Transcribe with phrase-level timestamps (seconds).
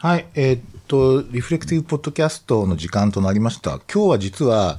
[0.00, 3.80] はい、えーっと、リフレクティブポッドキャストの時間となりました。
[3.92, 4.78] 今日は実は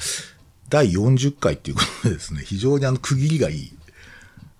[0.70, 3.78] 第40回っていうことでですね、非常にあの区切りがいい、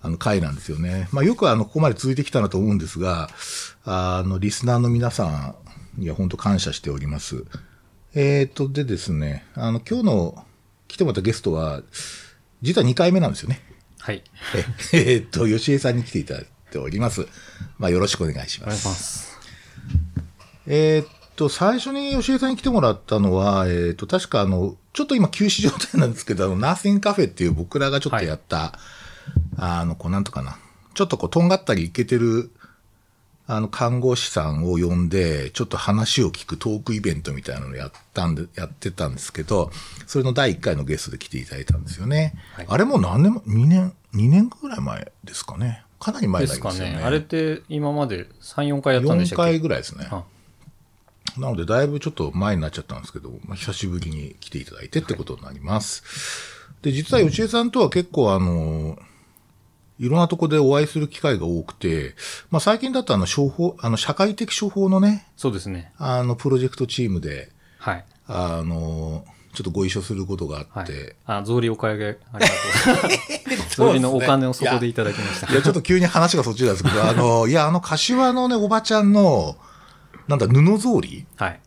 [0.02, 1.08] あの回なんですよね。
[1.12, 3.30] まあよくあの、ここまで続いてきたなと思うんですが、
[3.86, 5.54] あの、リスナーの皆さ
[5.96, 7.42] んには本当感謝しております。
[8.14, 10.44] えーっと、でですね、あの、今日の
[10.88, 11.80] 来てもらったゲストは、
[12.60, 13.62] 実は2回目なんですよね。
[13.98, 14.22] はい。
[14.92, 17.26] ええーっと、吉江さんに来ていただいております。
[17.78, 18.84] まあよろしくお願いしますお願いし。
[18.84, 19.30] ます。
[20.72, 28.78] えーっと、最初に吉江さんに来てもらったのは、えーっと、確かあの、ちょっと今休止状態なんですけど、あの、ナーシングカフェっていう僕らがちょっとやった、
[29.56, 30.58] あの、こう、なんとかな。
[30.94, 32.50] ちょっとこう、とんがったりいけてる、
[33.48, 39.72] あの、看護師さんを呼んで、ちょっと話を聞くトークイベントみたいなのをやったんで、やってたんですけど、
[40.06, 42.34] それの第1回のゲストで来ていただいたんですよね。
[42.54, 45.82] はいあれもう何年も、2年、2年ぐらい前ですかね。
[45.98, 46.96] かなり前ですかりますよね。
[46.96, 47.02] ね。
[47.02, 49.50] あれって今まで3、4回やったんでし4たっけ？
[49.52, 50.08] 回ぐらいですね。
[50.10, 50.22] あ
[51.38, 56.02] なので、だいぶちょっと前になっちゃったんですけど、まあ、久しぶりに来ていただいてってことになります。
[56.82, 58.98] で、実は吉江さんとは結構あの、
[59.98, 62.14] いろんなとこでお会いする機会が多くて、
[62.50, 65.92] まあ、最近だとあの、処方、あの、社会的処方のね、そうですね。
[65.98, 68.04] あの、プロジェクトチームで、はい。
[68.26, 71.16] あの、ちょっとご一緒することがあはいって、。
[71.26, 73.66] あ、草履お買い上げ、ありがとう。
[73.68, 75.52] 草履のお金をそこでいただきました。
[75.52, 79.56] いや、ちょっと急に話がそっちなんですけど、あの、いや、あの、柏のね、おばちゃんの、
[80.30, 81.60] なんだ、布草履はい。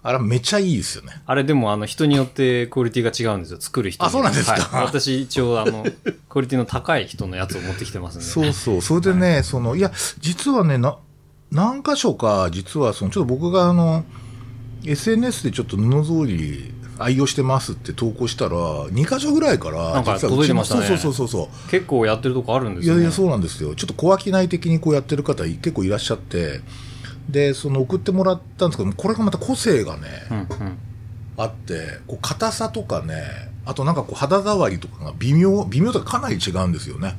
[0.00, 1.22] あれめっちゃいいですよね。
[1.26, 3.60] あれでもあの人によってクオリティが違うんですよ。
[3.60, 4.52] 作る人にあそうなんですか？
[4.54, 5.84] はい私一応あの、
[6.28, 8.24] クオリティの高い人のやつを持ってきてますんで。
[8.24, 8.82] そうそう。
[8.82, 10.96] それでね、その、いや、実はね、な、
[11.50, 14.04] 何箇所か、実はその、ちょっと僕があの、
[14.84, 21.70] SNS でちょっと布草履愛用してますって投稿したら、2箇所ぐらいから、なんか届いてましたねそうそうそうそう。
[21.70, 23.00] 結構やってるとこあるんですよね。
[23.00, 23.74] いやいや、そうなんですよ。
[23.74, 26.60] ちょっと小商い的にこうやってる方結構いらっしゃって、
[27.28, 30.46] で、その送ってもらったんですけど、これがまた個性がね、うんうん。
[31.36, 33.22] あって、こう硬さとかね、
[33.64, 37.16] あとなんかこう肌触りとかが微妙、微妙とかかなり違うんですよね。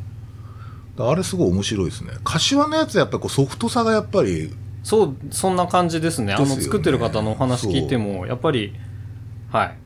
[0.98, 2.12] あれすごい面白いですね。
[2.24, 4.54] 柏のやつやっぱりこうソフトさがやっぱり、
[4.84, 6.34] そう、そんな感じですね。
[6.34, 8.74] あの、作ってる方のお話聞いても、やっぱり、
[9.52, 9.78] はい。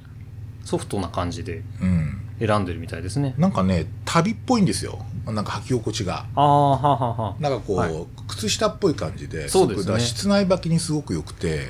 [0.63, 2.21] ソフトな感じでうん。
[2.39, 3.35] 選んでるみたいですね。
[3.37, 5.05] なんかね、旅っぽいんですよ。
[5.25, 6.25] なんか履き心地が。
[6.35, 7.41] ああ、はあはあはあ。
[7.41, 11.67] なんかこう、はい靴下っぽい感じで、そうですね室内履きにすごく良くて、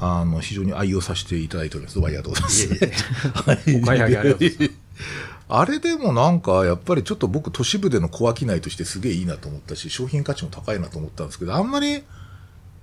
[0.00, 1.98] あの、非常に愛用させていただいております。
[2.04, 2.68] ありがとうございます。
[5.48, 12.02] あれでもなんか、やっぱりちょっと僕、都市部での小商いとしてすげえいいなと思ったし、商品価値も高いなと思ったんですけど、あんまり、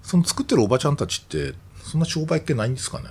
[0.02, 1.54] その作ってるおばちゃんたちって、
[1.84, 3.06] そんな商売系ないんですかね？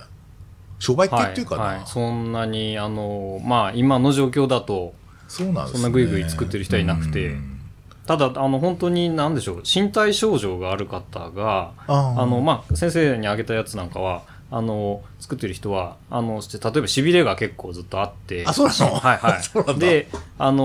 [0.79, 4.93] 商売系っていうかな、はいはい、そんなに、あの、まあ、今の状況だと、
[5.33, 5.71] そうなんね。
[5.71, 7.27] そんなグイグイ作ってる人はいなくて。
[7.29, 7.59] うん。
[8.05, 18.95] ただ、あの、本当に、なんでしょう、身体症状がある方が、あの、まあ、先生に挙げたやつなんかは、あの、作ってる人は、あの、例えば痺れが結構ずっとあって、あそうなの？
[18.99, 19.41] はいはい。
[19.65, 19.73] だ。
[19.73, 20.07] で、
[20.37, 20.63] あの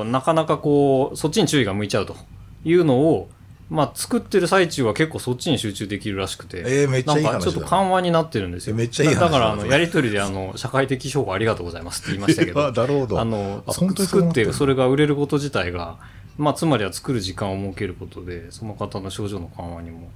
[0.00, 2.16] ーなかなかこう、そっちに注意が向いちゃうと
[2.64, 3.28] いうのを、
[3.72, 8.76] まあ、作ってる最中は結構そっちに集中できるらしくて、えーめっちゃいいなんかちょっと緩和になってるんですよ。
[8.76, 13.18] めっちゃいい話だだだから、あの、やりとりで、あの、社会的証拠ありがとうございますって言いましたけ あど、なるほど。
[13.18, 15.96] あの、作ってそれが売れること自体が、
[16.36, 20.10] まあ、つまりは作る時間を設けることで、その方の症状の緩和にも。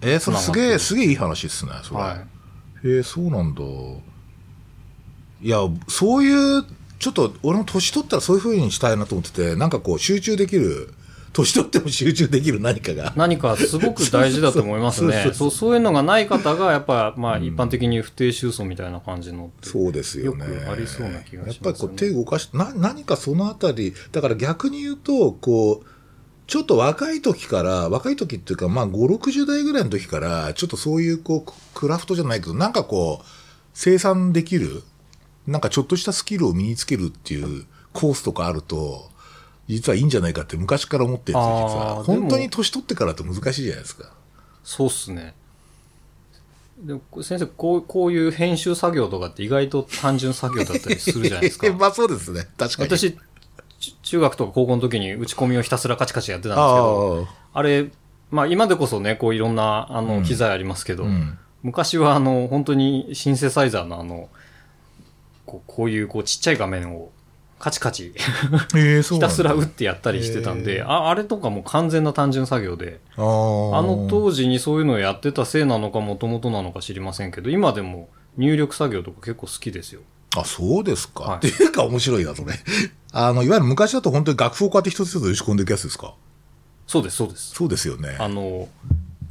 [0.00, 2.00] えーそれすげえ、すげえいい話ですね、それ。
[2.00, 2.24] は
[2.84, 2.88] い。
[2.88, 3.62] へえ、そうなんだ。
[5.42, 5.58] いや、
[5.88, 6.64] そういう、
[7.00, 10.94] ちょっと俺も年取ったらそういう風にしたいなと思ってて、なんかこう集中できる、
[11.32, 13.12] 年取っても集中できる何かが。
[13.16, 15.30] 何かすごく大事だと思いますね。
[15.32, 19.50] そうそう、いうのがない方が、やっぱ、まあ、一般的に不定収束みたいな感じの。
[19.62, 20.44] そうですよね。
[20.70, 25.86] ありそうな気がしますよねやっぱりこう手動かし、な、何かそのあたり、だから逆に言うと、こう、
[26.46, 33.26] ちょっと若い時から、若い時っていうか、まあ5、60代ぐらいの時から、ちょっとそういうこう、クラフトじゃないけど、なんかこう、
[33.72, 34.82] 生産できる、
[35.46, 39.11] なんかちょっとしたスキルを身につけるっていうコースとかあると、
[39.72, 42.04] 実はいいんじゃないかって昔から思ってるんですよ、実あは。
[42.04, 44.12] 本当に年取ってからって難しいじゃないですか。
[44.64, 45.34] そうっすね。
[46.78, 51.72] でも先生こう、こういう編集作業とかって意外と単純作業だったりするじゃないですか。
[51.74, 52.46] まあそうですね。
[52.58, 52.88] 確かに。
[52.88, 53.16] 私、
[53.78, 57.90] ち中学とか高校の時に打ち込みをひたすらカチカチやってたんですけど、ああれ、
[58.30, 61.38] まあ今でこそね、こういろんな、あの、うん機材ありますけど、あ、うん。
[61.62, 64.28] 昔はあの、本当にシンセサイザーのあの、
[65.46, 67.12] こうこういうこうちっちゃい画面を
[67.62, 68.12] カチカチ
[68.74, 80.00] ええそうなんだひたすら打ってやったりしてたんへで、ああれとかも完全な単純作業で、あの当時にそういうのをやってたせいなのかもともとなのか知りませんけど、今でも入力作業とか結構好きですよ。
[80.36, 81.22] あ、そうですか。
[81.22, 82.52] はいっていうか面白いな、それ。
[83.12, 86.14] あの、いわゆる昔だと本当に楽譜をこうやって一つ一つ打ち込んでいくやつですか？
[86.88, 87.50] そうです、そうです。
[87.54, 88.16] そうですよね。
[88.18, 88.68] あの、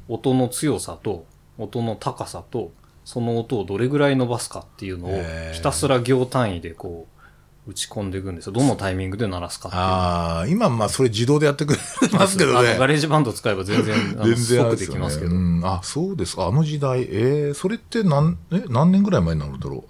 [0.07, 1.25] 音の強さと、
[1.57, 2.71] 音の高さと、
[3.03, 7.20] その音をどれぐらい伸ばすかっていうのをひたすら行単位でこう、
[7.67, 8.53] 打ち込んでいくんですよ。
[8.53, 9.81] どのタイミングで鳴らすかっていう。
[9.83, 11.79] ああ、今、まあ、それ自動でやってくれ
[12.13, 12.75] ますけどね。
[12.77, 15.35] ガレージバンド使えば全然、あの 全然即できますけど。
[15.35, 16.47] うん、あ、そうですか。
[16.47, 17.03] あの時代。
[17.03, 19.85] えー、それって何、え、何年ぐらい前になるんだろ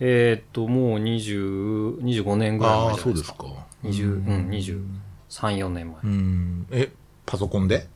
[0.00, 2.58] えーっと、もう20、25年う。
[2.58, 3.34] ぐらいああ、前じゃないですか。
[3.38, 3.52] そう
[3.84, 4.04] ですか。
[4.04, 4.88] 20、うん、23、
[5.56, 5.96] 4年前。
[6.02, 6.66] うん。
[6.70, 6.92] え、
[7.26, 7.88] パソコンで？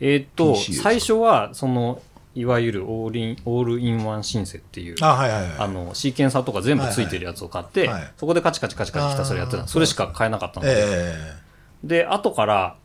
[0.00, 2.00] えーっと、最初は、その、
[2.34, 5.52] いわゆるオールイン、オールインワンシンセっていう、あはいはいはい。
[5.58, 10.74] あの、シーケンサーとか全部ついてるやつを買って、はいはいはいそこでカチカチカチカチひたすらやってたそれしか買えなかったので。
[10.76, 11.34] え
[11.82, 12.76] で、後から、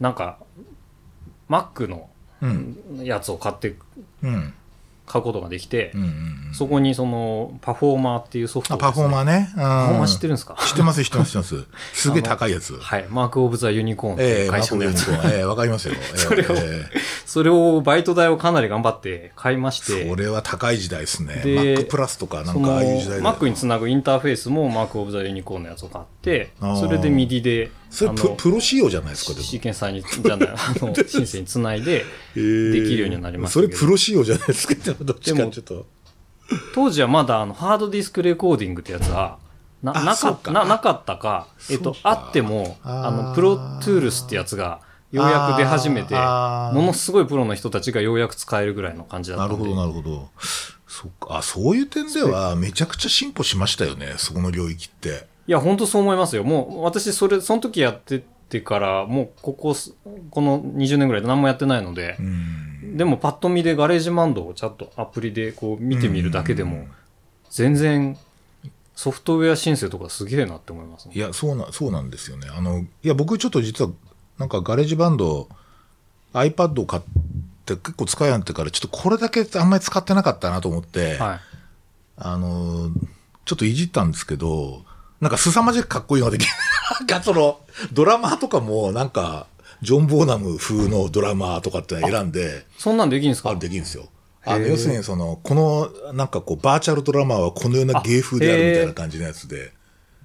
[0.00, 0.38] なんか、
[1.48, 2.08] Mac の。
[3.02, 3.76] やつを買って、
[4.22, 4.54] うん。
[5.10, 6.54] 買うことができて、うんうんうん。
[6.54, 9.48] そこにその、パフォーマーっていうソフトあ、をね、パフォーマーね。
[9.54, 9.62] うん。
[9.62, 10.56] パフォーマー知ってるんですか？
[10.58, 11.66] 知ってます、知ってます、知ってます。
[11.94, 12.76] すげえ高いやつ。
[12.78, 13.06] はい。
[13.08, 15.10] マーク・オブ・ザ・ユニコーンってええいう会社のやつ。
[15.10, 15.94] マーええわかりますよ。
[15.98, 16.84] ええそれをえ
[17.26, 21.36] それをバイト代をかなり頑張って買いましえて、それは高い時代ですね。
[21.44, 29.44] で Mac プラスとか、なんかああいう時代だよ Mac につなぐインターフェースもマーク・オブ・ザ・ユニコーンのやつを買ってそれで MIDI で、それププロ仕様じゃないですか、でも。
[29.44, 32.04] シーケンサーに、じゃない、 あの、シンセにつないで、
[32.36, 35.86] ええできるようになりましたけどそれプロ仕様じゃないですか、でもどっちかちょっと。
[36.74, 39.38] 当時はまだあの、ハードディスクレコーディングってやつは、
[39.82, 49.50] な、あなかな、なかったか、えっと、あっても、あの、プロトゥールスってやつが、ようやく出始めて、ものすごいプロの人たちがようやく使えるぐらいの感じだったで。
[49.54, 50.28] なんるほど、なるほど。
[50.86, 51.38] そっか。
[51.38, 55.26] あ、そういう点では、めちゃくちゃ進歩しましたよね、そこの領域って。
[55.50, 56.44] いや、本当そう思いますよ。
[56.44, 59.96] もう、私、それ、その時やっててから、もう、ここす、
[60.30, 62.96] この20年ぐらいで何もやってないのでう、ん。
[62.96, 66.86] でも、パッと見でガレージマンドをちゃんとアプリでこう見てみるだけでも、
[67.50, 68.16] 全然、
[68.94, 72.46] ソフトウェアシンセとかすげえなって思いますねいや、そうな、そうなんですよね。
[72.48, 73.90] あの、いや、僕ちょっと実は、
[74.38, 75.48] なんかガレージバンド、
[76.32, 77.02] iPad を買っ
[77.66, 81.40] て結構使いやんってから、ちょっとこれだけあんまり使ってなかったなと思って、はい。
[82.18, 82.92] あの、
[83.46, 84.84] ちょっといじったんですけど、
[85.20, 86.52] なんか凄まじくかっこいいのができる。
[87.00, 87.60] なんかその、
[87.92, 89.46] ドラマーとかも、なんか、
[89.82, 93.50] ジョン・ボーナム風のドラマーとかって選んで、そんなんできるんですか？
[93.50, 94.08] あできるんですよ。
[94.44, 99.72] あの要するに、その、この、なんかこう、バーチャルドラマーはこのような芸風であるみたいな感じのやつで、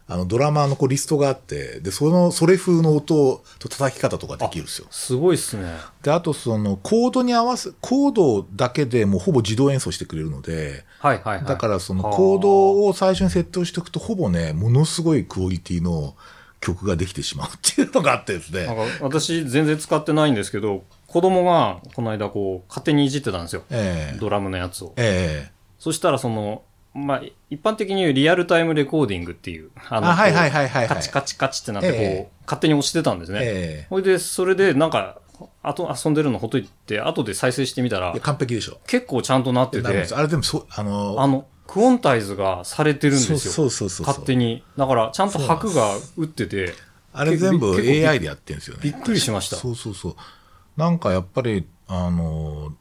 [0.07, 4.87] あの、ドラマーのこうリストがあって、で、その、それ風の音と叩き方とかできるんですよ。
[4.91, 5.65] すごいっすね。
[6.03, 11.45] で、あとその、コードに合わせ、コードだけでもうほぼ自動演奏してくれるので、はいはいはい。
[11.45, 16.15] だからそのはあコードを最初に設定しておくと、ほぼね、ものすごいクオリティの
[16.61, 18.65] 曲ができてしまうっていうのがあってですね。
[18.65, 23.63] なんか私全然使ってないんですけど、子供がこの間こう勝手にいじってたんですよ。
[23.71, 24.93] ええドラムのやつを。
[24.97, 26.63] ええそしたらその、
[26.95, 33.39] まあ、一般的に言うリアルタイムレコーディングっていう、ああはいはいはいはいはいカチカチカチってなってこう、ええ勝手に押してたんですね。
[33.41, 35.19] ええほいで、それでなんか、
[35.61, 38.79] あと遊んでるのほっといて、後で再生してみたら完璧でしょ。
[38.87, 43.37] 結構ちゃんとなっててあれでもそう、あの、あの、クオンタイズがされてるんですよ。
[43.39, 44.63] そうそうそう勝手に。
[44.77, 46.73] だから、ちゃんと拍が打ってて、
[47.11, 48.81] あれ全部 AI でやってるんですよね。
[48.83, 49.57] びっくりしました。
[49.57, 50.15] そうそうそう。
[50.77, 52.73] なんかやっぱり、あの、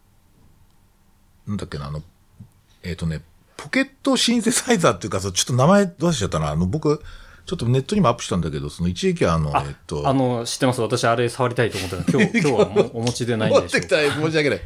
[1.46, 2.02] なんだっけな、あの、
[2.82, 3.22] えっ、とね、
[3.64, 6.50] ポケットシンセサイザーっていうか、ちょっと名前どうしちゃったな。
[6.50, 7.02] あの、僕、
[7.46, 10.82] ちょっとネットにもアップしたんだけど、その一時期あの、あえっ、と、あの、知ってます？
[10.82, 14.61] 私、あれ触りたいと思ってた今日、 今日はもお持ちでないん持でしょうってきたら申し訳ない。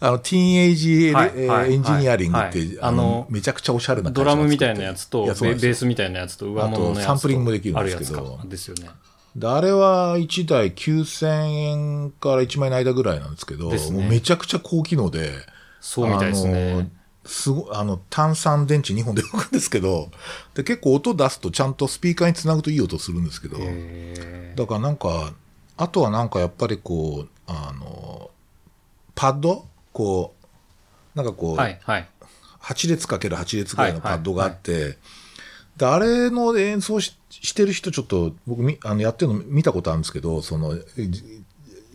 [0.00, 8.48] あの、ティーンエイジエ,、エンジニアリングって、はいあのめちゃくちゃおしゃれなドラムみたいなやつと、ベースみたいなやつと、上物のサンプリングもできるんですけどあるやつか。
[8.48, 8.90] ですよね。
[9.36, 15.30] であれは1台9000円から1万円の間ぐらいなんですけど、もうめちゃくちゃ高機能で、
[15.80, 16.90] そうみたいですね。
[17.24, 20.10] すごあの、炭酸電池2本で動くんですけど、
[20.54, 25.32] で、結構音出すとちゃんとスピーカーにつなぐといい音するんですけど、へだからなんか、
[25.76, 28.30] あとはなんかやっぱりこう、あの、
[29.14, 29.66] パッド？
[29.92, 30.34] こ
[31.14, 32.08] う、なんかこう、ーはい、はい。
[32.60, 34.98] 8列かける8列ぐらいのパッドがあって、
[35.76, 40.76] で、あれの演奏ししてる人ちょっと僕みあのやってるの見たことあるんですけど、その、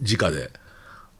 [0.01, 0.51] じ直で。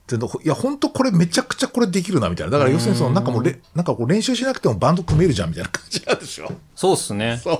[0.07, 2.51] でのいや、本当これめちゃくちゃこれできるな、みたいな。
[2.51, 6.51] だから要するにその、なんかもうれ、なんかこう練習しなくてもバンド組めるじゃん、みたいな感じなんでしょ。
[6.75, 7.39] そうっすね。
[7.43, 7.59] そう。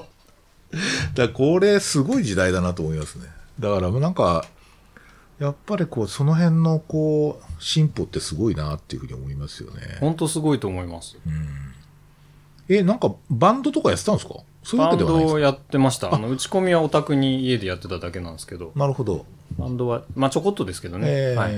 [1.16, 3.26] だこれすごい時代だなと思いますね。
[3.60, 4.46] だからなんか、
[5.40, 9.98] やっぱりこう、その辺のこう、進歩ってすごいなっていうふうに思いますよね。
[10.00, 11.16] ほんとすごいと思います。
[12.70, 14.36] え、なんかバンドとかやってたんですか？
[14.64, 15.34] そういうわバンけではないですか？
[15.34, 16.14] ドをやってました。
[16.14, 19.26] あの、打ち込みはオタクに家でやってただけなんですけど、なるほど。
[19.58, 21.08] バンドは、まあちょこっとですけどね。
[21.10, 21.54] えーはい。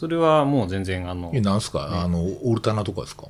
[0.00, 3.24] それはもう全然、あのえ、、なんすか、あの、オルタナとかですか？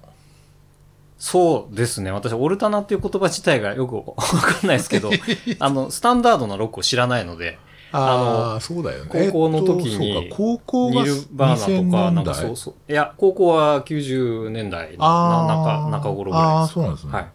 [1.19, 2.13] そうですね。
[2.13, 5.11] 私、オルタナっていう言葉自体がよく わかんないですけど、
[5.59, 7.59] あの、スタンダードなロックを知らないので、
[7.93, 9.11] ああ、そうだよね。
[9.33, 12.75] 高校の時にえっと高校がニルバーナとか、なんか2000そうそう。
[12.93, 16.55] いや、高校は90年代の中、中頃ぐらいです。
[16.61, 17.29] あーそうなんですねはい。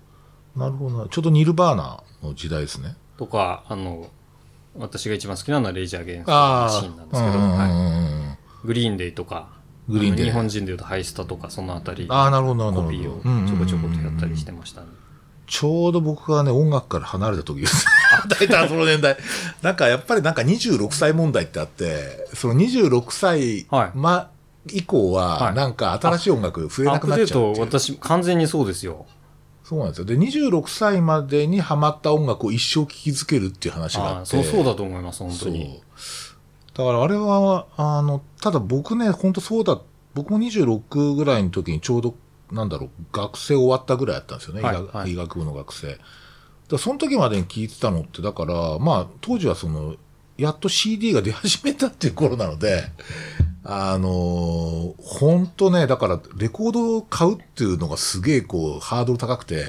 [0.55, 1.07] なるほどな。
[1.09, 2.95] ちょうどニルバーナの時代ですね。
[3.17, 4.07] とか、あの、
[4.79, 8.34] 私が一番好きなのはレイジャー・ゲンストのシーンなんですけど、はいうん
[8.65, 9.47] グリーンデイとか、
[9.87, 12.83] グリーンデイ日本人でいうとハイスタとか、そのあたり、ああ、なるほど、なるほど。
[12.83, 14.87] コピーをちょこちょことやったりしてましたね。
[15.47, 17.85] ちょうど僕がね、音楽から離れた時です。
[18.27, 19.15] 大体その年代。
[19.61, 24.29] なんかやっぱりなんか26歳問題ってあって、その26歳、はいま、
[24.71, 27.59] 以降はは、いなんか新しい音楽増えなくなっちゃうっていう。
[27.59, 29.05] 私、完全にそうですよ。
[29.63, 30.05] そうなんですよ。
[30.05, 34.21] で、26歳までにハマった音楽を一生聴き続けるっていう話があって。
[34.21, 35.81] あそうそうだと思います、本当に。。
[36.75, 39.79] だからあれは、あの、ただ僕ね、本当そうだ、
[40.13, 42.15] 僕も26ぐらいの時にちょうど、
[42.51, 45.97] なんだろう、学生終わったぐらいだったんですよね、医学はいはい医学部の学生。
[46.69, 49.95] だその時までに聞いてたのって、だから、まあ、当時はその、
[50.37, 52.83] やっと CD が出始めたっていう頃なので、
[53.63, 59.63] あの本当ね、だから、レコードを買うっていうのがすげえこう、ハードル高くて、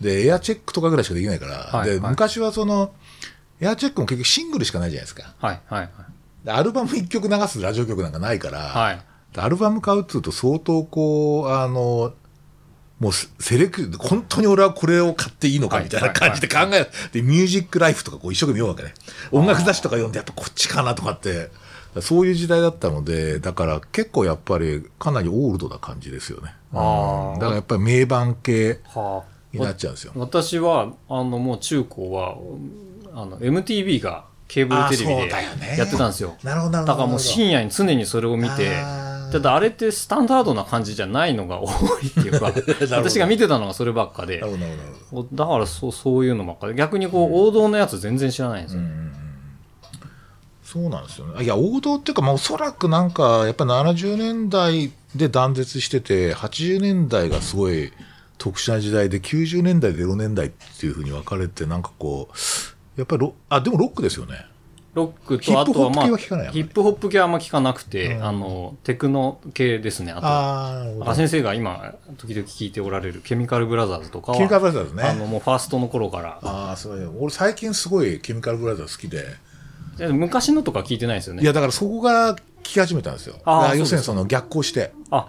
[0.00, 2.92] で、エアチェックとかぐらいしかできないから、で、はいはい昔はその、
[3.60, 5.34] エアチェックも結局シングルしかないじゃないですか。
[5.38, 5.92] はい、はい、で
[6.46, 9.00] アルバム1曲流すラジオ曲なんかないから、はい。
[9.36, 12.14] アルバム買うっつうと相当こう、あの、
[12.98, 16.88] もうセセレクト、本当に俺はこれを買っていいのかはいみたいな感じで考える。
[17.12, 18.94] で、ミュージックライフとかこう一生懸命読むわけね。
[19.32, 21.50] 音楽雑誌とか読んでやっぱこっちかなとかって、
[22.00, 26.54] そういう時代だったので、だから結構やっぱりかなりオールドな感じですよね。
[26.72, 30.12] あだからやっぱり名盤系はになっちゃうんですよ。
[30.14, 32.36] 私は、あの、もう中高は、
[33.12, 36.36] あの、MTV がケーブルテレビでやってたんですよ。
[36.42, 38.82] だからもう深夜に常にそれを見て
[39.32, 41.68] ただあれってスタンダードな感じじゃないのが多
[42.00, 42.52] いっていうか、
[42.96, 44.40] 私が見てたのがそればっかで。
[44.40, 48.82] だからそうそういうのばっかで、逆にこう王道のやつ全然知らないんですよ。
[50.66, 51.44] そうなんですよね。
[51.44, 57.92] いや、王道っていうか、まあ、おそらくなんか、やっぱり70年代で断絶してて、80年代がすごい
[58.36, 62.36] 特殊な時代で、90年代、0年代っていうふうに分かれて、なんかこう、
[62.96, 64.46] やっぱりロ、あ、でもロックですよね。
[64.94, 70.12] ロックと、あとはまあ、ヒップホップ系は聞かないヒップホップ系はあんま聞かなくて、うんあの、テクノ系ですね。
[70.12, 75.02] あと、あ先生が今、時々聞いておられるケミカルブラザーズとかは、ケミカルブラザーズね。
[75.02, 77.12] あの、もうファーストの頃から、ああ、そうよ。
[77.18, 79.26] 俺最近すごいケミカルブラザーズ好きで。
[79.98, 81.42] で昔のとか聞いてないですよね。
[81.42, 83.36] いや、だからそこから聞き始めたんですよ。
[83.76, 84.92] 要するにその逆行して。
[85.10, 85.28] あ、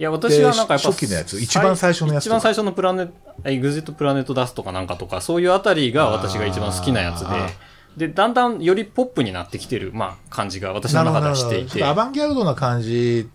[0.00, 1.38] いや、私はなんかやっぱ、初期のやつ。
[1.38, 3.10] 一番最初のやつ一番最初のプラネ
[3.44, 7.20] エグジットプラネットダストかなんかとか、そういうあたりが私が一番好きなやつ
[7.98, 11.84] で、で、だんだんよりポップになってきてる、まあ、感じが私の中ではしていて。
[11.84, 13.28] ア、バンギャルドな感じ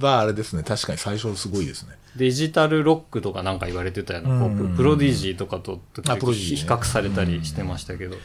[0.00, 0.64] はあれですね。
[0.64, 1.92] 確かに最初すごいですね。
[2.16, 8.16] デジタルロックとかなんか言われてたようなポップ、うんプロディジーとかと比較されたりしてましたけど、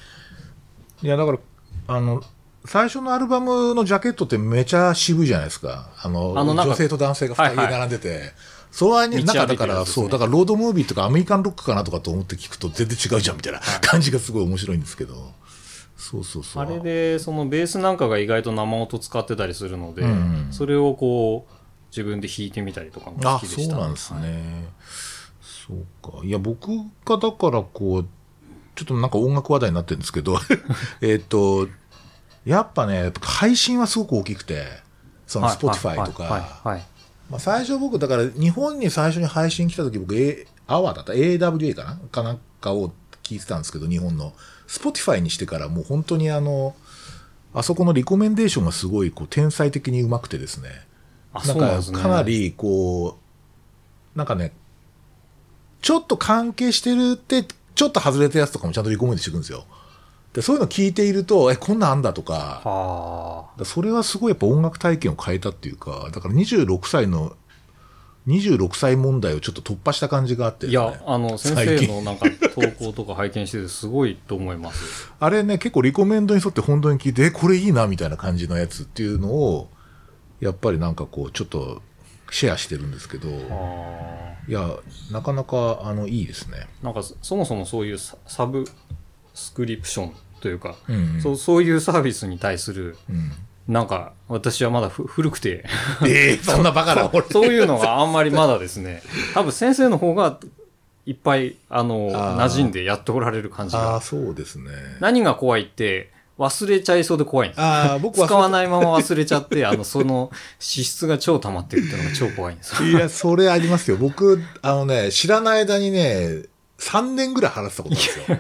[1.04, 1.38] いや、だから、
[1.86, 2.24] あの、
[2.66, 5.90] 最初のアルバムのジャケットってめちゃ渋いじゃないですか。
[6.02, 8.32] あの、あの女性と男性が二人はいはい並んでて。
[8.72, 15.32] それはね、道なんかだから、ねそう、だからロードムービーとかアメリカンロックかなとかと思って聞くと全然違うじゃんみたいな感じがすごい面白いんですけど。
[15.96, 16.64] そうそうそう。
[16.64, 21.54] あれで、そのベースなんかが意外と生音使ってたりするので、うんそれをこう、
[21.92, 24.68] 自分で弾いてみたりとかも好あ、きでした、そうなんですね。
[25.42, 26.26] そうか。
[26.26, 26.70] いや、僕
[27.06, 28.08] がだからこう、
[28.76, 30.40] ちょっとなんか音楽話題になってるんですけど、
[31.02, 31.68] えっと、
[32.46, 34.66] やっぱね、配信はすごく大きくて、
[35.28, 36.82] そのはい Spotify とはい
[37.32, 42.92] か、最初僕、だから日本に最初に配信来た時僕、A、アワーだった ?AWA かなかなんかを
[43.24, 44.34] 聞いてたんですけど、日本の。
[44.68, 46.76] Spotify にしてからもう本当にあの、
[47.54, 50.70] あそこのリコメンデーションがすごいこう天才的にうまくてですね。
[51.34, 51.92] あ、なんか。
[51.92, 53.20] かなりこ
[54.16, 54.54] う、なんかね、
[55.82, 57.46] ちょっと関係してるって、
[57.76, 59.66] ちょっと外れたやつとかもちゃんとリコメントしてくるんですよ。
[60.34, 67.36] で、そういうの聞いていると、え、こんなんあんだとか、はだそれはすごいやっぱ音楽体験を変えたっていうか、だから26歳の、
[68.26, 70.70] 26歳問題をちょっと突破した感じがあってあ。
[70.70, 72.26] いや、あの、先生のなんか
[72.56, 75.12] 投稿とか拝見しててすごいと思います。
[75.20, 79.70] あれね、結構リコメンドに沿って本当に聞いて、え、これいいなみたいな感じのやつっていうのを、
[80.40, 81.82] やっぱりなんかこう、ちょっと
[82.32, 84.78] シェアしてるんですけど、あいや、
[85.12, 86.68] なかなか、あの、いいですね。
[86.82, 88.66] なんかそそもそもそういうササブ
[89.34, 90.14] スクリプション
[90.44, 93.32] というか、うんうんそうそういうサービスに対する、うん。
[93.66, 95.64] なんか私はまだふ古くて
[96.06, 97.26] ええそんなバカな、俺。
[97.30, 99.02] そういうのがあんまりまだですね、
[99.34, 100.38] 多分先生の方が
[101.06, 104.02] いっぱい、あの、馴染んでやっておられる感じああ、が。
[104.02, 104.72] そうですね。
[105.00, 107.66] 何が怖いって、忘れちゃいそうで怖いんですよ。
[107.66, 112.90] ああ、僕は使わないまま忘れちゃって、あの、その、脂質が超溜まってるっていうのが超怖いんですよ。
[112.90, 113.98] いや、それありますよ。
[113.98, 116.44] 僕、あのね、知らない間にね、
[116.80, 118.38] 3年ぐらい払ってたことあるんですよ。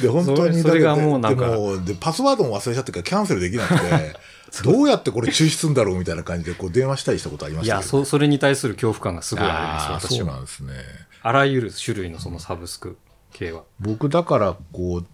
[0.00, 4.16] で、本当に、それがもうなんかでもで、パスワードも忘れちゃってからキャンセルできなくて、
[4.64, 8.04] どうやってこれ中止するんだろうみたいな感じで、こう電話したりしたことありまいや、したけど。
[8.04, 9.52] そ、それに対する恐怖感がすごいあり
[9.92, 10.34] ます、私そうは。
[10.34, 10.72] なんですね。
[11.22, 12.96] あらゆる種類のそのサブスク
[13.32, 13.62] 系は。
[13.78, 15.06] 僕だから、こう、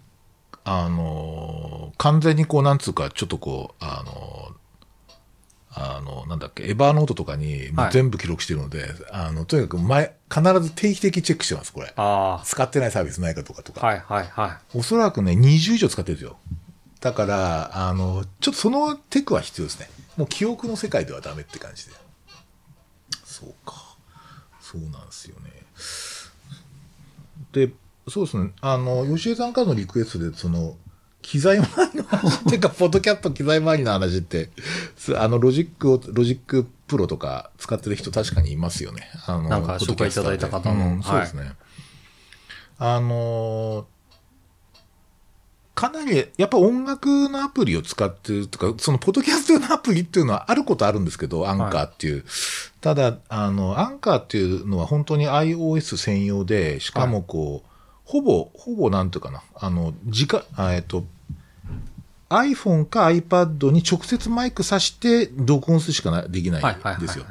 [0.63, 4.66] あのー完全にこう、なんつうか、ちょっとこう、あのー
[5.79, 11.93] あの、なんだっけ、エバーノートとかにもうはい全部記録してるので、あの、とにかく前、必ず定期的にチェックしてます、これ。
[11.95, 13.81] あ使ってないサービスないかとかとか。
[13.83, 14.77] あ、はいはいはい。
[14.77, 16.37] おそらくね、20以上使ってるんですよ。
[16.99, 19.89] だから、あの、ちょっとそのテクは必要ですね。
[20.17, 21.93] もう記憶の世界ではダメって感じで。
[23.23, 23.95] そうか。
[24.61, 25.51] そうなんですよね。
[27.53, 27.71] で、
[28.09, 28.51] そうですね。
[28.61, 30.75] あの、吉江さんからのリクエストで、その、
[31.27, 34.49] 機材周りの話っていうか、ポッドキャスト機材周りの話って、
[34.95, 39.09] すあの、ロジックを、ロジックプロとか使ってる人確かにいますよね。
[39.25, 41.51] あの、なんか紹介いただいた方のうんそうですね。
[42.79, 43.85] あのー
[45.75, 52.25] かなり、やっぱ音楽のアプリを使ってるとか、そのポッドキャスト用のアプリっていうのはあることあるんですけど、アンカーっていう。
[52.81, 57.69] ただ、あの、アンカーっていうのは本当に iOS 専用で、しかもこう、
[58.05, 61.03] ほぼ、ほぼなんていうかな、あの、時間、あえっと、
[62.29, 67.25] iPhone か iPad に直接マイク挿して録音するしかなできないんですよ。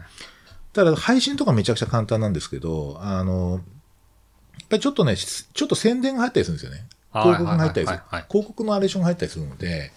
[0.72, 6.86] ただ、配信とかめちゃくちゃ簡単なんですけど、あの、やっぱりちょっとね、ちょっと宣伝が入ったりするんですよね。
[7.12, 8.00] 広告が入ったりする。
[8.28, 9.92] 広告のナレーションが入ったりするので、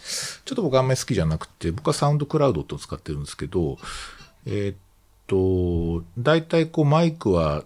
[0.45, 3.77] ちょっと僕あんまり好きじゃなくて、僕はサウンドクラウドってのを使ってるんですけど、
[4.45, 4.77] えーっ
[5.27, 7.63] と、大体こうマイクは、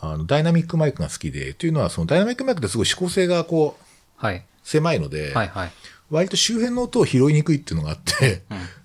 [0.00, 3.84] あのダイナミックマイクが好きで、というのはそのダイナミックマイクってすごい指向性がこう、
[4.16, 4.44] はい。
[4.64, 5.72] 狭いので、はいはい。
[6.10, 8.42] 割と周辺の音を拾いにくいっていうのがあって、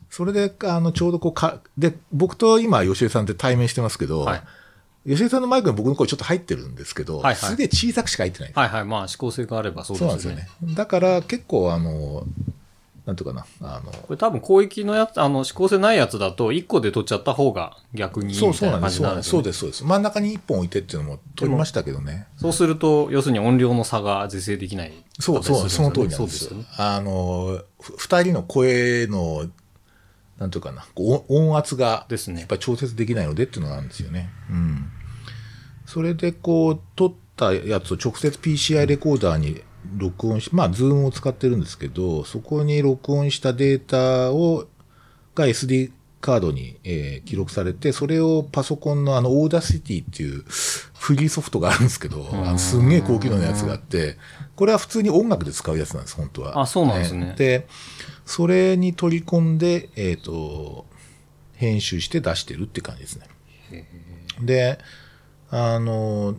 [0.10, 4.44] それで、あの、ちょうどこうか、で、僕と今、吉江さんって対面してますけど、はい
[5.06, 8.86] 吉江さんのマイクに僕の声ちょっと入ってるんですけど、はいはいすげえ小さくしか入ってないはいはい。
[8.86, 10.72] まあ、指向性があればそうでよそうなんですすよね。
[10.72, 10.75] ね。
[10.75, 12.24] だから結構、あの、
[13.05, 19.29] なんていうかな、あの、これ多分広域のやつ、あの、指向性ないやつだと、1個で取っちゃった方が逆にいいそうみたいな感そうなんです。
[19.29, 19.83] そうそうです、そうです。
[19.83, 22.28] 真ん中に一本置いてっていうのも取りましたけどね。
[22.38, 24.93] そうすると、要するに音量の差が是正できない。
[25.19, 26.65] そうそう、その通りなんそうですよね。
[26.78, 29.47] あの、ふ二人の声の、
[30.39, 34.30] なんていうかな、音音圧が、ですねやっぱり調節できないのでっていうのがあるんですよね。
[34.49, 34.89] うん。
[35.86, 39.62] それで、こう、撮ったやつを直接 PCI レコーダーに
[39.98, 44.67] 録音し、まあ、 ZOOM を使ってるんですけど、そこに録音したデータを、
[45.36, 45.91] が SD
[46.22, 50.43] カードに、えー記録されて、それをパソコンのあの、 Audacity っていう
[50.98, 54.17] フリーソフトがあるんですけど、あのすんげえ高機能なやつがあって、
[54.56, 56.62] これは普通に音楽で使うやつなんです、本当は。
[56.62, 57.67] あそうなんですねで、
[58.26, 60.86] それに取り込んで、えっ、と、
[61.56, 63.28] 編集して出してるって感じですね。
[64.41, 64.80] で、
[65.50, 66.36] あの、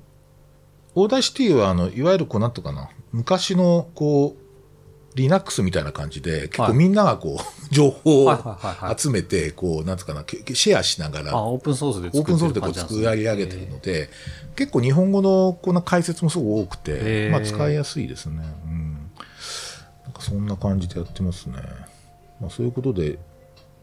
[0.94, 8.56] Audacity は、あの、いわゆるこう、なんとかな、昔の、こう、Linux みたいな感じで、結はい構みんながこう、 情報を
[8.96, 14.10] 集めて、こう、なんとかな、けシェアしながら、あ、オープンソースでオープンソースでこう作り上げてるので、
[14.56, 18.42] 結構日本語のこんな解説もすごく多くへて、ーまあ使いやすいですね。
[18.66, 18.92] うん。
[20.02, 21.58] なんかそんな感じでやってますね。
[22.40, 23.20] まあそういうことで、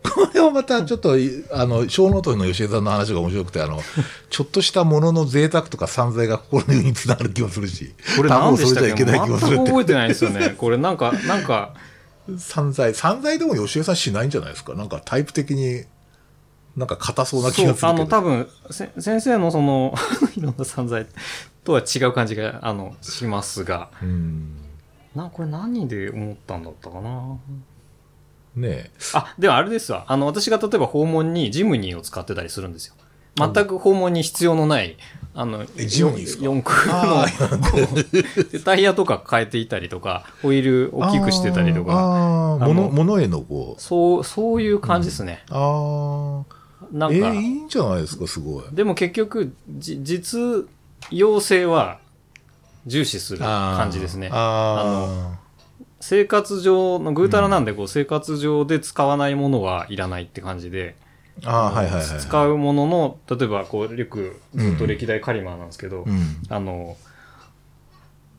[0.04, 3.80] これはまたちょっと、いあの、小ノートの吉江さんの話が面白くて、あの、
[4.30, 9.06] ちょっとしたものの贅沢とか散財が心につながる気もするし、これ何でしたっけ？
[9.06, 10.56] 多分それじゃいけない気もするって全く覚えてないですよね。
[10.58, 11.74] これなんか、 なんか、
[12.38, 14.74] 散財、散財でも吉江さんしないんじゃないですか？
[14.74, 15.84] なんかタイプ的に、
[16.76, 18.06] なんか硬そうな気がするけど。
[18.08, 19.94] 多分、せ先生のその、
[20.36, 21.06] いろんな散財
[21.64, 24.56] とは違う感じが、あの、しますが、うん。
[25.16, 27.38] な、これ何で思ったんだったかな？
[28.56, 28.92] ねえ。
[29.14, 30.06] あ、でもあれですわ。
[30.08, 32.96] あの、私が例えば訪問にジムニーを使ってたりするんですよ。
[33.38, 34.98] 全く訪問に必要のない、
[35.34, 36.44] あの、えジムニーですか？
[36.44, 45.44] 四駆のタイヤとか変えていたりとか、ホイール大きくしてたりとか、もの、ものへのこう、そう、そういう感じですね。
[45.50, 48.64] ああ、なんか、えー、いいんじゃないですか、すごい。
[48.74, 50.38] でも結局、じ実
[51.10, 52.00] 用性は
[52.86, 54.30] 重視する感じですね。
[54.34, 55.40] あ
[56.02, 62.20] 生活上の、ぐうたらなんで、こう、生活上で使わないものはいらないって感じで、ーあー、はいはいはい。
[62.20, 66.38] 使うものの、例えば、こう、リュック、ずっと歴代カリマーなんですけど、うん。
[66.50, 66.98] あの、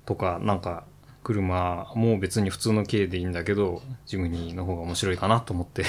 [0.05, 0.85] とか、なんか、
[1.22, 5.85] 車も別に普通の軽でいいんだけど、ジムニーの方が面白いかなと思って、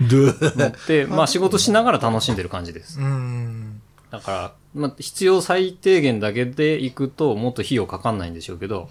[0.00, 2.98] 乗で、って、 まあ仕事しながら楽しんでる感じです。
[2.98, 3.82] うん。
[4.10, 8.88] だから、まあ必要最低限だけで行くともっと費用かかんないんでしょうけど、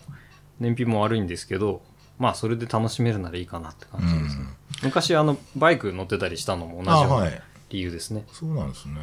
[0.59, 1.81] 燃費も悪いんですけど、
[2.19, 4.43] まあそれで楽しめるならいいかなって感じですね。
[4.84, 7.32] 昔あの、バイク乗ってたりしたのも同じような。
[7.69, 8.25] 理由ですね。
[8.32, 8.95] そうなんですね。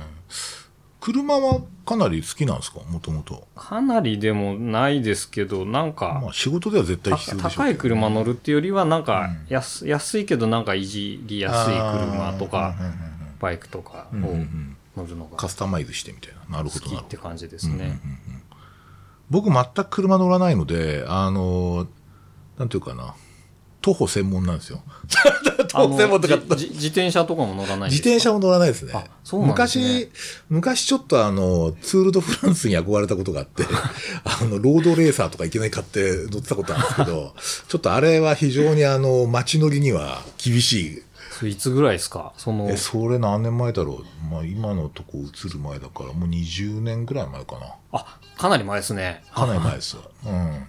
[1.01, 2.81] 車はかなり好きなんですか？
[2.81, 3.47] もともと。
[3.55, 12.75] かなりでもないですけど、なんか、まあ仕事では絶対た必要でしょ高い車乗るっていうよりは、なんかうん安、安いけどなんかいじりやすい車とか
[13.39, 16.59] バイクとかをうんうんうん乗るのがカスタマイズしてみたいな。
[16.59, 17.17] なるほどなるほど好きって。
[17.17, 18.01] 感じですね。
[19.31, 21.87] 僕全く車乗らないので、あの、
[22.59, 23.15] なんていうかな。
[23.83, 24.83] 徒歩専門なんですよ。
[25.71, 28.93] 徒歩専門とか自転車とかも乗らない自転車も乗らないですね。
[28.95, 30.11] あそうなんですね昔、
[30.49, 33.63] 昔ちょっとあの、ツールドフランスに憧れたことがあって、
[34.25, 37.35] あの、ロードレーサーとかいきなり買って乗ってたことあるんですけど、
[37.69, 41.03] ちょっとあれは非常にあの、街乗りには厳し
[41.43, 41.49] い。
[41.51, 42.33] いつぐらいですか？
[42.39, 44.33] そのえ、、それ何年前だろう？
[44.33, 47.67] まあ今のとこ移る前だから、もう20年ぐらい前かな。
[47.93, 49.23] あ、かなり前ですね。
[49.35, 49.97] かなり前です。
[50.25, 50.65] うん。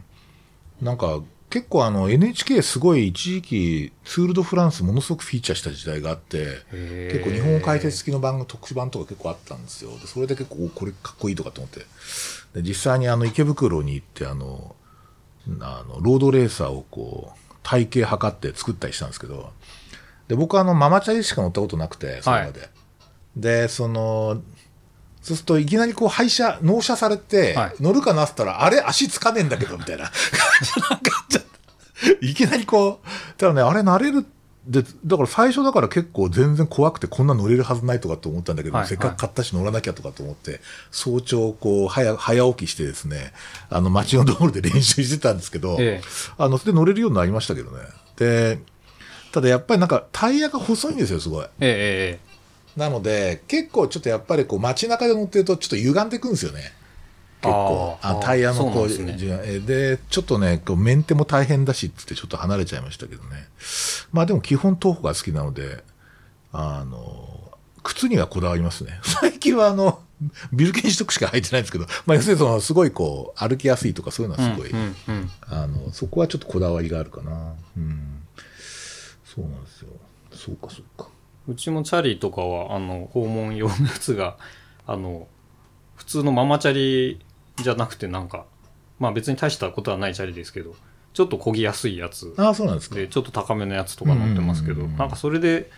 [0.82, 9.92] なんか、結構あの NHK すごい一時期ツールドフランスものすごくフィーチャーした時代があって、結構日本語解説付きの番組、特殊版とか結構あったんですよ。
[9.92, 11.86] でそれで結構、おこれかっこいいとかと思って。
[12.54, 14.76] で実際にあの池袋に行ってあの、
[15.62, 19.52] あの、ロードレーサーをこう、体型測って作ったりしたんですけど、
[20.28, 22.70] で、僕はあの、ママチャリしか乗ったことなくて、それまで。
[23.38, 24.42] で、その、
[25.22, 27.76] そうするといきなりこう廃車、納車されて、はい。
[27.82, 30.06] 乗るかなっったら、あれ足つかねえんだけど、みたいな。
[30.10, 30.14] 感
[30.62, 31.44] じなんかちょっ
[32.20, 34.26] といきなりこう、ただね、あれ慣れる
[34.68, 40.60] で、だから最初だから結構全然怖くてこんな乗れるはずないとかと思ったんだけど、はいせっかく買ったし乗らなきゃとかと思って、
[40.92, 43.34] 早朝こう、早、早起きしてですね、
[43.70, 46.08] あの街の道路で練習してたんですけど、ええ。
[46.38, 47.78] あの、それで乗れるようになりましたけどね。
[48.18, 48.60] で、
[49.32, 51.46] ただやっぱりなんかタイヤが細いんですよ、すごい。
[51.46, 52.27] ええええ
[52.78, 56.74] なので、結構ちょっとやっぱりこう街中で乗ってるとちょっと歪んでくんですよね。
[57.42, 57.98] 結構。
[58.02, 59.18] あタイヤのこう、ですね
[60.10, 63.48] ちょっとね、こうメンテも大変だしってってちょっと離れちゃいましたけどね。
[64.12, 65.84] まあでも基本徒歩が好きなので、
[66.54, 69.00] あの、靴にはこだわりますね。
[69.22, 70.00] 最近はあの、
[70.54, 77.54] ビルケンシュトクしか履いてないんですけど、まあ要するにその、すごいこう、歩きやすいとかそういうのはすごい、うんうんうんあの、そこはちょっとこだわりがあるかな。
[77.76, 78.24] うん。
[79.26, 79.90] そうなんですよ。
[80.32, 81.10] そうか、そうか。
[81.48, 84.38] うちもチャリとかは、あの、訪問用のやつが、
[84.86, 85.28] あの、
[85.96, 87.20] 普通のママチャリ
[87.58, 88.46] じゃなくてなんか、
[89.00, 90.76] まあ別に大したことはないチャリですけど、
[91.14, 92.96] ちょっと漕ぎやすいやつああ、そうなんですか。
[92.96, 95.72] で、ちょっと高めのやつとか乗ってますけど、なんかそれで、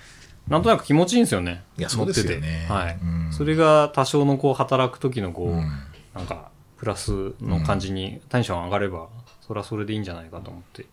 [0.47, 1.63] なんとなく気持ちいいんですよね。
[1.77, 2.99] いやそうですよね乗っててはい。
[3.01, 5.69] うんそれが多少のこう働く時のこう、うん
[6.13, 9.08] なんか、プラスの感じにテンション上がれば、
[9.41, 10.86] それはそれでいいんじゃないかと思って。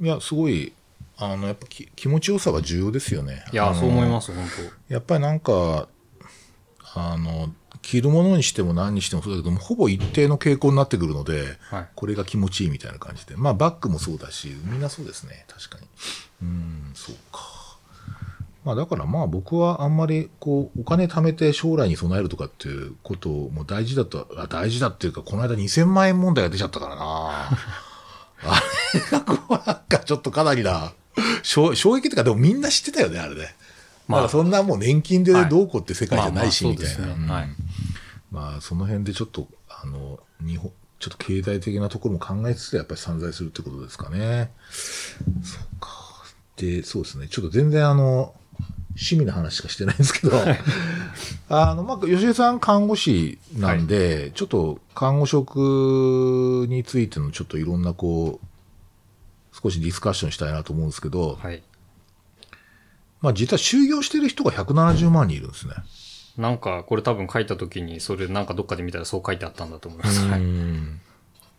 [0.00, 0.72] いや、すごい、
[1.16, 3.44] あの、やっぱき気持ちよさは重要ですよね。。
[3.52, 4.48] いや、そう思いますす、本
[4.88, 5.88] やっぱりなんか、
[6.94, 7.52] あの、
[7.82, 11.76] 着るものにしても何にしてもそうだけども、ほぼ一定の傾向になってくるので、当。
[11.76, 11.88] はい。
[11.94, 13.36] これが気持ちいいみたいな感じで。
[13.36, 15.44] まあ、バッグもそうだし、みんなそうですね。
[15.48, 15.86] 確かに。
[16.42, 17.56] うん、そうか。
[18.66, 27.50] まあ、だからまあ僕はあんまりこう、お金貯めて将来に備えるとかっていうことも大事だと、あ大事だっていうか、この間2000万円問題が出ちゃったからな。
[28.42, 28.60] あ
[28.92, 30.92] れがこう、なんかちょっとかなりな、
[31.42, 33.54] 衝衝撃っていうか、でもみんな知ってたよね、あれね。
[34.08, 37.48] ままああ、そんなもう年金ではいどうこうって世界じゃないし、みたいな。
[38.30, 44.50] まあ、その辺でちょっと、あの、日本、ちょっと経済的なところも考えつつ、やっぱり散財するってことですかね。
[45.42, 45.90] そうか。
[46.56, 47.28] で、そうですね。
[47.28, 48.34] ちょっと全然あの、
[48.90, 50.32] 趣味の話しかしてないんですけど、
[51.48, 58.45] あの、まあ、吉江さん看護師なんで、ちょっと看護職についてのちょっといろんなこう、
[59.66, 61.62] 少しディスカッションしたいなと思うんですけど、はい。
[63.20, 65.74] まあ実は就業してる人が170万人いるんですね。
[66.36, 70.26] なんか、これ多分書いた時に、それなんかどっかで見たらそう書いてあったんだと思います。
[70.26, 70.40] はい。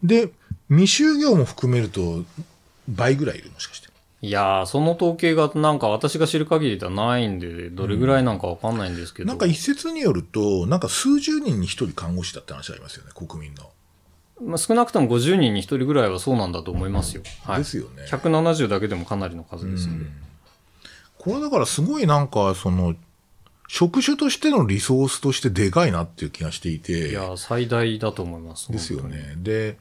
[0.04, 0.32] で、
[0.70, 2.24] 未就業も含めると
[2.88, 3.88] 倍ぐらいいるもしかして。
[4.22, 9.28] いやー、その統計がなんか私が知る限りではないんで、どれぐらいなんかわかんないんですけど。
[9.28, 13.72] なんか一説によると、なんか数十人に一人看護師だって話ありますよね、国民の。
[14.42, 17.24] まあ、少なくとも50人に1人ぐらいはそうなんだと思いますよ。
[17.44, 17.58] はい。
[17.60, 18.04] ですよね。
[18.08, 20.06] 170だけでもかなりの数ですので。
[21.18, 22.96] これだからすごいなんか、その、
[23.68, 27.10] 職種としてのリソースとしてでかいなっていう気がしていて。
[27.10, 28.72] いやー、最大だと思います。
[28.72, 29.02] ですよ。
[29.02, 29.34] ね。
[29.38, 29.78] で、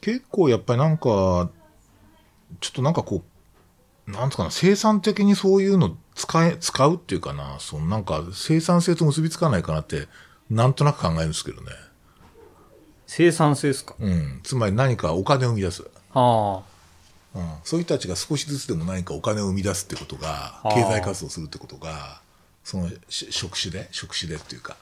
[0.00, 1.50] 結構やっぱりなんか、
[2.60, 3.22] ちょっとなんかこ
[4.06, 10.08] う、なんつうかな、生産的にそういうの使え、使うっていうかな、そのなんか生産性と結びつかないかなって、
[10.50, 11.70] なんとなく考えるんですけどね。
[13.14, 13.94] 生産性ですか？
[14.00, 14.40] うん。
[14.42, 15.84] つまり何かお金を生み出す。
[16.14, 16.62] あ
[17.34, 17.42] うん。
[17.62, 22.22] そういう人たちが少しずつでも何かお金を生み出すってことが、あー経済活動するってことが、
[22.64, 24.76] そのし職種で、職種でっていうか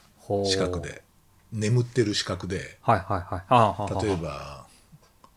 [0.45, 1.01] 資格で、
[1.51, 2.91] 眠ってる資格で、あ。
[2.93, 3.43] はいはいはい。
[3.49, 4.65] ああ、はあはあ例えば、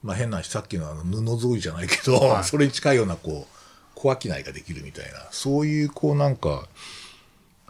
[0.05, 3.59] まあ変な話さっきのあの布ぞいじゃないけど、はい それに近いようなこう、
[3.97, 6.69] 小商いができるみたいな、そういうこうなんか、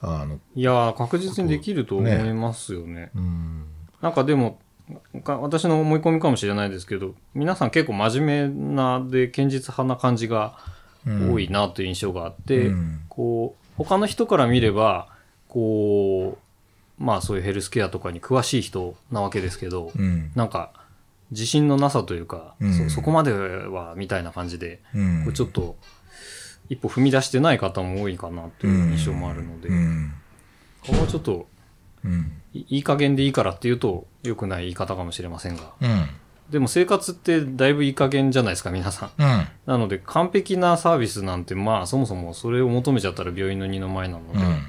[0.03, 3.11] あの、いやー、確実にできると思いますよね。
[3.15, 3.65] うん。
[4.03, 4.64] なんかでも、か
[5.25, 10.59] 私の思い込みかもしれないですけど、皆さん結構真面目なで、堅実派な感じが
[11.07, 15.09] 多いなという印象があって、うんこう、他の人から見れば、
[15.49, 20.33] こう、まあそういうヘルスケアとかに詳しい人なわけですけど、うん。
[20.35, 20.73] なんか、
[21.31, 25.77] 自信のなさというか、うんそそこまでは、みたいな感じで、うんちょっと、
[26.69, 30.13] 一歩踏み出してない方も多いかなという印象もあるので、うん。
[30.87, 31.47] ここはちょっと、
[32.05, 32.33] うん。
[32.55, 35.73] いいい加減でいいからっていうと、良くない言い方かもしれませんが。
[35.81, 36.09] うん。
[36.51, 39.11] でも生活ってだいぶいい加減じゃないですか、皆さん。
[39.19, 39.49] うん。
[39.67, 44.67] なので、完璧なサービスなんて、まあ、そもそもそれを求めちゃったら病院の二の前なので、うん。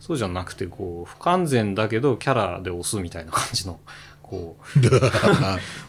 [0.00, 3.78] そうじゃなくて、こう、不完全だけど、キャラで押すみたいな感じの、
[4.22, 4.56] こ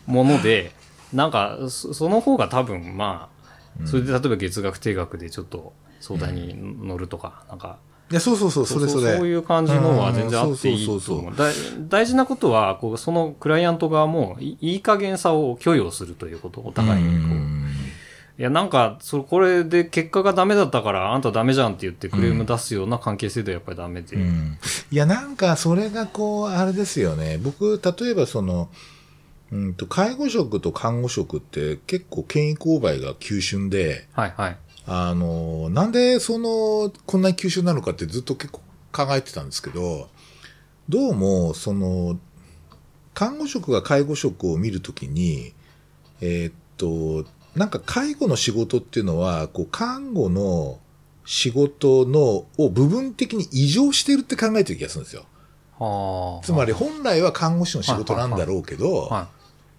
[0.07, 0.71] う、もので、
[1.13, 3.29] なんか、そその方が多分、ま
[3.83, 7.79] あ、それで例えば月額定額でちょっと相談に乗るとか、なんか、
[8.11, 9.17] いや、そうそうそう、それそれ。
[9.17, 11.35] そういう感じのは全然あっていいとうんそうそう思う。
[11.35, 11.45] だ
[11.89, 18.39] 大事なことは、こう、そのクライアント側もいいい加減さを許容するということ、お互いにこう。
[18.39, 24.15] いや、なんか、そこれで結果がダメだったから、あんたダメじゃんって言ってクレーム出すような関係性ではやっぱりダメで。
[24.15, 24.57] うん
[24.91, 27.37] いや、なんか、それがこう、あれですよね。
[27.37, 28.69] 僕、例えばその、
[29.51, 34.57] うんと、介護職と看護職って結構権威勾配が急峻で、はいはい。
[34.91, 40.09] あの、なんでその、こんなに急峻なのかってずっと結構考えてたんですけど、
[40.89, 42.19] どうも、その、
[43.13, 45.53] 看護職が介護職を見るときに、
[46.21, 50.79] えーっと、なんか介護の仕事っていうのは、こう、看護の
[51.23, 55.25] 仕事の、を部分的に異常してるって考えてる気がするんですよ。
[55.77, 56.43] はあ。
[56.43, 59.29] つまり本来は看護師の仕事なんだろうけど、は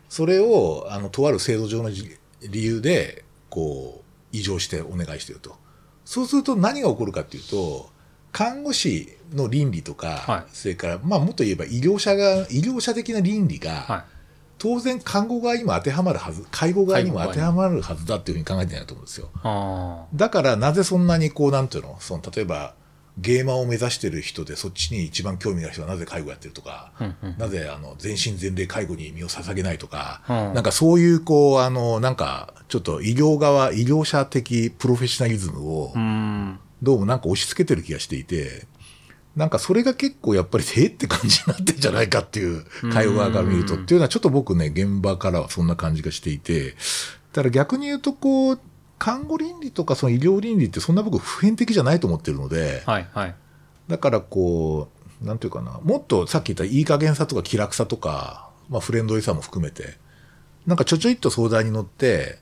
[0.08, 2.16] それを、あの、とある制度上のじ
[2.48, 3.99] 理由で、こう、
[4.32, 5.56] 異常してお願いしてると。
[6.04, 7.90] そうすると何が起こるかっていうと、
[8.32, 13.74] 看護師の倫理とか、はいそれから、まあ、もっと言えば医療者が、医療者的な倫理が、い。
[13.74, 14.04] はい。
[14.58, 19.30] 当然看護側にも当てはまるはず、介護側にも当てはまるはずだっていうふうに考えてないと思うんですよ。
[19.42, 22.74] あだからなぜそんなにこう、なんていうの、その、例えば、
[23.20, 27.04] ゲーマーを目指してる人で、そっちに一番興味がある人はなぜ介護やってるとか、あ。
[27.04, 27.38] うんうん。
[27.38, 36.58] なぜあの全身全霊介護に身を捧げないとか、うんなんかそういうこう、あの、なんかちょっと医療側、医療者的プロフェッショナリズムをう、ん。
[36.82, 38.66] どうもなんか押し付けてる気がしていて、
[39.36, 43.74] なんかそれが結構やっぱり、えって感じになってんじゃないかっていう、介護側から見ると。
[43.74, 46.74] っていうのはちょっと僕ね、現場からはそんな感じがしていて、
[47.32, 48.60] ただ逆に言うとこう、
[49.00, 53.34] 看護倫理とかその医療倫理ってそんな僕普遍的じゃないと思ってるので、はいはい。
[53.88, 54.88] だからこ
[55.22, 59.96] う、なんていうかな、もっとさっき言ったいい加減さとか気楽さとか、まあフレンドリーさも含めて、
[60.66, 62.38] なんかちょちょいっと相談に乗って、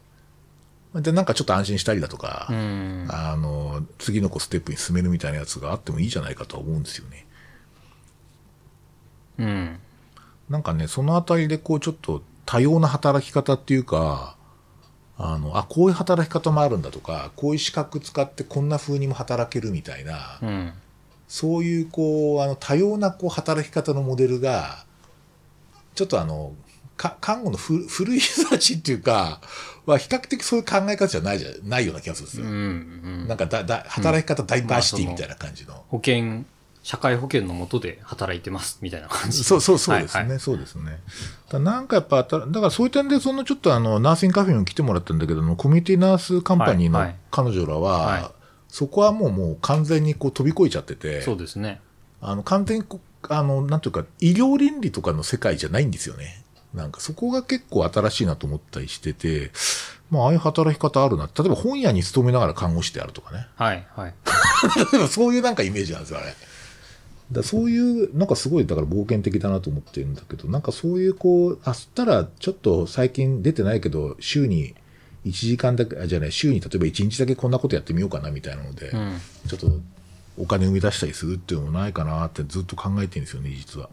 [0.94, 3.06] で、なんかちょっと安心したりだとか、うん。
[3.08, 7.26] あの、次のこうステップに進めるみたいなやつがあってもいいじゃないかとは思うんですよね。
[9.38, 9.78] うん。
[10.48, 14.37] なんかね、そのあたりでこうちょっと多様な働き方っていうか、
[15.18, 20.72] あの、あ、こういう働き方もあるんだとか、こういう資格使ってこんな風にも働けるみたいな、うん。
[21.26, 24.84] そういうこう、あの、多様なこう働き方のモデルが、
[25.94, 26.54] ちょっとあの、
[26.96, 29.40] か看護のふ古い人たちっていうか、
[29.86, 32.50] は比較的そういう考え方じゃないじゃないような気がするんですうよ。
[32.50, 33.28] ん。
[33.28, 35.84] なんかだだ働き方ダイバーシティまあみたいな感じの。
[35.88, 36.44] 保険、
[36.82, 39.44] 社会保険のもとで働いてます、みたいな感じ。
[39.44, 41.00] そうそうそうですね、はいはいそうですね。
[41.50, 48.38] だなんかやっぱ、ただからそういう点で、そのちょっとあの、ナーシングカフェにも来てもらったんだけども、コミュニティナースカンパニーのはいはい彼女らは、はい
[48.70, 51.80] そこはもうもう完全にこう飛び越えちゃってて、そうですね。
[52.20, 56.44] あの、完全にこあの、なんていうか、医療倫理とかの世界じゃないんですよね。
[56.74, 59.50] なんかそこが結構新しいなと思ったりしてて、
[60.10, 61.26] まあ、ああいう働き方あるな。
[61.26, 63.46] 例えば本屋に勤めながら看護師であるとかね。
[63.56, 64.14] はいはい。
[65.08, 66.34] そういうなんかイメージなんですよ、あれ。
[67.30, 74.74] だそういう、なんかすごい、だから冒険的だなと思ってるんだけど、なんかそういうこう、あ、そしたらちょっと最近出てないけど、週に
[75.26, 79.20] 1時間だけ、あ、じゃない、週に例えば1日だけこんなことやってみようかなみたいなので、うん。
[79.46, 79.80] ちょっと
[80.38, 83.90] お金生み出したりするっていうのもないかなってずっと考えてるんですよね、実は。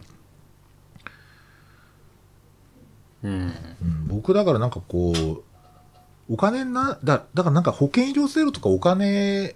[3.24, 3.32] うん。
[3.32, 5.44] うん、僕だからなんかこう、
[6.34, 9.56] お金な、だだからなんか保険医療制度とかお金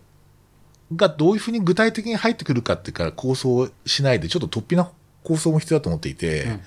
[0.96, 4.92] がどういうふうに具体的に入ってくるかっていうから構想しないで、ちょっと突飛な
[5.24, 6.62] 構想も必要だと思っていて、うん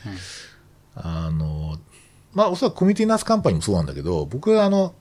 [0.95, 1.79] あの、
[2.33, 4.95] まあおそらくコミュニティナースカンパニーもそうなんだけど、僕はあの、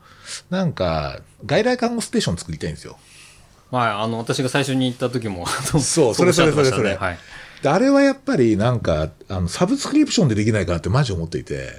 [0.49, 2.97] なんか、外来看護ステーション作りたいんですよ。
[3.71, 7.17] はい、あの、私が最初に行った時も、そうそれそれそれそれはい。
[7.62, 11.69] であれはやっぱりなんか、あの、サブスクリプションでできないかなってマジ思っていて、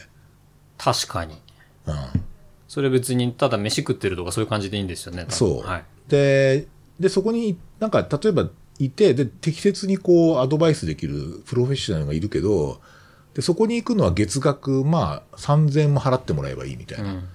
[0.78, 1.40] 確かに。
[1.86, 1.94] うん。
[2.68, 5.26] それ別に、ただ飯食ってるとかそういう感じでいいんですよね。
[5.28, 5.66] そう。
[5.66, 5.84] はい。
[6.08, 6.66] で、
[7.02, 12.80] で、そこに、なんか、例えば、いて、で、適切にこう、アドバイスできるプロフェッショナルがいるけど、
[13.34, 17.12] で、そこに行くのは月額、まあ、3000円も払ってもらえばいいみたいな。
[17.12, 17.28] うん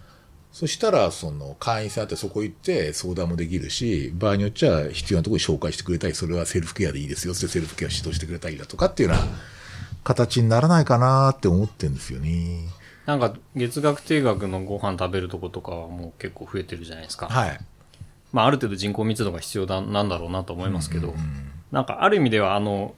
[0.58, 9.23] そしたら、その、会員さんってそこ行って相談もできるし、場合によっちゃ必要なところに紹介してくれたり、それはセルフケアでいいですよってセルフケア指導してくれたりだとかっていうような
[10.03, 12.62] 形にならないかなって思ってるんですよね。
[13.06, 17.27] なんか月額定額のご飯食べるとことかはもう結構増えてるじゃないですか。
[17.27, 17.60] はい。
[18.38, 21.15] まあある程度人口密度が必要だなんだろうなと思いますけど、
[21.71, 22.93] なんかある意味ではあの、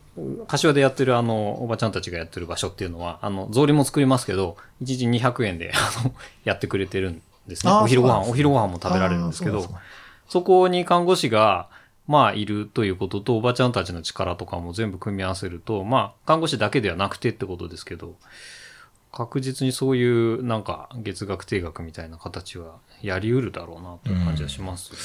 [0.49, 7.71] 柏でやってるあの、おばちゃんたちがやってる場所っていうのは、あの、草履も作りますけど、1時200円で、あの、 やってくれてるんですね。
[7.71, 9.65] お昼ご飯、お昼ご飯も食べられるんですけど
[10.27, 11.69] そこに看護師が、
[12.05, 18.15] まあ、いるということと、おばちゃんたちの力とかも全部組み合わせると、まあ、看護師だけではなくてってことですけど、
[19.11, 24.99] 確実にそういう、なんか、月額定額みたいな形はやり得るだろうなという感じはしますよね。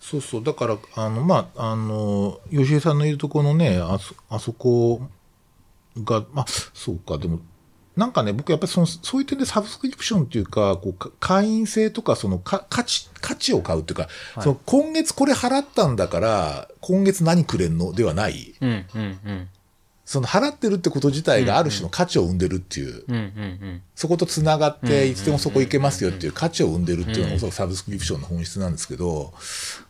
[0.00, 0.44] そうそう。
[0.44, 5.08] だから、あの、まあ、あの、吉江さんのいるところのね、あそ、あそこ
[6.02, 7.40] が、まあ、そうか、でも、
[7.96, 17.92] なんかね、僕やっぱりその、そういう点でサブスクリプションっていうか、こう、か会員制とか、その、か、価値、価値を買うっていうか、はいその、今月これ払ったんだから、今月何くれんの？
[17.92, 18.54] ではない。
[18.60, 19.48] うん、うん、うん。
[20.04, 23.82] その、払ってるってこと自体がある種の価値を生んでるっていう、うん、うん、うん。
[23.94, 29.32] そこと繋がっうんて、いつでもそこ行けますよっていう価値を生んでるっていうのがおそらくサブスクリプションの本質なんですけど、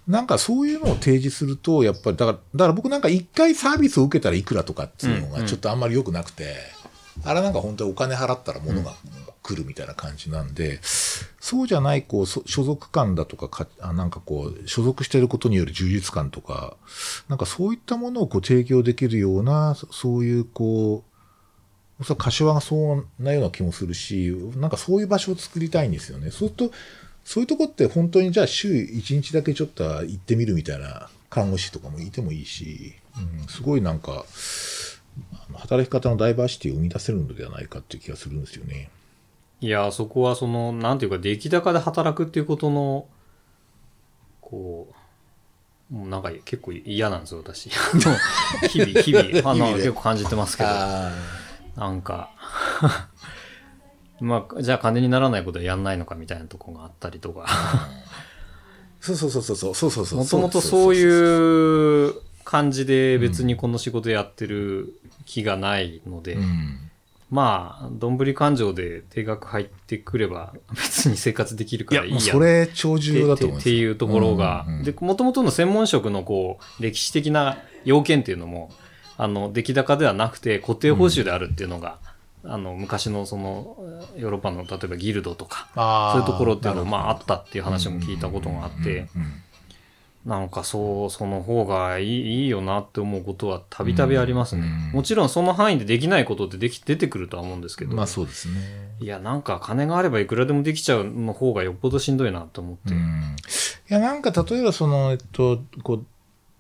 [0.07, 6.55] なんかそういうのを提示すると、やっぱり、だから、だから僕なんか一回サービスを受けたらいくらとかっていうのがちょっとあんまり良くなくて、
[7.25, 8.95] あれなんか本当にお金払ったら物が
[9.45, 16.77] 来るみたいな感じなんで、そうじゃない、こう、所属感だとかか、あなんかこう、所属してることによる充実感とか、
[17.29, 21.15] なんかそういったものをこう提供できるような、そういうこう、
[22.01, 26.31] おそ柏がそうなような気もするし、なんかそういう場所を作りたいんですよね。
[26.31, 26.75] そうすると、
[27.25, 32.95] そういうとこって本当にじゃあ週1日だけちょっと行ってみるみたいな看護師とかもいてもいいし、
[33.41, 34.25] うん、すごいなんか、
[35.55, 38.89] 働き方のダイバーシティを生み出せるのではないかっていう気がするんですよね。
[39.65, 43.07] いやそこはそのなんていうか出来高で働くっていうことの
[44.43, 44.93] こ
[45.91, 47.71] うもうなんか結構嫌なんですよ私。
[48.69, 50.69] 日々日々 あの結構感じてますけど。
[50.69, 52.29] なんか。
[54.21, 57.47] まあじゃあ金にならないことはやんないのかみたいなとこがあったりとか。
[59.01, 66.91] そうそうそうそうそうそうそうもともとそういう感じで別にこの仕事やってる気がないので、うん。
[67.31, 73.63] まあ、どんぶり勘定で定額入ってくれば 別に生活できるいや、からいいやもうそれ超重要だと思います。
[73.63, 74.85] っていうところが、うんうんうん。
[74.85, 78.71] で、もともとの専門職のこう、歴史的な要件っていうのも、
[79.17, 81.99] あの、出来高ではなくて固定報酬であるっていうのが、
[82.45, 83.77] あの、昔のその、
[84.17, 85.69] ヨーロッパの例えばギルドとか、
[86.13, 89.44] そういうところっていうのは、まああったっていう話も聞いたことがあって、うんうんうんうん
[90.25, 94.63] なんかそう、その方がいいいいよなって思うことはたびたびありますね。
[94.63, 98.55] うんもちろんその範囲でできないことってでき出てくるとは思うんですけど、まあそうですね。
[99.01, 102.95] いや、なんか金があればいくらでもできちゃうの方がよっぽどしんどいなと思って。
[102.95, 103.37] うん
[103.91, 106.07] いや、なんか例えばその、えっと、こう、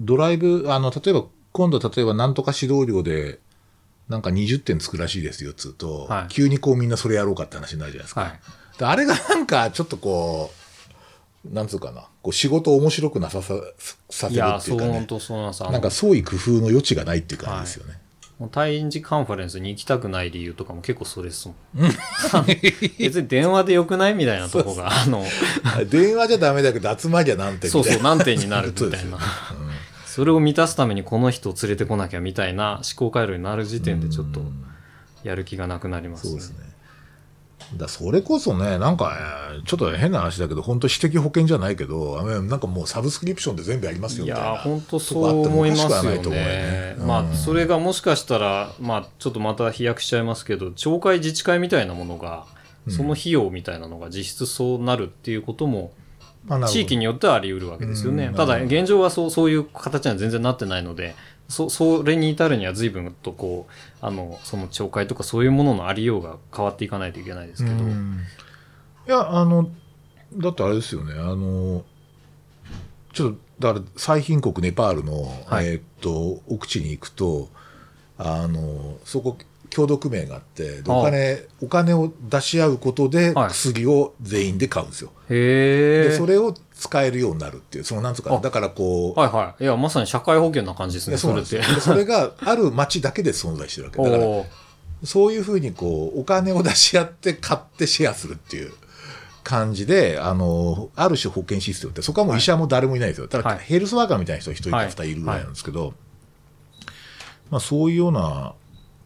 [0.00, 3.38] ドライブ、あの、例えば、今度例えばなんとか指導料で、
[4.08, 8.20] なんか20点つくらしいですよ、つうと、はい急にこうみんなそれやろうかって話になるじゃないですか。
[8.20, 8.40] はい。
[8.78, 10.50] であれがなんかちょっとこ
[11.50, 13.54] う、なんつうかな、こう仕事を面白くなささ、
[14.08, 14.92] させるっていうかね。
[14.92, 18.00] 本当そうなんなんか創意工夫の余地がないっていう感じですよね。
[18.38, 21.56] もう対日カンファレンスに行きたくない理由とかも結構それですもん。
[22.98, 25.22] 別に電話でよくないみたいなとこが、あの、
[25.90, 27.90] 電話じゃダメだけど集まりゃなんてみたいうな。
[27.90, 29.18] そそう、何点になるみたいなそうですよ。
[30.06, 34.40] それを満たすためにこの人を連れてこなきゃみたいな思考回路になる時点でちょっと
[35.24, 36.30] やる気がなくなりますね。
[36.30, 36.73] そうですね。
[37.76, 44.48] だそれこそね、なんか、えーちょっと変な話だけど、本当私的保険じゃないけど、なんかもうサブスクリプションで全部やりますよいみたいな。
[44.50, 46.96] やー、本当そう思いますよねね。
[46.98, 52.46] まあ、うんそれがもしかしたら、まあ、ちょっとまた飛躍しちゃいますけど、町会自治会みたいなものが、
[52.88, 55.92] その費用みたいなのが実質そうなるっていうことも、
[56.66, 58.30] 地域によってはあり得るわけですよねう。
[58.32, 61.14] んただ、現状はそう、そういう形には全然なってないので、
[61.48, 68.20] そ、それに至るには随分とこう、あの、その町会とかそういうもののありようが変わっていかないといけないですけど、うん。
[69.06, 69.70] いや、あの、
[70.36, 71.84] だってあれですよね、あの、
[73.12, 75.66] ちょっと、だから最貧国ネパールの、はい。
[75.66, 77.48] えーっと、奥地に行くと、
[78.18, 79.36] あの、そこ、
[79.70, 83.50] 協同組合があって、お金、お金を出し合うことではい。
[83.50, 85.10] 薬を全員で買うんですよ。
[85.28, 86.08] へえ。
[86.10, 86.54] で、それを
[86.84, 89.64] 使えるようになるっていう、そのなんつうかだからこう、はいはい。
[89.64, 91.62] いや、まさに社会保険な感じですね、それって。
[91.80, 94.02] それがある町だけで存在してるわけ。
[94.02, 94.44] だから、
[95.02, 98.72] そういうふうにこう、お金を出し合って買ってシェアするっていう
[99.44, 103.28] 感じで、あの、ある種保険システムって、そこはもう医者も誰もいないですよ。
[103.28, 103.58] ただ、はい。
[103.60, 104.86] ヘルスワーカーみたいな人一人かはい。
[104.88, 105.94] 二人いるぐらいなんですけど、
[107.50, 108.52] まあそういうような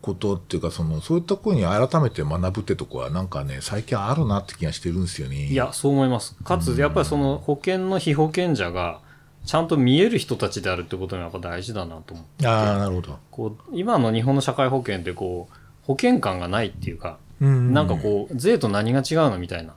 [0.09, 5.47] ことっていうか、その、そういった声に改めて学ぶってとこは、なんかね、最近あるなって気がしてるんですよね。
[5.47, 6.35] いや、そう思います。
[6.43, 9.01] かつ、やっぱりその保険の被保険者が、
[9.45, 12.47] ちゃんと見える人たちであるってことがやっぱ大事だなと思って。
[12.47, 13.19] ああ、なるほど。
[13.31, 19.75] こう、今の日本の社会保険ってこう、保険感がないっていうか、うんなんかこう、税と何が違うのみたいな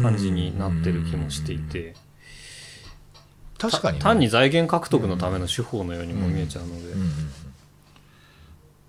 [0.00, 1.94] 感じになってる気もしていて、
[3.58, 7.43] 確かに、ね、単に財源獲得のための手法のようにも見えちゃうので、うんうんうん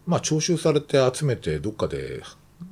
[0.06, 2.22] まあ、徴収されて集めて、どっかで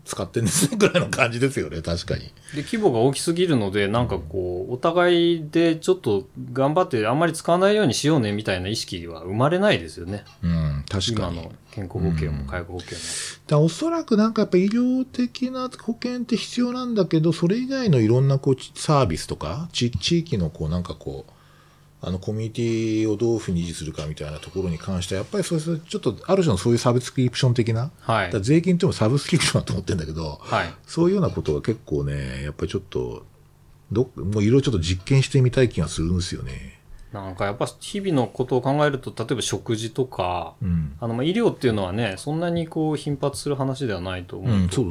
[0.06, 2.32] 使ってんですねぐらいの感じですよね、確かに。
[2.56, 10.26] で、規模が大きすぎるので、なんかこう、お互いでちょっと頑張ってあんまり使わないようにしようねみたいな意識は生まれないですよね。
[10.44, 11.38] うん、確かに。
[11.38, 13.04] 今の健康保険も介護保険も。
[13.48, 21.33] だおそらくなんかやっぱ医療的な保険って必要なんだけど、それ以外のいろんなこうサービスとか、地地域のこうなんかこう、
[22.06, 28.42] あのコミュニティをどういうふうに維持するかみたいなところに関しては、やっぱりそういう、ちょっとある種のそういうサブスクリプション的な、はい。
[28.42, 30.74] 税金ってもサブスクリプションだと思ってるんだけど、はい。
[30.86, 33.26] そういうようなことが結構ね、やっぱりちょっと、
[33.94, 36.82] どっもういろいろちょっと実験してみたい気がするんですよね。
[37.14, 40.98] なんかやっぱ日々のことを考えると、例えば食事とか、うん。
[41.00, 44.82] あの、まあ医療っていうのはね、そんなにこう頻発する話ではないと思うと、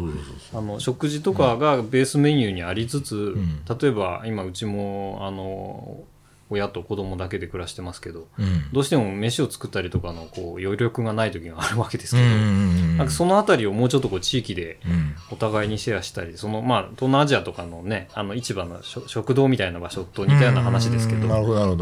[0.76, 6.04] う食事とかがベースメニューにありつつ、ん例えば今うちもあの
[6.52, 8.46] 親と子供だけで暮らしてますけどそう。
[8.46, 8.72] うん。
[8.72, 15.14] どうしても飯を作ったりとかのこう余力がない時があるわけですけど、んなんかそのあたりをもうちょっとこう地域でうん。
[15.30, 21.32] お互いにシェアしたりそのまあ東南アジアとかのねあの市場の食食堂みたいな場所と似たような話ですけど。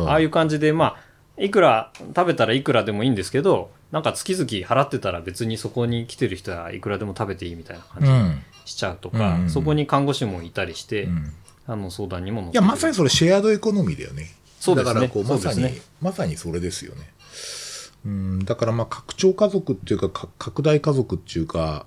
[0.08, 0.96] ああいう感じでま
[1.38, 8.42] あいくら食べたらいくらでもいいんですけどなんか月々払ってたら別にそこに来てる人はいくらでも食べていいみたいな感じにうん。
[8.66, 11.32] しちゃうとか、うんそこに看護師もいたりして、うん
[11.66, 14.26] あの相談にも乗っていや、まさにそれシェアードエコノミーだよね。
[14.60, 17.12] そうですねだからこう、まさに、ねまさにそれですよね。
[18.04, 21.86] うん、だからまあ、拡張家族っていうか、か拡大家族っていうか、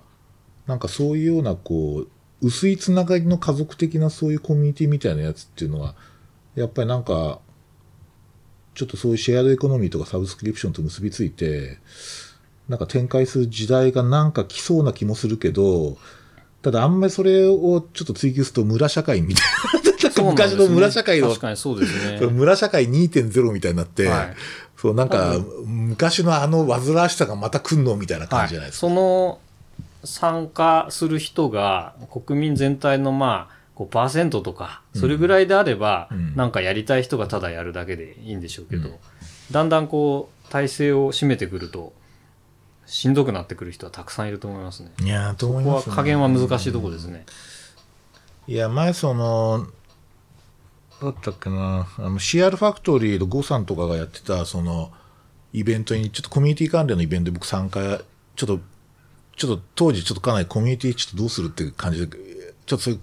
[0.66, 5.94] なんかそういうような、こう、薄いつながりの家族的なそういうコミュニティみたいなやつっていうのは、
[6.56, 7.40] やっぱりなんか、
[8.74, 11.78] ちょっとそういうシェアードエコノミーとかサブスクリプションと結びついて、
[12.68, 15.96] なんか展開する時代がなんか来そうな気もするけど、
[16.62, 19.44] ただあんまりそれをちょっと追求すると村社会みたい
[19.83, 24.34] な、なんか昔の村社会の確かにそうですね村社会2.0みたいになって、はい
[24.76, 28.88] そうなんか、昔のあの煩わしさがまた来んのみたいな感じじゃないですか。
[28.88, 29.38] その
[30.04, 38.94] 参加する人が国民全体のまあ5%とかそれぐらいであれば、うんなんかやりたい人がただやるだけでいいんでしょうけど、うん
[39.50, 41.92] だんだんこう体制を占めてくると
[42.86, 44.90] しんどくなってくる人はたくさんいると思いますね。
[45.00, 45.96] いやーと思ここはいます、ね。
[45.96, 47.24] 加減は難しいところですね。
[48.46, 49.66] いや、前その、
[51.04, 54.92] だったっけな、あの、CR ファクトリーのゴさんとかがやってた、その、
[55.52, 58.00] イベントに、ちょっとコミュニティ関連のイベントで僕参加、
[58.36, 58.60] ちょっと、
[59.36, 62.16] ちょっと当時ちょっとかなりコミュニティちょっとどうするっていう感じで、
[62.66, 63.00] ちょっとそういう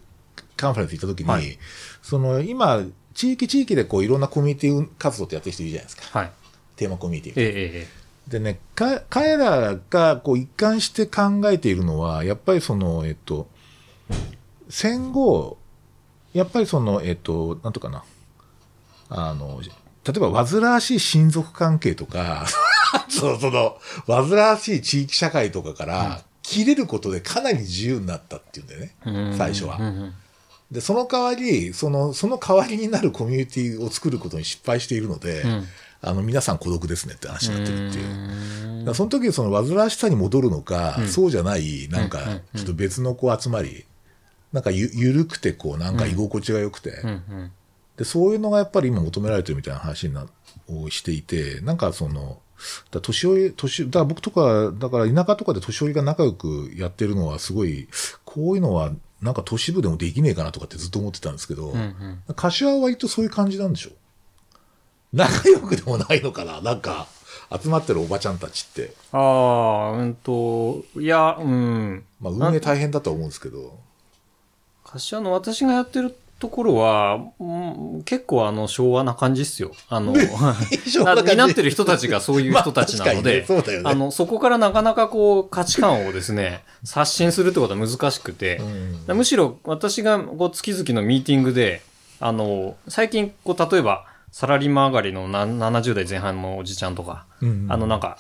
[0.58, 1.58] カンファレンス行った時に、はい
[2.02, 2.84] その、今、
[3.14, 6.20] 地域地域でこういろんなコミュニティ活動ってやってる人いるじゃないですか。
[6.20, 6.32] はい。
[6.76, 7.44] テーマコミュニティ。
[7.44, 13.48] ええええでね、か、彼らがこう一貫して考えているのは、やっぱりその、えっと、
[14.70, 15.58] 戦後、
[16.34, 18.04] やっぱりその、えっと、なんとかな、
[19.10, 22.46] あの、例えば煩わしい親族関係とか、
[23.10, 23.78] そうその、
[24.08, 29.38] 煩わしい地域社会とかから、切れることでかなり自由になったっていうんだよね、うん。
[29.38, 29.80] 最初は。
[30.72, 35.68] で、その代わり、その、その代わりになるコミュニティを作ることに失敗しているので、うん。
[36.02, 38.02] あの、皆さん孤独ですねって話になってるってい
[38.90, 38.96] う。
[38.96, 41.08] その時その煩わしさに戻るのか、うん。
[41.08, 42.20] そうじゃない、なんか
[42.56, 43.86] ちょっと別のこう集まり、
[44.54, 47.02] なんかゆ、ゆるくてこう、なんか居心地が良くて、
[47.98, 50.28] で、そういうのがやっぱり今求められてるみたいな話にな、
[50.68, 52.40] をしていて、なんかその、
[52.92, 57.88] だ年寄り、年、だから僕とか、だから田舎とかで年寄りが仲良くやってるのはすごい、
[58.26, 58.92] こういうのは
[59.22, 63.92] なんか都市部でもできねえかなとかってずっと思ってたんですけど、うんうん柏は割とそういう感じなんでしょ
[65.14, 67.08] 仲良くでもないのかななんか、
[67.62, 68.94] 集まってるおばちゃんたちって。
[69.12, 72.04] ああ、うんと、いや、うん。
[72.22, 73.78] まあ、運営大変だとは思うんですけど。
[74.94, 79.72] 柏の私がやってるところは、うん結構あの昭和な感じっすよ。
[79.90, 80.16] あの、
[80.88, 83.82] 昭和なってる人たちがそういう人たちなので、まあねね。
[83.86, 88.58] あの、そこからなかなかこう価値観をですね、刷新するってことは難しくて、
[89.08, 89.18] うん。
[89.18, 91.84] むしろ私がこう月々のミーティングで、
[92.20, 97.68] あの、最近こう例えばサラリーマン上がりのな70代前半のおじちゃんとか、うん。
[97.70, 98.18] あのなんか、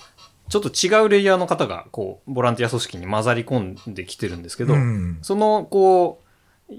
[0.49, 5.17] ちょっと違うレイヤーの方が、こう、ボランティア組織に混ざり込んできてるんですけど、うん。
[5.22, 6.30] その、こう、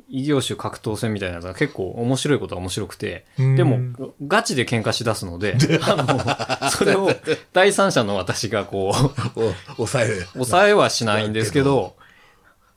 [0.09, 3.78] 異業種格闘戦みたいなやつが結構面白いことは面白くて、うんでも、
[4.26, 7.11] ガチで喧嘩しだすので、 あの、それを
[7.53, 8.93] 第三者の私がこ
[9.36, 9.40] う、
[9.76, 10.26] お抑える。
[10.32, 11.97] 抑えはしないんですけど、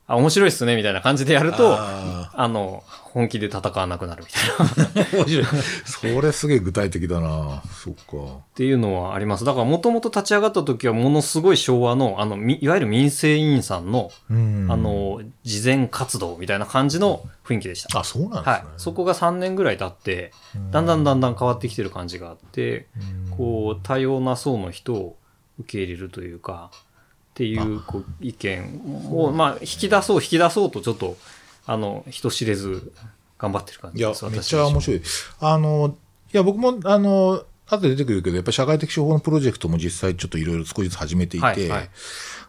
[0.07, 4.29] あ、面白いっすね、みたいな感じでやると、ああの、本気で戦わなくなるみ
[4.95, 5.07] たいな。
[5.23, 5.45] 面白い。
[5.85, 8.39] それすげえ具体的だなそっか。
[8.53, 9.45] ていうのはあります。
[9.45, 17.99] だからもともと立ち上がった時はものすごい昭和の、あの、みいわゆる民生委員さんの、うんあ、の、事前活動みたいな感じの雰囲気でした。
[17.99, 18.51] あ、そうなんですね。
[18.51, 18.63] はい。
[18.77, 20.33] そこが3年ぐらい経って、
[20.71, 22.87] だんだんだんだん変わってきてる感じがあって、
[23.37, 25.15] こう、多様な層の人を
[25.59, 26.69] 受け入れるというか、
[27.35, 28.81] っていうこう意見
[29.11, 31.17] を、まあ、引き出そう、引き出そうと、ちょっと、
[31.65, 32.93] あの、人知れず
[33.37, 34.25] 頑張ってる感いや、じです。
[34.31, 35.01] めっ私ちゃ面白い。
[35.41, 35.97] あの、
[36.33, 41.89] いや、僕も、あの、後で出てくるけど、やっぱり社会的処方のプロジェクトも実際ちょっといろいろ少しずつ始めていて、はいはい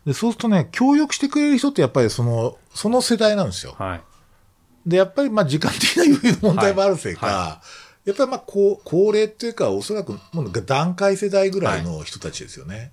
[0.06, 3.74] で、そうするとね、協力してくれる人ってやっぱりその、その世代なんですよ。
[3.76, 4.02] はい。
[4.86, 7.60] で、やっぱりまあ時間的な余裕の問題もあるせいか、は
[8.04, 12.92] やっぱりまあ高高齢っていうか、おそらくもう段階世代ぐらいの人たちですよね。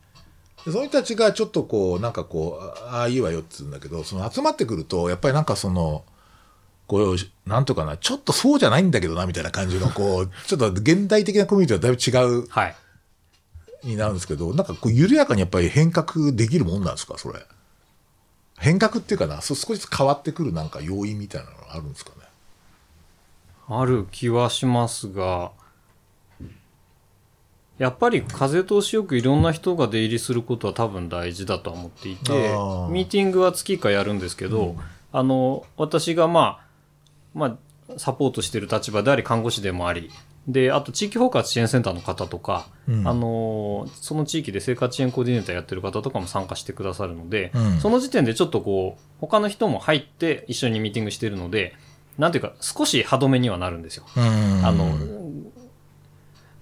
[0.66, 6.04] でその人たちがちょっとこう、なんかこう、ああ、いいわよって言うんだけど、その集まってくると、やっぱりなんかその、
[6.88, 7.16] こう、
[7.50, 12.76] なんとかな、ちょっとそうじゃないんだけどな、みたいな感じの、こう、 ちょっと現代的なコミュニティはだいぶ違うはい。
[13.84, 17.46] になるんですけど、なんかこう、緩やかにやっぱり変革できるもんなんですか、それ。
[18.58, 22.16] 変革っていうかな、そう少しずつ変わってくるなんか要因みたいなのがあるんですかね。
[23.68, 25.52] ある気はしますが、
[27.78, 34.76] やっぱり風通しよくいろんな人が出入りすることは多分大事だとは思っていてミーティングは月1回やるんですけど、
[35.12, 36.66] あの、私がまあ、
[37.34, 37.58] ま
[37.90, 40.10] あ、サポートしている立場であり、看護師でもあり、
[40.48, 43.08] で、あと地域包括支援センターの方とか、うん。
[43.08, 47.80] あの、その地域で生活支援コーディネーターやってる方とかも参加してくださるので、うん。
[47.80, 51.76] その時点でちょっとこう、他の人も入って一緒にミーティングしてるので、
[52.18, 54.06] なんていうか、少し歯止めにはなるんですよ。
[54.18, 54.66] うん。
[54.66, 54.98] あの、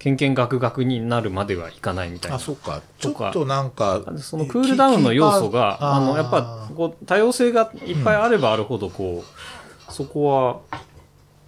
[0.02, 2.38] けんけんがくがくになるまではいかないみたいな。
[2.38, 2.82] あ、そっか。
[2.98, 10.64] ちょっとなんか、そのクールダウンの要素が、あの、やっぱ、こう、多様性がいっぱいあればあるほど、こう、そこ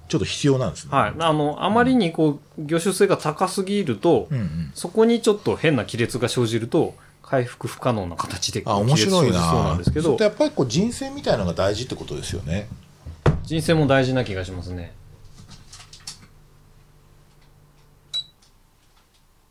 [0.08, 0.92] ちょっと必要なんですね。
[0.92, 4.72] は、はい、あの、あまりにこう、業種性が高すぎると、うんうん。
[4.76, 6.94] そこにちょっと変な亀裂が生じると、
[7.24, 9.74] 回復不可能な形であ、亀面白い裂生じそうなな。
[9.74, 12.68] んですけどやっぱりこう人選みたいなのが大事ってことですよね。
[13.42, 14.94] 人生も大事な気がしますね。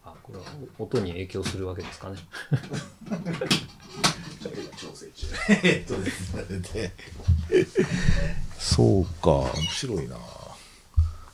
[0.04, 0.44] あ、これは
[0.78, 2.16] 音に影響するわけですかね。
[8.58, 10.16] そうか、面白いな。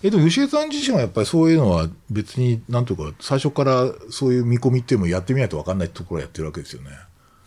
[0.02, 6.90] え、でも吉江さん自身はやっぱりそういうのは別に、なんというか、最初からそういう見込みっていうのもやってみないと分かんないところをやってるわけですよね。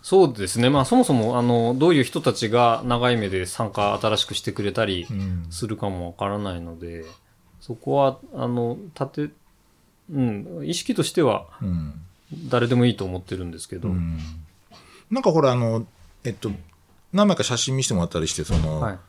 [0.01, 0.69] そうですね。
[0.69, 7.05] まあそもそも、あの、どういう人たちが長い目で参加新しくしてくれたりんするかもわからないので、
[7.61, 9.33] そこは、あの、立て、
[10.09, 11.93] うん、意識としてはうん。
[12.47, 14.17] 誰でもいいと思ってるんですけど、うん
[15.09, 15.85] なんかほら、あの、
[16.23, 16.49] えっと、
[17.11, 18.99] 何枚か写真見せてもらったりして、その、はい。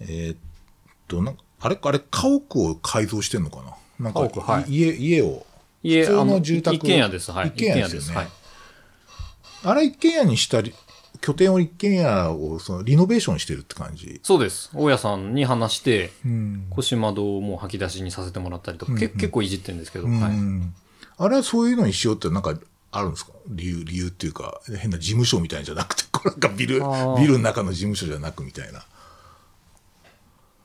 [0.00, 0.36] えーっ
[1.08, 3.62] と、なんか、あれ、あれ、家屋を改造してんのか
[3.98, 4.04] な？
[4.04, 5.46] なんか、はい家、家を。
[5.82, 7.32] 家、普通の住宅一軒家です。
[7.32, 7.48] はい。
[7.48, 8.28] 一軒家ですよねはい。
[9.64, 10.74] あれ一軒家にしたり、
[11.24, 14.20] 拠点を一軒家をそのリノベーションしてるって感じ。
[14.22, 14.70] そうです。
[14.74, 16.66] 大家さんに話して、うん。
[16.68, 20.32] 腰窓をもう吐き出しにさせてもらったりとか、うんけ結構いじってるんですけど、うんはい。
[21.16, 22.58] あれはそういうのにしようってなんか
[22.92, 23.32] あるんですか？
[23.48, 26.80] 理由、理由っていうか、変な事務所みたいじゃなくて、なんかビル、
[27.18, 28.84] ビルの中の事務所じゃなくみたいな。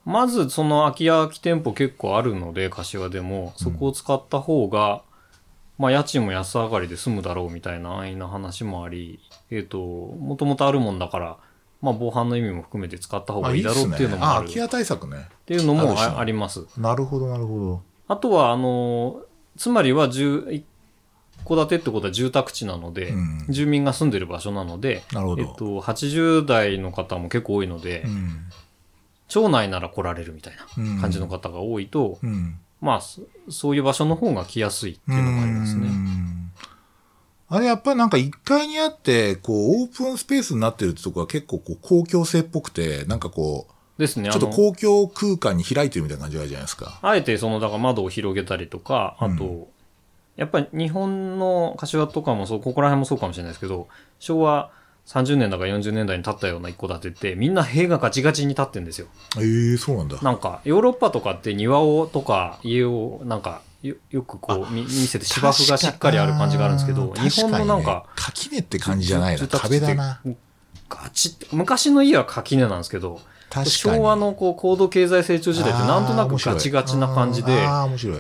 [0.06, 5.04] まず、その空き家空き店舗結構あるので、柏でも、そこを使った方が、
[5.78, 9.20] まあ、家賃も安上がりで済むだろうみたいな安易な話もあり、
[9.52, 11.38] えっ、と、もともとあるもんだから、
[11.82, 14.36] まあ、防犯の意味も含めて使った方がいいだろうっていうのもある。
[14.36, 15.28] あ、空き家対策ね。
[15.30, 16.66] っていうのもあります。
[16.78, 19.22] なるほど、なるほあとは、あの、
[19.58, 20.66] つまりは、住、一
[21.48, 28.10] 戸建てってことは住宅地なので、うん住民が住んでる場所なので、なるほどえっと、80代の方も結構多いので、ど。
[28.10, 28.46] うん。
[29.28, 32.60] 町内なら来られるみたいうんな感じの方が多いと、うん。
[32.82, 35.88] まあ、そそういう場所の方が来やすいっていうのがありますうね。
[35.88, 36.39] ん
[37.50, 44.30] あれやっぱりなんか1階にあって、こう、オープンスペースになってるってとこは結構こう公共性っぽくて、なんかこう、ですね。
[44.30, 47.00] ちょっと公共空間に開いてるみたいな感じがあるじゃないですか。
[47.02, 49.68] あえてその、だから窓を広げたりとか、あと、う
[50.38, 53.88] やっぱり日本の柏とかもそう、ここら辺もそうかもしれないですけど、
[54.20, 54.72] 昭和
[55.10, 59.08] 30年だか40年代に建ったような一戸建てって、みんな塀がガチガチに建ってんですよ。
[59.40, 60.22] ええそうなんだ。
[60.22, 69.40] なんか、ヨーロッパとかって庭をとか家をなんか、よよくこう見見せて芝生がしっかりある感じがあるんですけど、日本のなんか、垣根って感じじゃないな。
[69.40, 70.22] 住宅地って壁だな。
[70.88, 73.20] ガチって、昔の家は垣根なんですけど、
[73.66, 77.68] 昭和のこう高度経済成長時代ってなんとなくガチガチな感じで。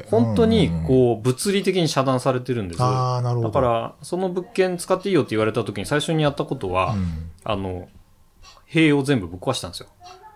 [0.09, 2.79] 本当にうんこう物理的に遮断されてるんです。
[2.79, 3.21] だか
[3.61, 7.87] ら、その物件使っていいよって言われた時に最初にやったことは、うんあの、
[8.65, 9.89] 塀を全部ぶっ壊したんですよ。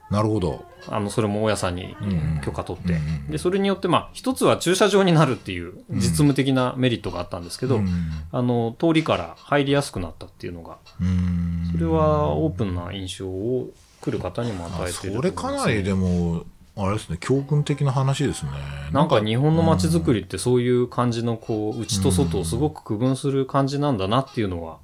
[0.10, 0.64] なるほど。
[0.88, 2.94] あの、それも大家さんにうん許可取って。
[2.94, 7.88] うんで、それによって、まあ、一つは駐車場になるっていう実務的なメリットがあったんですけど、うん
[8.32, 13.72] あの、通りから入りやすくなったっていうのが、うんそれはオープンな印象を
[14.04, 16.43] 来る方にも与あえてるそれかなりでも、
[16.76, 18.51] あれですね、教訓的な話ですね。
[18.91, 24.80] なんか日本の街づくりってそういう感じのこう、内と外をすごく区分する感じなんだなっていうのは、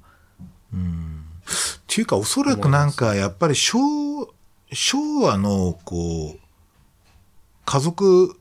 [0.72, 0.76] っ
[1.86, 3.78] ていうか、おそらくなんか、やっぱり昭、
[4.72, 6.38] 昭和の、こう、
[7.66, 8.36] 家族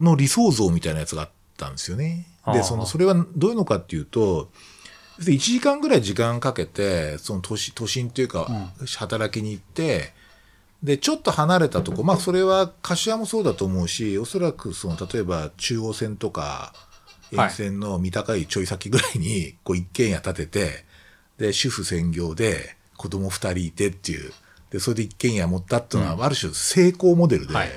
[0.00, 2.26] の理想像みたいなやつがあったんですよね。
[2.52, 4.48] で、その、それはどういうのかっていうと、
[5.18, 8.48] 1時間ぐらい時間かけて、その都市、都心っていうか、
[8.96, 10.14] 働きに行って、
[10.82, 16.72] で、ちょっと離れたとこ、まあ、それは柏もそうだと思うし、おそらく、その、例えば中央線とか、
[17.30, 20.84] 沿線の見高いちょい先ぐらいに、こう、一軒家建てて、
[21.38, 24.32] で、主婦専業で、子供二人いてっていう、
[24.70, 27.68] で、それで一軒家持ったっていうのは、ある種成功モデルで、はい。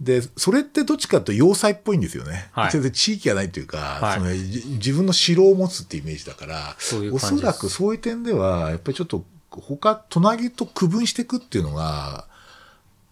[0.00, 2.48] で、それってどっちかと要塞っぽいんですよね。
[2.52, 2.70] はい。
[2.72, 4.18] 全然地域がないというか、はい。
[4.18, 9.24] そのじ自分の城を持つってイメージだから、そういうおそらくそういう点では、やっぱりちょっと
[9.60, 12.26] 他、隣と区分していくっていうのが、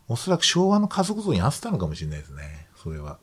[0.09, 2.67] おそらく昭和の家族像に合ってたのかもしれないですね。
[2.83, 3.19] それは。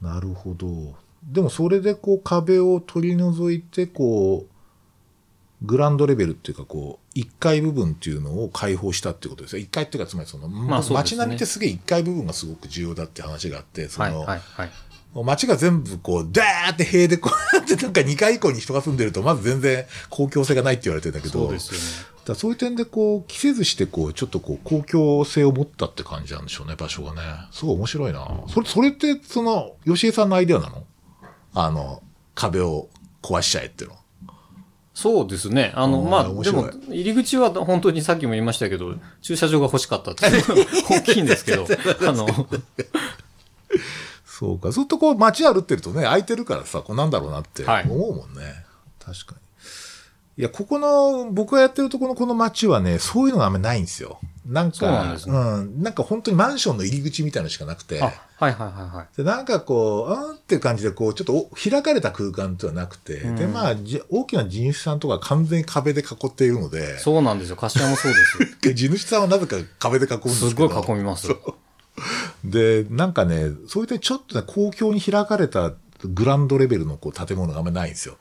[0.00, 0.94] なるほど。
[1.24, 9.64] でもそれでこう壁を取り除いて、こう、グランドレベルっていうかこう、1階部分っていうのを開放したってことですよ。
[9.64, 14.70] 1階っていうか、つまりその、まあね街並みってすげえ1階部分がすごく重要だって話があって、そはい、の、はい、はい。
[15.14, 22.10] もう街が全部こう、ダーって塀でこうやってなんか2階以降に人が住んでると、まず全然公共性がないって言われてるんだけど、そうですよね。
[22.24, 27.20] だそういう点でこう、着せずしてこう、ちょっとこう、公共性を持ったって感じなんでしょうね、場所がね。
[27.50, 28.28] すごい面白いな。
[28.48, 30.84] それ、それって、その、吉江さんのアイデアなの？
[31.54, 32.02] あの、
[32.34, 32.88] 壁を
[33.22, 33.96] 壊しちゃえっていうの。
[34.94, 35.72] そうですね。
[35.74, 41.66] あの、うんまあ、でも、入り口は本当にさっきも言いましたけど、駐車場が欲しかったっていうのが大きいんですけど、
[42.06, 42.26] あの、
[44.40, 44.70] そうか。
[44.70, 48.64] ずっとこう、街歩ってるとね、空いてるからさ、こうなんだろうなってはい思うもんね。
[48.98, 49.40] 確かに。
[50.38, 54.18] いや、ここの、僕がやってるところのこの街はね、そういうのがあんまりないんですよ。
[54.46, 55.82] なんか、そうなんねうん。
[55.82, 58.02] なんか本当にマンションの入り口みたいなのしかなくて。
[58.02, 59.16] あ、はいはいはいはい。
[59.16, 67.56] でなんかこう、うんっていう感じで、こう、ちょっとお開かれた空間ではなくて、で、まあ、じ大きな地主さんとか完全に壁で囲っているので、そうなんですよ。
[67.56, 68.24] 柏もそうで
[68.62, 68.74] す。
[68.74, 70.68] 地主さんはなぜか壁で囲うんですけど。
[70.70, 71.28] すごい囲みます。
[72.44, 75.72] で、なんかね、そういったちょっとね、公共に開かれた
[76.04, 78.16] グランドレベルのこう建物があんまりないんですよ。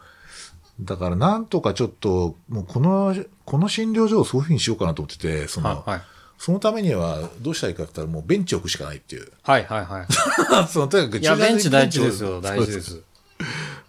[0.82, 3.16] だからなんとかちょっと、もうこの、
[3.46, 6.02] この診療所をそういうふうにしようかなと思ってて、その、はいはい。
[6.38, 9.30] そのためにはどうしたらいいかって言ったらもうベンチ置くしかないっていう。
[9.44, 10.08] はいはいはい。
[10.72, 12.40] そのとにかくいや、ベンチ大事をですよ。
[12.40, 12.82] 大事で。
[12.82, 13.02] す。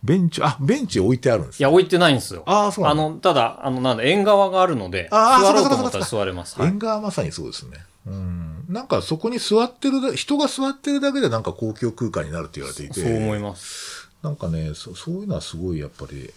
[0.03, 2.43] ベンチ、あ、ベンチ置いてあるんですいや、置いてないんですよ。
[2.47, 6.59] あーそうなんだの、ただ、あの、なんだ、縁側があるので、あー座ろうと思ったら座れます。
[6.59, 7.85] はい縁側まさにそうですね。
[8.07, 8.50] うん。
[8.71, 13.01] なんかそこに座ってるだ、人が座ってるだけでなんか公共空間になるって言われていて。
[13.01, 14.09] そう思います。
[14.23, 16.33] なんかね、そそういうのはすごいやっぱり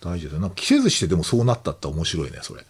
[0.00, 0.40] 大事だよ。
[0.40, 2.64] なんか着せずしてでもそうなったって面白いね、それ。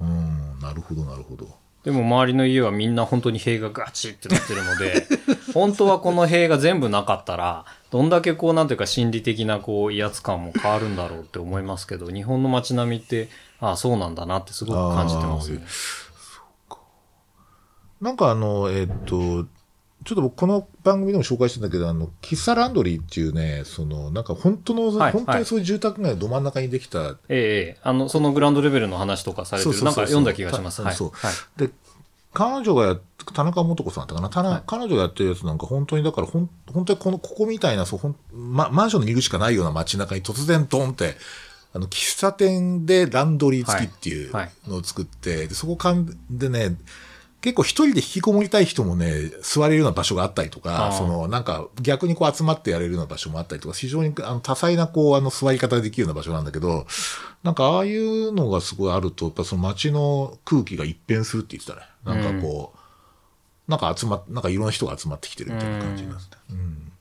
[0.00, 1.46] うん、なるほど、なるほど。
[1.84, 5.06] でも周りの家はみんな本当に塀がガチってなってるので、
[5.52, 13.28] 本当はこの塀が全部なかったら、どんだけこうなんていうか心理的なこう威圧感も変わるんだろうって思いますけど、日本の街並みって、
[13.60, 15.64] ああ、そうなんだなってすごく感じてますね。
[18.00, 19.44] なんかあの、えっと、
[20.04, 30.82] ちょっと僕この番組でも紹介したんだけど、あの、喫茶ランドリーっていうね、その、なんか本当の、はい本当にそういう住宅街のど真ん中にできた、ええええ、あの、そのグラウンドレベルの話とかされてる、なんか読んだ気がします。
[30.82, 30.92] はい。
[30.92, 31.10] たそう。
[31.12, 31.32] はい。
[31.56, 31.70] で、
[32.32, 33.00] 彼女がやっ
[33.32, 41.16] 田中素子さんだったかな、たな彼女がやってるやつなんか本当にだからほん、本当にこの、ここみたいな、そう、ほん、ま、マンションの入り口しかないような街中に突然ドンって、
[41.72, 46.76] あの、喫茶店でランドリー付きっていうはいのを作って、でそこかんでね、
[47.42, 56.86] 結構一人で引きこもりたい人もね、座れるような場所があったりとか、その、なんか逆にこう集まってやれるような場所もあったりとか、非常にあの多彩なこう、あの座り方ができるような場所なんだけど、
[57.44, 61.86] なんかああいうのがすごいあると、やっぱその街の空気が一変するって言ってたね。
[62.04, 66.36] なんかこう、なんか集まっ、なんかいろんな人が集まってきてるみたいな感じになって。
[66.50, 66.92] うん。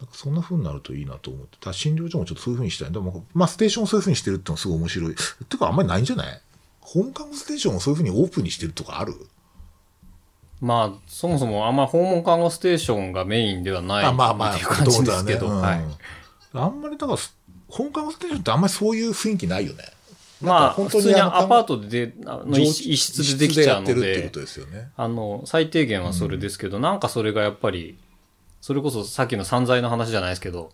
[0.00, 1.58] なんかそんな風になるといいなと思って。
[1.60, 2.92] ただ診療所もちょっとそういう風にしたい。
[2.92, 5.14] でも、まあステーションをそういう風にしてるってのもすごい面白い。
[5.48, 6.40] てかあんまりないんじゃない？
[6.80, 9.14] 本館ステーションをそういう風にオープンにしてるとかある？
[10.60, 15.98] まあ、そもそもあんま訪問看護ステーションがメインではないあまあまあ、っていう感じですけど、ねうん
[16.54, 17.18] あんまりだから、
[17.68, 19.84] 本館ステーションってあんまりそういう雰囲気ないよね。
[20.40, 24.30] まあ、普通にアパートトで、あの一一室でできちゃうので。
[24.96, 27.98] あの、最低限はそれですけど、なんかそれがやっぱり、
[28.60, 30.70] それこそさっきの散財の話じゃないですけど、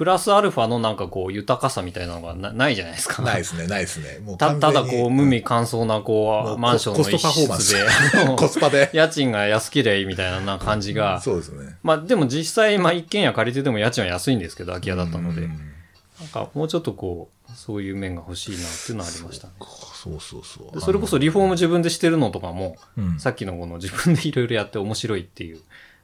[0.00, 3.20] プラスアルファのなんかこう、豊かさみたいなのがなないじゃないですか。
[3.20, 4.18] ないですね、ないですね。
[4.24, 7.28] もうたただこう、無味乾燥なもこう、うマンションの一ス
[7.60, 7.84] 室で、
[8.34, 8.88] コスパで。
[8.94, 11.76] 家賃が安ければいいみたいなな感じが、そうですね。
[11.82, 15.70] まあでも実際、まあ一軒家借りてても家賃は安いんですけど、空き家だったので、うん
[16.18, 19.52] なんかもうちょっとこう、そういう面が欲しいなっていうのはありましたね。
[19.94, 20.74] そうそうそう。
[20.74, 25.60] でそれこそリフォーム自分でしてるのとかも、うんさっきのこの自分でいろいろやって面白いっていう、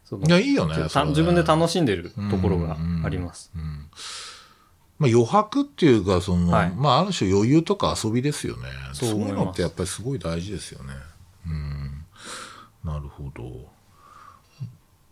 [0.07, 0.77] そのいや、いいよね。
[0.85, 3.51] 自分で楽しんでるところがあります。
[3.55, 3.91] うん
[4.99, 8.69] まあ、余白っていうか、その、はいまあ、ある種余裕とか遊びですよね。
[8.95, 10.95] そういうのってやっぱりすごい大事ですよね。
[11.47, 12.05] うん。
[12.83, 13.69] なるほど。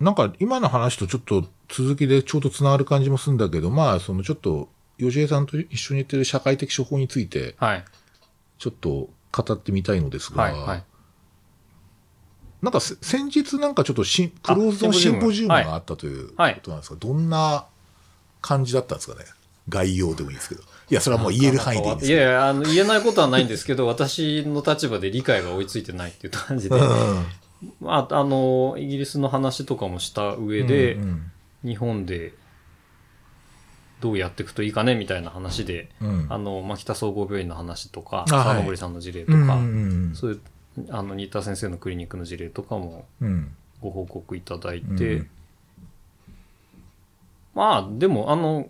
[0.01, 4.69] なんか、今の話とちょっと続きでちょうどつながる感じもするんだけど、まあ、そのちょっと、
[4.99, 7.85] 吉江さんと一緒に言ってる社会的処方について、はい。
[8.59, 10.53] ちょっと語ってみたいのですが、はい。
[10.53, 10.85] はい。
[12.65, 16.61] なんかせ先日なんかちょっとしクローズドのシシンポジウムムがあったというこはい。
[16.63, 17.67] となんですが、どんな
[18.41, 19.27] 感じだったんですかね？
[19.69, 20.63] 概要でもいいですけど。
[20.91, 22.13] いや、それはもう言える範囲でいいんです。
[22.13, 27.27] いやいや、あの、言えないことはないんですけど、 私の立場で理解が追いついてないっていう感じで、うん
[27.81, 31.71] まあ、あの、イギリスの話とかもした上で、うんうん。
[31.71, 32.35] 日本で
[34.01, 34.95] どうやっていくといいかね？
[34.95, 36.27] みたいな話で、うん。
[36.29, 40.13] あの、まあ、北総合病院の話とか、沢登さんの事例とうんか、うん。
[40.15, 40.41] そういう、
[40.91, 43.55] あの、新田先生のクリニックの事例とかもうん。
[43.81, 44.97] ご報告いただいうん。
[44.97, 45.25] て、
[47.55, 48.69] まあ、でも、あの、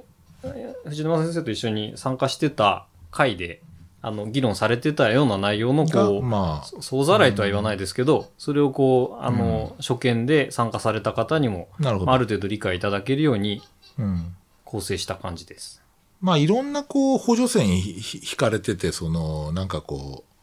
[0.85, 3.63] 藤沼先生と一緒に参加してた会で、
[4.03, 11.69] あの、議論されてたような内容の、がこう、まあ、総ざらいとは言わないですけど、それをこう、あの、初見で参加された方にも。
[11.79, 13.63] まあある程度理解いただけるように
[13.99, 14.35] うん。
[14.65, 15.83] 構成した感じです。
[16.21, 18.03] まあ、いろんなこう、補助線引
[18.37, 20.34] かれてて、その、なんかこう、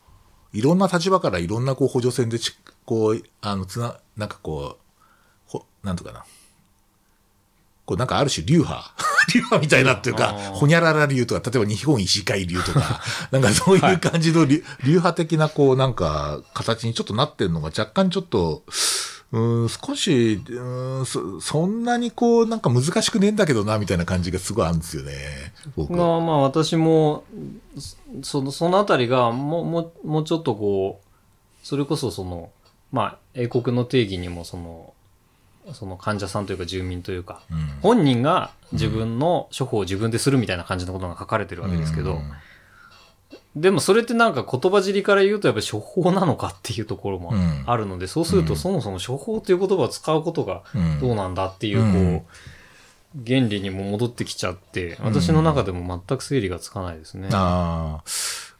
[0.53, 2.51] いろんな立場からいろんなこう補助線でち、
[2.85, 5.01] こう、あの、つな、なんかこう、
[5.47, 6.25] ほ、なんとかな。
[7.85, 8.93] こう、なんかある種流派。
[9.33, 18.63] 流派みたいなっていうかほにゃらら流とか、例えば日本医師会流とか、 なんかそういう感じの流,、流派的なこう、なんか、形にちょっとなってるのが若干ちょっと、
[19.31, 25.13] うーん、少し、うーんそ、そんなにこう、なんか難しくねえんだけどな、みたいな感じがすごいあるんですよね。
[25.75, 26.19] 僕は。
[26.19, 27.23] が、まあ私も、
[28.23, 31.07] その、そのあたりが、もう、もう、もうちょっとこう、
[31.65, 32.49] それこそその、
[32.91, 34.93] まあ、英国の定義にもその、
[35.73, 42.31] その患者さんというか住民というか、うん本人が自分の処方を自分でするみたいな感じのことが書かれてるわけですけど、うん
[43.55, 52.21] でもそれってなんか言葉尻から言うとやっぱり処方なのかっていうところもうんあるので、そうするとそもそも処方という言葉を使うことがうんどうなんだっていう、こう、うん
[53.27, 57.27] 原理にも戻ってきちゃって、私の中でも全く整理がつかないですね。
[57.33, 58.03] ああ。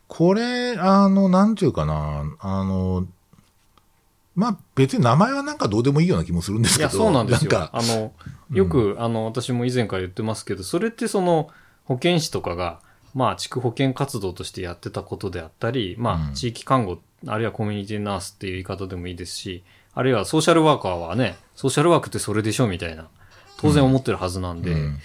[0.08, 3.08] これ、あの、なんていうかな、あの、
[4.36, 6.90] まあ別に名前はなんかどうでもいいような気もするんですけど。
[6.90, 7.52] いや、そうなんですよ。
[7.52, 8.12] か、あの、
[8.52, 11.50] よく、あの、私も以前から言ってますけど、それってその、
[11.86, 12.80] 保健師とかが、
[13.14, 23.08] まあ、地区保健活動としてやってたことであったり、まうんあ、地域看護、あるいはコミュニティナースっていう言い方でもいいですし、あるいはソーシャルワーカーはね、ソーシャルワークってそれでしょみたいな、
[23.58, 25.00] 当然思ってるはずなんで、うん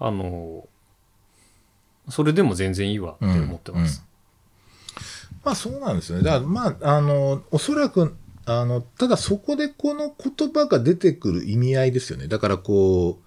[0.00, 0.66] あの、
[2.08, 4.04] それでも全然いいわって思ってます。
[5.44, 6.24] まあそうなんですよね。
[6.24, 8.16] だからまあ、あの、おそらく、
[8.46, 12.28] あの、ただそこでこの言葉が出てくる意味合いですよね。
[12.28, 13.23] だからこう、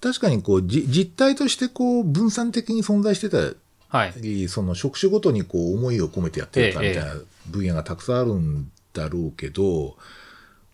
[0.00, 3.54] 確かにこう、じ実態としてこう、分散的に存在してた
[3.88, 4.14] はい。
[4.16, 7.14] り、その職種ごとにこう思いを込めてやってるかええみたいな
[7.46, 9.96] 分野がたくさんあるんだろうけど、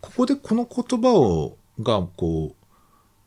[0.00, 2.54] ここでこの言葉を、がこ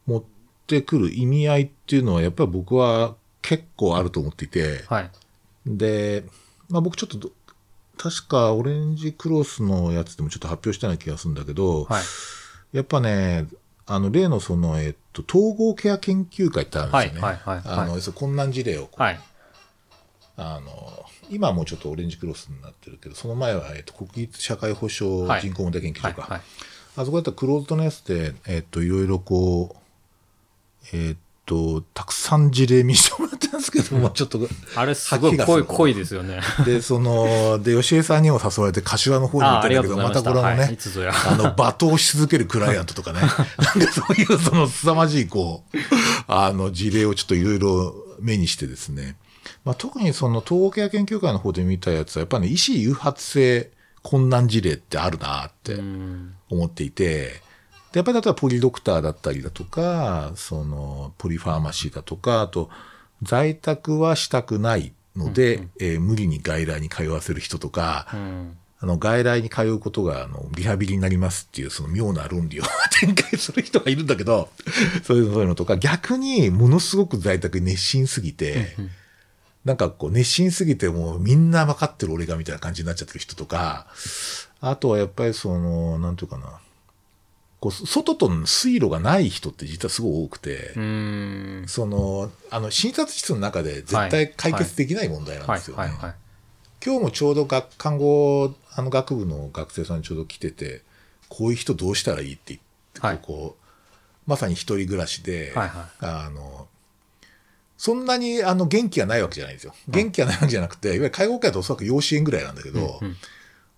[0.07, 0.23] う、持っ
[0.67, 5.11] てくる意味合いっていうのはやっぱり僕は結構あると思っていて、はい。
[5.65, 6.25] で、
[6.69, 7.31] まあ僕ちょっとど、
[7.97, 12.03] 確かオレンジクロスのやつでもちょっと発表したような気がするんだけど、はい。
[12.71, 13.45] やっぱね、
[13.85, 17.21] あの、例のその、えっと、統合ケア研究会ってあるんですよね。
[17.21, 19.19] はいはいはいはいあの、困難事例をはい。
[20.35, 26.13] あの、今はもうちょっとオレンジクロスになってるけど、その前は、えっと、国立社会保障はい人口問題研究はい。
[26.13, 26.33] 所か。
[26.33, 26.41] はい。
[26.95, 31.15] あそこだったらクローズドネスで、えっと、いろいろこう、えっ
[31.45, 34.39] と、たくさん事例見せてもらってるんですけども、ちょっと、
[34.75, 36.41] あれすごい濃い、濃いですよね。
[36.65, 40.19] で、その、で、吉江さんにも誘われて柏の方に行ったんだけど、ました。
[40.19, 40.77] またこれもね。
[41.27, 43.43] あの、罵倒し続けるクライアントとかね、 なんか
[43.91, 45.77] そういうその凄まじい、こう、
[46.27, 49.17] あの、事例をちょっといろいろ目にしてですね、
[49.65, 53.71] まあ、特にその、統合ケア研究会の方で見たやつは、やっぱり、ね、医師誘発性
[54.01, 56.33] 困難事例ってあるなってうん。
[56.49, 57.41] 思っていて、
[57.93, 62.69] で、やっぱり例えばポリドクターだったりだとか、その、ポリファーマシーだとか、あと、
[63.21, 68.57] 在宅はしたくないっので、うんえー無理に外来に通わせる人とか、うん。
[68.79, 72.63] あの、外来に通うことが、あの、リハビリになりますっていう、その妙な論理を
[72.99, 74.49] 展開する人がいるんだけど、
[75.03, 78.89] そういうのとか、逆にものすごく在宅に熱心すぎて、うん
[79.63, 83.87] なんかこう熱心すぎてもうみんな分かってる俺がみたいな感じになっちゃってる人とか、
[84.59, 86.59] あとはやっぱりその、なんていうかな、
[87.63, 91.63] こう、外との水路がない人って実はすごい多くて、うん。
[91.65, 95.93] その、あの、診察室の中で絶対解決できない問題なんはいですよね。
[96.85, 100.81] 今日もちょうど学看護あの学部の学生さんちょうど来てて
[101.29, 102.59] こういう人どうしたらいいって言っ
[102.93, 106.67] て、はいこうまさに一人暮らしで、はいはあの
[107.77, 109.73] そんなにあの元気がないわけじゃないんですよ。
[109.87, 113.15] 元気がないわけじゃなくて、いわゆる介護会だとおそらく養子縁ぐらいなんだけど、うん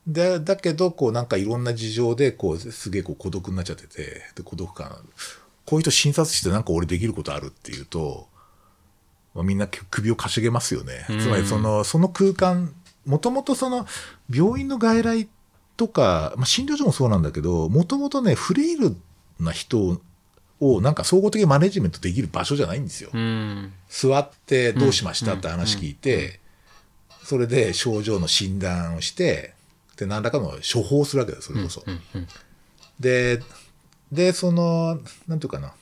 [0.08, 4.89] でだけどこうなんかいろんな事情でこうすげえこう孤独になっちゃっててで孤独感
[5.66, 8.28] こういう人診察室でなんか俺できることあるっていうと、
[9.34, 11.08] まあ、みんな首をかしげますよね。
[11.10, 12.74] うんつまりそのその空間
[13.06, 13.88] もともとその
[14.32, 15.28] 病院の外来
[15.76, 18.95] とか、まあ、診療所もそうなんだけどもともとねフレイル
[19.39, 19.99] な人
[20.60, 23.10] をなんか総合的にマネジメントできる場所じゃないんですよ。
[23.14, 23.74] うん。
[23.89, 25.34] 座ってどうしました？
[25.34, 26.39] って話聞いて、
[27.24, 29.53] それで症状の診断をして、
[29.98, 31.84] で、何らかの処方をするわけそれこそ。
[33.00, 33.41] で、
[34.12, 35.74] で、その、なんていうかな。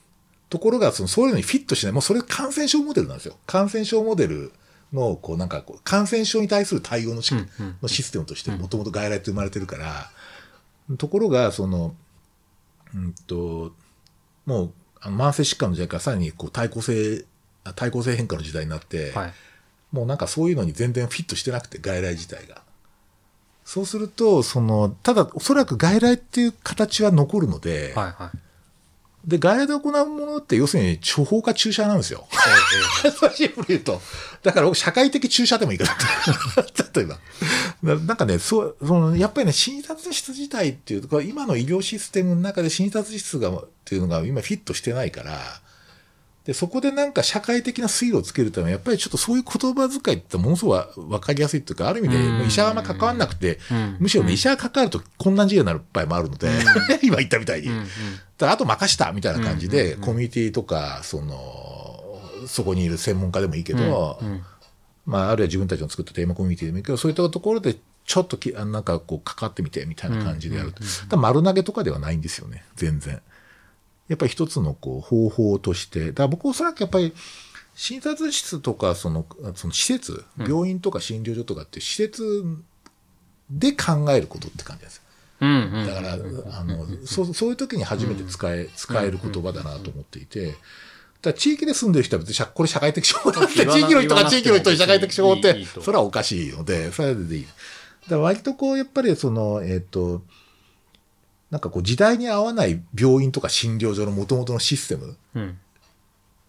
[0.49, 1.93] ところが、その、そういうのにフィットしない。
[1.93, 3.37] もうそれ感染症モデルなんですよ。
[3.47, 4.51] 感染症モデル
[4.93, 10.11] の、こう、なんかこう、感染症に対する対応のし、うんうんのシステムとして、もともと外来って生まれてるから、
[10.97, 11.95] ところが、その、
[12.93, 13.73] うんと、
[14.45, 17.25] もう、あの慢性疾患の時代からさらに、こう、対抗性、
[17.63, 19.33] あ対抗性変化の時代になって、はい。
[19.91, 22.62] もうなんかそういうのに全然フィットしてなくて、外来自体が。
[23.65, 28.37] そうすると、その、ただ、おそらく外来っていう形は残るので、はいはい。
[29.25, 32.27] で、外来で行うものって、要するに処方か注射なんですよ。
[33.33, 34.01] シンプルに言うと。
[34.43, 36.83] だから僕、社会的注射でもいいかなと。
[36.99, 37.19] 例えば。
[37.81, 45.39] ななんかね、そう、その、やっぱりね、診察室自体っていうか、今の医療システムの中で診察室が、っていうのが今フィットしてないから、
[46.45, 53.97] で、そこでなんか社会的な水路をつけるために、やっぱりちょっとそういう言葉遣いってものすごいわかりやすいっていうか、ある意味で、医者はあんま関わんなくて、うん。
[53.99, 56.49] むしろね、医者が関わると困難事例になる場合もあるので、
[57.01, 57.67] 今言ったみたいに。
[57.67, 57.87] うんうん。
[58.37, 62.03] だあと任したみたいな感じで、コミュニティとか、その、
[62.47, 64.19] そこにいる専門家でもいいけど、
[65.05, 70.73] まあ、あるいは自分たちの作ったテーマコミュニティでもいいけど、そういったところで、ちょっとき、あなんかこう、関わってみて、みたいな感じでやる
[71.07, 73.21] だ丸投げとかではないんですよね、全然。
[74.07, 77.13] やっぱり一つのこう方法として、だから僕おそらくやっぱり、
[77.75, 79.25] 診察室とか、その、
[79.55, 82.43] その施設、病院とか診療所とかって施設
[83.49, 85.03] で考えることって感じですよ。
[85.41, 90.55] うんうんだから、あの、そう、そういう時に初めて使え、使える言葉だなと思っていて、
[91.21, 97.47] だ地域で住んでる人は別に社、これ社会的処方だって、地域の人が地域の人に社会的処方ってそれはおかしいので、それでいい。
[98.09, 100.21] だ割とこう、やっぱりその、えっ、と、
[101.53, 105.59] なんかこう時代に合わない病院とか診療所の元々のシステムうん。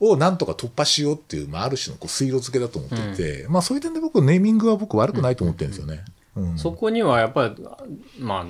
[0.00, 6.04] をなんとか突破しようっていう、まあある種のこう水路付けだと思っていて、まあそういう点で僕ネーミングは僕悪くないと思ってるんですよね。
[6.36, 6.58] うん。
[6.58, 7.64] そこにはやっぱり、
[8.18, 8.46] まあ、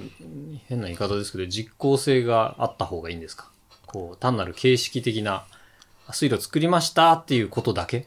[0.69, 3.51] 変な言い方ですけど、実効性があった方がいいんですか？
[3.87, 5.45] こう、単なる形式的な、
[6.13, 8.07] 水路作りましたっていうことだけ？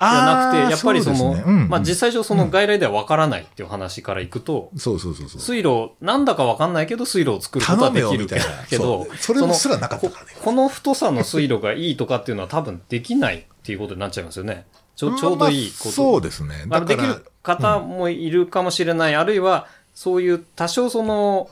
[0.00, 5.40] なくて、やっぱりその、うですねうんまあ実際上その外来では分からないっていう話からいくと、そうそうそうそう。
[5.40, 14.66] 水路、なんだか分かんないけど水路を作ることはできるけ頼めよみたいなけどそう、それもすらなかったからねここの太さの水路がいいとかっていうのは多分できないっていうことになっちゃいますよね。
[14.96, 15.84] ちょちょうどいいこと。
[15.86, 16.64] まあそうですね。
[16.66, 21.50] まあ、だから、できる方もいるかもしれない、あるいはそういう多少その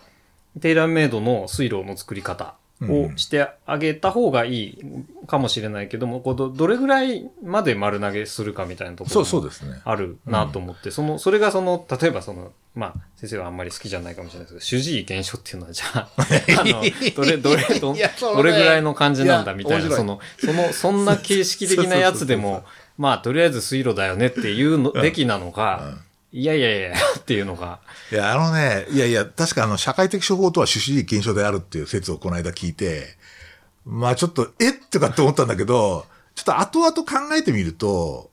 [0.60, 4.78] テイラーメイドの水路の作り方をしてあげた方がいい
[5.26, 9.80] かもしれないけども、こうどどれぐらいまで丸投げするかみたいなところもそうですね。
[9.84, 16.08] あるなと思って、その、それがその、例えばその、まあ、先生はあんまり好きじゃないかもしれないですけど、主治医減少っていうのはじゃあ、
[16.60, 16.82] あの、
[17.16, 17.96] どれ、どれ、ど
[18.34, 22.64] どれぐらいの感じなんだみたいな、いその、その、そんな形式的なやつでも、
[22.96, 25.98] まあ、とりあえず水路だよねっていうの、べきなのか、
[26.30, 27.80] いやいやいやっていうのが、
[28.12, 33.16] いや、あのね、いやいや、確かあの、社会的処方とは種子治減少であるっていう説をこの間聞いて、
[33.86, 36.04] まあちょっと、えとかって思ったんだけど、
[36.34, 38.30] ちょっと後々考えてみると、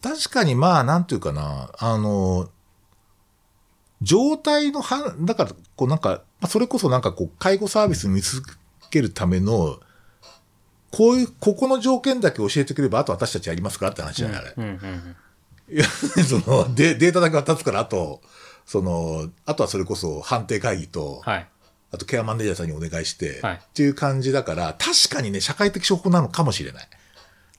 [0.00, 2.48] 確かにまあ、なんていうかな、あの、
[4.00, 8.42] 状態のは、だから、こうなんか、まあそれこそなんかこう、介護サービスに見つ
[8.90, 9.80] けるための、
[10.92, 14.54] こういう、ここの条件だけ教えてくれば、あと私たちやりますからって話じゃない、あれ。
[14.56, 15.16] うんうんうん
[15.68, 15.84] いや、
[16.28, 18.20] その、デデータだけ渡すから、あと、
[18.66, 21.48] その、あとはそれこそ判定会議と、はい。
[21.90, 26.88] あとケアマネージャーさんにお願いして、はいっていう感じだから、確かにね、社会的処方なのかもしれない。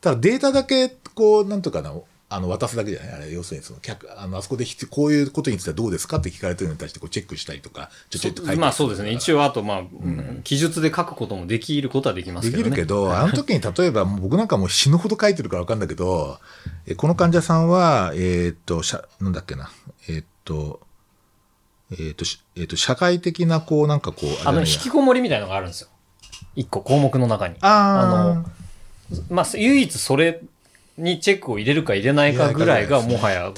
[0.01, 1.93] ただデータだけ、こう、なんとかな、
[2.28, 3.13] あの、渡すだけじゃない？
[3.13, 9.11] あれ、要するにその、客、あの、あそこで必こういうことについてはどうですかって聞かれてるのに対してこうチェックしたりとか、ちょちょっと書いてまあそうですね。
[9.11, 9.38] 一応。
[9.38, 9.84] 応、あと、まあ、
[10.43, 12.76] 記述で書くこともできることはできますでけどね。
[12.76, 16.39] きるけど、あの時に例えば、僕なんかもう死ぬほど書いてるからわかんだけど、
[16.88, 19.69] えこの患者さんは、えーっと、しゃ、なんだっけな、
[20.09, 20.80] えーっと、
[21.91, 25.89] えーっと、しえーっと、社会的な、こう、なんかこう、あの、れじゃない引きこもりみたいなのがあるんですよ。
[26.55, 27.55] 一個項目の中に。
[27.61, 30.41] あーの、まあ、唯一それ
[30.97, 33.51] にチェックを入れるか入れないかぐらいが、もはや、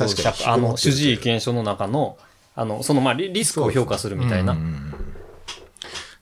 [0.45, 2.17] あの、主治医検証の中の、
[2.55, 4.57] あの、その、まあ、リリスクを評価するみたいな。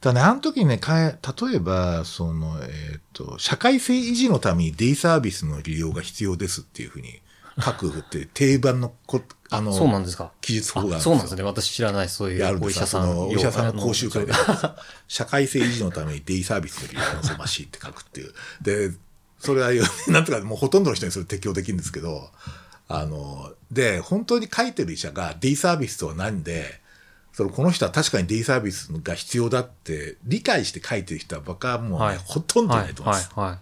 [0.02, 7.22] だね、あの時にね、かえ例えば、その、えっ、と、社会性維持のためにデイサービスの利用が必要ですっていうふうに
[7.64, 10.32] 書くって 定番のこ、あの、そうなんですか。
[10.42, 11.44] 記述法があるんそうなんですね。
[11.44, 13.10] 私知らない、そういうんお医者さん。
[13.10, 14.34] のお医者さんの講習会で
[15.08, 18.34] 社会性維持のためにデイサービスの利用が望ましいって書くっていう。
[18.62, 18.92] で、
[19.46, 19.70] それは、
[20.08, 22.30] なんとかもうほとんどの人にそれ適用できるんですけど、
[22.88, 26.82] あの、で、本当に書いてる医者がデイサービスとは何で、
[27.34, 33.32] そのこの人は確かにデイサービスが必要だって理解して書いてる人は僕はもうね、はいほとんどいはないいと思います。
[33.36, 33.60] はい、はい。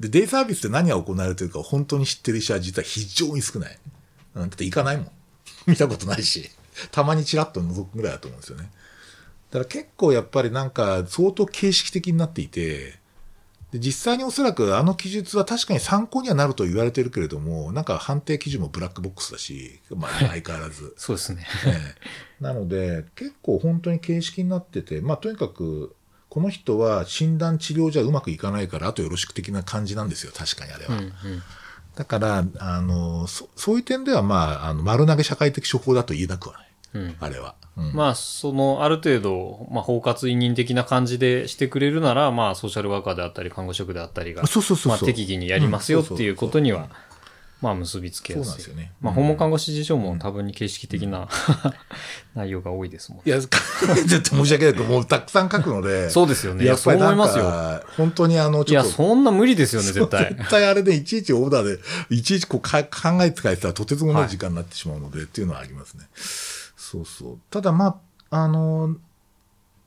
[0.00, 3.78] で、デイサービスって何が行われてるかを本当に知ってる医者は実は非常に少ない。
[4.34, 5.10] うん、だって行かないもん。
[5.66, 6.50] 見たことないし。
[6.90, 8.70] たまにチラッと覗くぐらいだと思うんですよね。
[9.50, 12.99] だから結構やっぱりなんか相当形式的になっていて、
[13.72, 20.92] で実際におそらくあの記述は確かに参考にはなると言われてるけれども、なんか判定基準もブラックボックスだし、まあ 相変わらず。
[20.96, 21.46] そうですね。
[21.66, 25.94] ええなので、結構本当に形式になってて、まあとにかく、
[26.30, 30.96] この人は診断治療じゃうまくいかないから、あとよろしく的な感じなんですよ、確かにあれは。
[30.96, 31.12] うんうん。
[31.94, 36.70] だから、あの、そそういう点では、まあ、あの丸投げ社会的処方だと言えなくはない。
[36.94, 37.54] うんあれは。
[37.80, 46.88] うんまあ、その、ある程度、まあ、包括委任的な感じでしてくれるなら、まあ、ソーシャルワーカーであったり、看護職であったりが、まあ、適宜にやりますよっていうことにはうん、
[47.62, 48.62] まあ、結びつけやすい。
[48.62, 51.28] すよねまあ、訪問看護師事情も多分に形式的な
[52.34, 53.28] 内容が多いですもん。
[53.28, 53.46] いや、考
[53.96, 56.10] えてて申し訳ないけど、もうたくさん書くので。
[56.10, 56.64] そうですよね。
[56.64, 57.82] いや、そう思いますよ。
[57.96, 58.90] 本当にあの、いや、ちょっと。
[58.90, 60.34] そんな無理ですよね、絶対。
[60.34, 66.04] 絶対あれでいちいちオーダーで、いちいちこうか考えて書いてたらとてつもない時間になってしまうので、っていうのはありますね。
[66.90, 67.38] そうそう。
[67.50, 68.96] ただまあ、あの、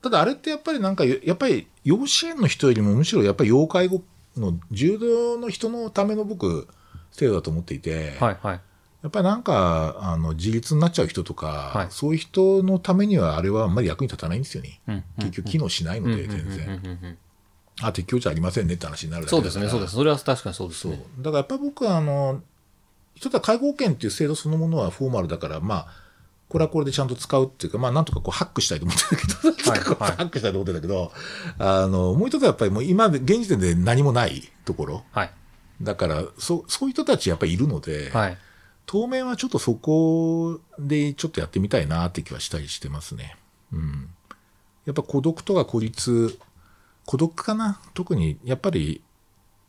[0.02, 4.02] ただあれってやっぱりなんか、やっぱり養子縁の人よりもむしろやっぱり要介護
[4.36, 6.66] の重度の人のための僕、
[7.10, 8.60] 制度だと思っていて、はい、はい。
[9.02, 14.80] やっぱりなんか、あの、自立になっちゃう人とか、はいそういう人のためにはあれはあんまり役に立たないんですよね。
[14.88, 16.66] うん結局機能しないので、全うんうんうん然。
[16.66, 17.18] うんうん
[17.82, 19.94] あ、適用値ありませんねって話になるだけだからそうですね、そうです。
[19.94, 21.04] それは確かにそうですそうね。。
[21.18, 22.40] だからやっぱり僕は、あの、
[23.14, 25.86] 一つは介護保険っていう制度そのものはフォーマルだから、まあ、
[26.54, 31.10] これはこれでちゃんと使うっていうか、まあ、なんとかこうハックしたいと思ってるけど、はいはいハックしたいと思ってるんだけど、
[31.58, 35.04] あの、もう一つはやっぱりもう今、現時点で何もないところ。
[35.10, 35.32] はい。
[35.82, 38.38] だから、そそういう人たちやっぱりいるので、はい。
[38.86, 43.36] 当面はちょっとそこでちょっとやってみたいなって気はしたりしてますね。
[43.72, 44.08] うん。
[44.86, 46.38] やっぱ孤独とか孤立、
[47.04, 47.80] 孤独かな？
[47.94, 49.02] 特に、やっぱり、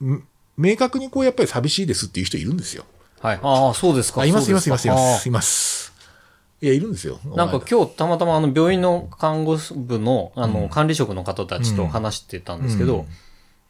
[0.03, 0.23] ん
[0.55, 2.85] 明確にこうやっぱり寂しいですっていう人いるんですよ。
[3.21, 3.39] はい。
[3.41, 4.21] ああ、そうですか。
[4.21, 5.27] あ、いますいますいますいまあす。
[5.27, 5.94] います。
[6.65, 7.19] いや、いるんですよ。
[7.35, 13.05] なんか今日たまたまあの病院の看護部のあのうん管理職の方たちと話してたんですけどうん、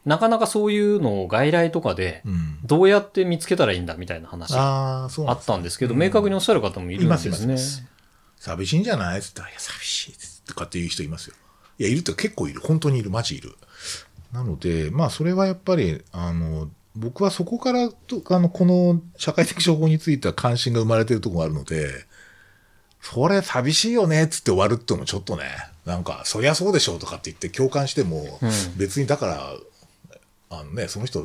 [0.06, 2.58] なかなかそういうのを外来とかでうん。
[2.64, 7.56] どうやって見つけたらいいんだみたいな話あったんですけど、うん明確におっしゃる方もいるんですね
[8.38, 9.18] 寂しいんじゃない？
[9.18, 10.42] って言ったら、いや、寂しいです。
[10.46, 11.36] とかっていう人いますよ。
[11.78, 12.60] いや、いるって結構いる。
[12.60, 13.10] 本当にいる。
[13.10, 13.56] マジいる。
[14.32, 21.88] なので、まあ、それはやっぱり、あの、僕はそこからと、あの、この社会的処方については関心が生まれてるところがあるので、
[23.08, 25.44] それ寂しいよねっつって終わるってのもちょっとね、
[25.84, 28.50] なんか、そりゃそうでしょうとかって言って共感しても、うん。
[28.76, 29.52] 別にだから、
[30.50, 31.24] あのね、その人、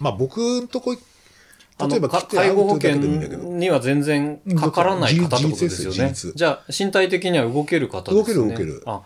[0.00, 6.12] まあ僕んとこ、例えば介護保険には全然かからない方ってことですよね。
[6.12, 8.48] じゃあ身体的には動ける方ですね。
[8.48, 8.82] 動ける動ける。
[8.86, 9.02] あ、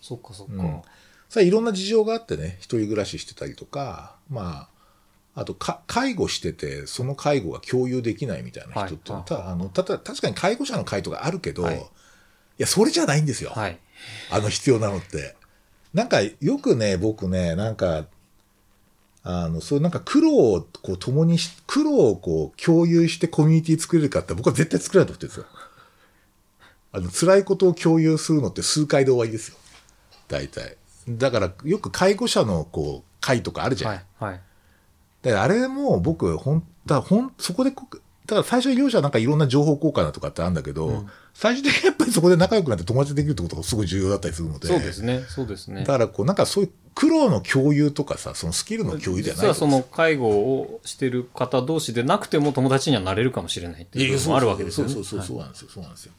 [0.00, 0.52] そっかそっか。
[0.54, 0.82] うん。
[1.28, 4.77] さあいろんな事情があってね、一人暮らししてたりとか、まあ、
[5.38, 11.80] あとか、介護してて、その介護が共有できないみたいな人って、はいたあのたた確かに介護者の会とかあるけど、はいい、
[12.58, 13.50] や、それじゃないんですよ。
[13.50, 13.78] はい。
[14.32, 15.36] あの必要なのって。
[15.94, 18.06] なんか、よくね、僕ね、なんか、
[19.22, 25.46] あの、そういうなんか苦労をこう共にし、苦労をこう共有してコミュニティ作れるかって僕は絶対作れないと思ってるんですよ。
[26.90, 29.56] あの、辛いことを共有するのって数回で終わりですよ。
[30.26, 30.76] 大体。
[31.08, 33.90] だから、よく介護者のこう、会とかあるじゃん。
[33.92, 34.04] はい。
[34.18, 34.40] はい。
[35.22, 44.66] であれも僕、ほん、だほん、そこでこだから最初に両者なんかいろんな情報交換だとかってあるんだけど、うん最終的にやっぱりそこで仲良くなって友達できるってことがすごい重要だったりするので。
[44.66, 45.86] そうですね、そうですねだ。
[45.86, 54.92] からこう、なんかそういう苦労の共有とかさ、そのスキルの共有じゃない実はその介護をしてる方同士でなくても友達にはなれるかもしれないっていう部分もあるわけですよね。
[54.92, 56.12] そうそうそう、はいそうなんですよ、そうなんですよ。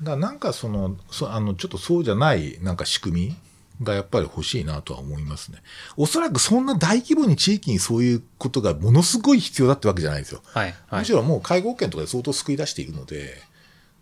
[0.00, 3.36] だからなんかその、そあの、ちょっとそうじゃない、なんか仕組み
[3.84, 5.58] がやっぱり欲しいなとは思いますね。
[5.96, 10.40] おそらくそんな大規模に地域にそういうことがものすごい必要だってわけじゃないですよ。
[10.44, 10.74] はい。
[10.86, 11.12] はいむし。
[11.12, 13.42] ろもう介護保険とかで相当救い出しているので、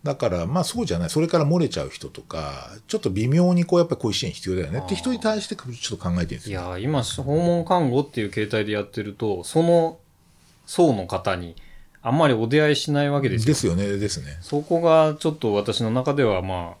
[0.03, 6.59] だからまあそうじゃない、それから漏れちゃう人とか、ちょっと微妙にこうやっぱりこういう支援必要だよねって人に対してちょっと考えてるんですよ。
[6.59, 9.99] いやー今、訪問看護っていう形態でやってると、その
[10.65, 11.55] 層の方に
[12.01, 13.45] あんまりお出会いしないわけですよ。
[13.47, 14.39] ですよね、ですね。
[14.41, 16.75] そこがちょっと私の中ではま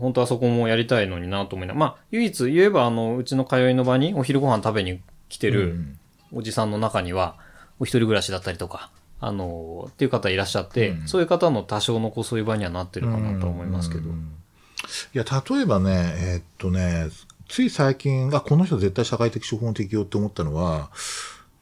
[0.00, 5.98] 本当はそこもやりたいのになと思いながら、まあ、唯一言えば、あの、うちの通いの場にお昼ご飯食べに来てうるん。
[6.32, 7.36] おじさんの中には、
[7.80, 8.90] お一人暮らしだったりとか、
[9.20, 11.08] あの、っていう方いらっしゃって、うん。
[11.08, 14.10] そういう方の多少のこうそういう場にはなってるかなと思いますけど。
[14.10, 14.32] うん
[15.14, 17.08] いや、例えばね、えーっとね、
[17.48, 20.90] つい最近、あ、この人絶対社会的処方の適用って思ったのは、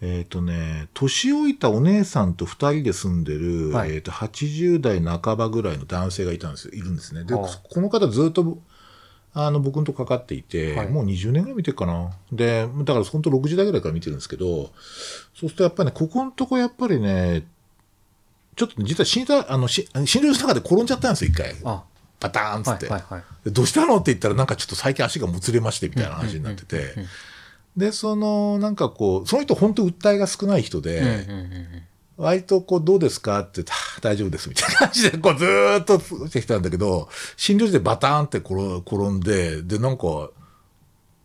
[0.01, 7.25] えーっとね、年老いたお姉さんと二人で住んでる、はいえーっと、80代半ばぐらいの男性がいたんですよ、いるんですね。
[7.25, 8.59] で、はあこの方ずっと、
[9.33, 12.11] あの、僕のとこかかっていて、はいもう20年ぐらい見てるかな。
[12.31, 14.71] で、だから本当60代ぐらいから見てるんですけど、そう
[15.37, 17.47] するとやっぱりね、ここのとこやっぱりね、
[18.57, 21.55] ちょっと実は診断、あの、し診療所の中で転んじゃったんですよ、一回。
[21.65, 21.85] あ、
[22.21, 22.87] パターンっつって。
[22.89, 23.25] はいはいはい。
[23.45, 23.97] でどうしたの？
[23.97, 26.95] って言ったら、なんかちょっと最近足がもつれましてみたいな話になってて、
[27.77, 31.67] で、その、なんかこう、その人本当訴えが少ない人で、うんうんうんうん。
[32.17, 33.41] 割とこう、どうですか？
[33.41, 34.49] って言って、はあ大丈夫です。
[34.49, 40.31] みたいな感じで、こう、ずーっとしてきたんだけど、診療所でバターンって転転んで、で、なんか、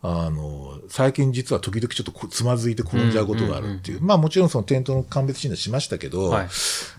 [0.04, 4.02] あの、最近実は時々ちょっとこつまずいて転んじゃうことがあるっていう。
[4.02, 6.50] まあもちろんその転倒の鑑別診断しましたけど、はい。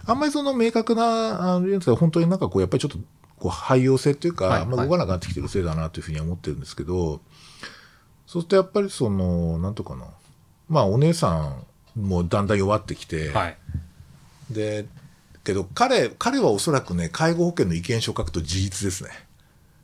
[0.06, 2.98] あんまりその明確な、あの、本当になんかこう、やっぱりちょっと、
[3.38, 7.20] こう、廃用性っていうか、はいあんまり動かなくなってきてるせいだなというふうには思ってるんですけど、
[8.32, 10.06] そうするとやっぱりその、なんとかな。
[10.66, 11.54] まあお姉さ
[11.94, 13.58] んもだんだん弱ってきて、はい。
[14.48, 14.86] で、
[15.44, 19.10] けど彼、彼はおそらくね、介護保険の意見書を書くと事実ですね。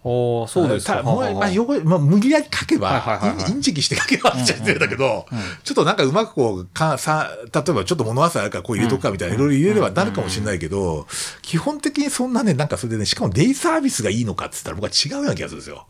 [0.02, 0.96] おーそうですか。
[0.96, 5.26] たもうまあ、よまあ、無理やり書けば、はいはいはいはいインインチキして書けばって言ってるんだけど、
[5.62, 11.06] ちょっとなんかうまくこう、かさ、例えばちょっと物忘れあるからこう入れとくかみたいな、いろいろ入れればなるかもしれないけど、
[11.42, 15.86] 基本的にそんなね、なんかそれでね、しかもデイサービスがいいのかって言ったら僕は違うような気がするんですよ。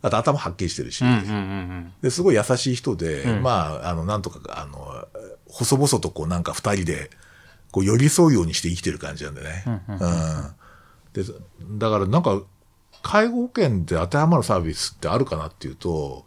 [0.00, 1.04] あと頭はっきりしてるし。
[1.04, 1.92] うんうんうんうん。
[2.00, 5.06] ですごい優しい人で、うんまあ、あの、なんとか、あの、
[5.48, 7.10] 細々とこう、なんか二人で、
[7.72, 9.64] こう、寄り添うようにして生きてる感じなんでね。
[9.66, 10.54] うんうん
[11.12, 11.22] で、
[11.78, 12.42] だからなんか、
[13.02, 16.24] 介護保険で当てはまるサービスってあるかなっていうと、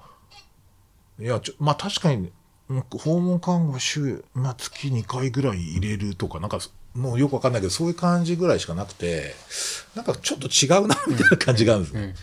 [1.20, 2.32] いや、ちょまあ確かに、
[2.70, 6.60] うん訪問看護週、まあ月2回ぐらい入れるとか、なんか、
[6.94, 9.36] もうよくわかんないけど、そういう感じぐらいしかなくて、
[9.94, 12.02] なんかちょっと違うな、みたいな感じがあるんですよ。
[12.02, 12.14] うん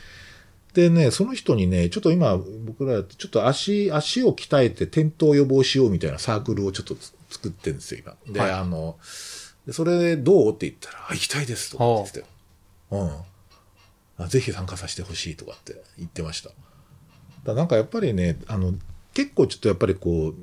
[0.74, 8.16] でね、その人にね、ちょっと今、僕ら、ちょっと足、足を鍛えて転倒予防しようみたいなサークルをちょっとつ作ってるんですよ、今。
[8.32, 8.98] で、はいあの、
[9.66, 10.54] でそれでどう？
[10.54, 12.26] って言ったら、あ、行きたいですとか言ってたよ。
[12.90, 14.28] うんあ。
[14.28, 16.50] ぜひ参加させてほしいとかって言ってました。
[16.50, 16.58] だか
[17.46, 18.74] らなんかやっぱりね、あの、
[19.14, 20.34] 結構ちょっとやっぱりこう、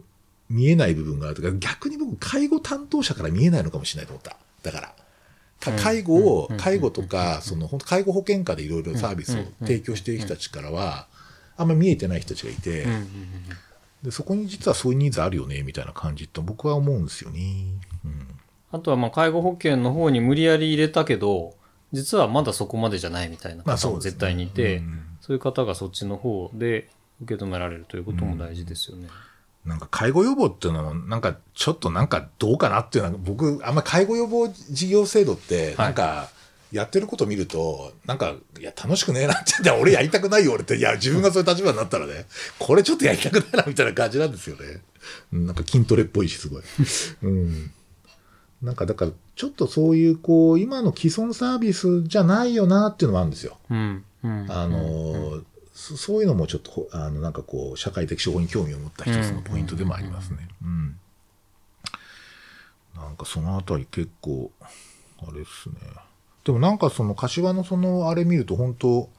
[0.49, 4.37] 見えない部分があるとか、逆に僕、介護担当者から見えないのかもしれないと思った。
[4.63, 4.95] だから。
[5.71, 11.07] 介護をうん、介護とか、その、本当介護保険課でいろいろサービスを提供している人たちからは、
[11.57, 13.05] あんまり見えてない人たちがいて、うんうんうん。
[14.03, 17.39] でそこに実はそういうニーズあるよね、みたいな感じと僕は思うんですよね。
[18.05, 18.27] うん。
[18.71, 21.55] あとはまあ介護保険の方に無理やり入れたけど、
[21.93, 25.01] 実はまだそこまでじゃないみたいな方も絶対にいて、うん。
[25.21, 26.89] そういう方がそっちの方で
[27.23, 29.07] 受け止められるということも大事ですよね。
[29.65, 36.29] なんか介護予防っていうのも、なんかちょっとなんかどうかなっていうのは、僕、あんまり介護予防事業制度って、はいなんか、
[36.71, 40.75] やってること見ると、なんか、いや、楽しくねえなって、いや、俺やりたくないよ、俺って。
[40.75, 42.25] いや、自分がそういう立場になったらね、
[42.59, 44.81] これちょっとやりたくないな、みたいな感じなんですよね。
[45.33, 46.63] うんなんか筋トレっぽいし、すごい。
[47.23, 47.71] うん。
[48.61, 53.57] なんか、だから、ちょっとそういう、こう、今の既存サービスじゃないよな、っていうのもあるんですよ。
[53.69, 54.03] うん。
[54.23, 54.45] うん。
[54.49, 60.47] あのーそそういうのもちょっと、あの、なんかこう、社会的処方に興味を持った一つのポイントでもありますね。
[60.63, 60.97] うん。
[62.95, 65.75] なんかそのあたり結構、あれっすね。
[66.45, 69.09] でもなんかその柏のそのあれ見ると本当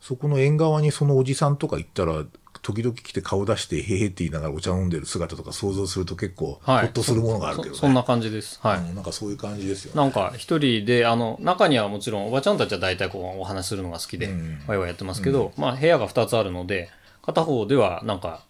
[0.00, 2.24] そこの縁側にそのおじさんとか行ったら、
[2.62, 6.86] 時々来て顔出して、へへって言いながらお茶飲んでる姿とか想像すると結構、ほはい。
[6.86, 7.74] っとするものがあるけどね。
[7.74, 8.60] そそんな感じです。
[8.62, 8.78] はい。
[8.78, 10.00] うんなんかそういう感じですよね。
[10.00, 16.88] なんか一人で、あの、中にはもちろんおばちゃんたちは大体こうお話しするのが好きでうん、ワイワイやってますけど、まあ部屋が2つあるので、
[17.22, 18.44] 片方ではなんか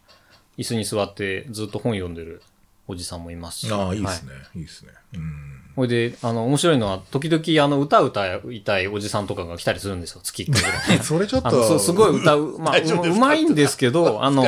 [0.59, 2.43] 椅子に座ってずっと本読んでる
[2.86, 3.72] おじさんもいますし。
[3.72, 4.32] ああ、いいではすね。
[4.55, 4.93] いいですね。
[5.14, 5.61] うん。
[5.74, 10.20] ほいで、あの、面白いのは、時々、あの、歌歌いたいおじさんとかが来たりするんですよ。
[10.23, 10.99] 月1回ぐらい。
[11.05, 11.78] それちょっと。
[11.78, 14.44] すすごい歌う、まあ、ううまいんですけど、 あの、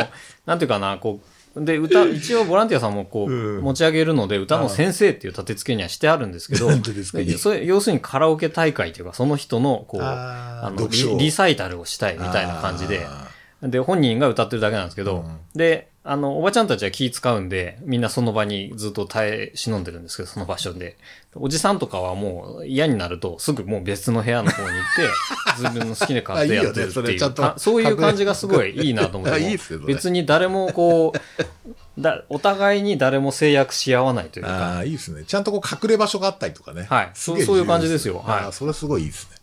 [0.47, 1.21] なんていうかな、こ
[1.57, 6.69] う、で、歌、一応ボランティアさんもこう、うん持ち上げるので、歌の先生っていう立て付けにはしてあるんですけど、
[7.39, 13.29] それ、要するにカラオケ大会というか、その人の、こう、あのリ、リサイタルをしたいみたいな感じで、あ
[13.63, 20.99] で、本人が歌ってるだけなんですけど、うんで、あの、おばちゃんたちは気使うんで、みんなその場にずっと耐え忍んでるんですけど、その場所で。
[21.35, 25.09] おじさんとかはもう嫌になると、すぐもう別の部屋の方に行って、
[25.63, 35.25] 自分の好きな買ってやってるっていうあいいよねそれちゃんとかそういう感じがすごいいいなと思っあていいっすよそれ別に誰もこう、だお互いに誰も制約し合わないというあか、あ、いいですね。
[35.25, 36.87] ちゃんとこう隠れ場所があったりとかね。
[36.91, 39.37] はいそうそういう感じですよはいああそれすごいいいですね。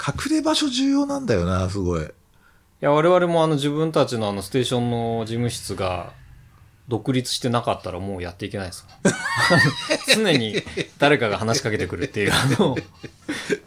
[0.00, 2.06] 隠れ場所重要なんだよな、すごい。
[2.80, 6.12] いや、我々もあの自分たちのあのステーションの事務室が
[6.86, 9.14] 独立してなかったらもうやっていけないですもん。
[10.24, 10.62] 常に
[10.98, 12.76] 誰かが話しかけてくるっていう、あの、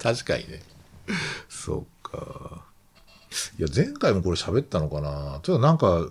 [0.01, 0.61] 確かにね。
[1.49, 2.63] そうか。
[3.59, 5.39] いや、前回もこれ喋ったのかな。
[5.43, 6.07] ちょっとなんか、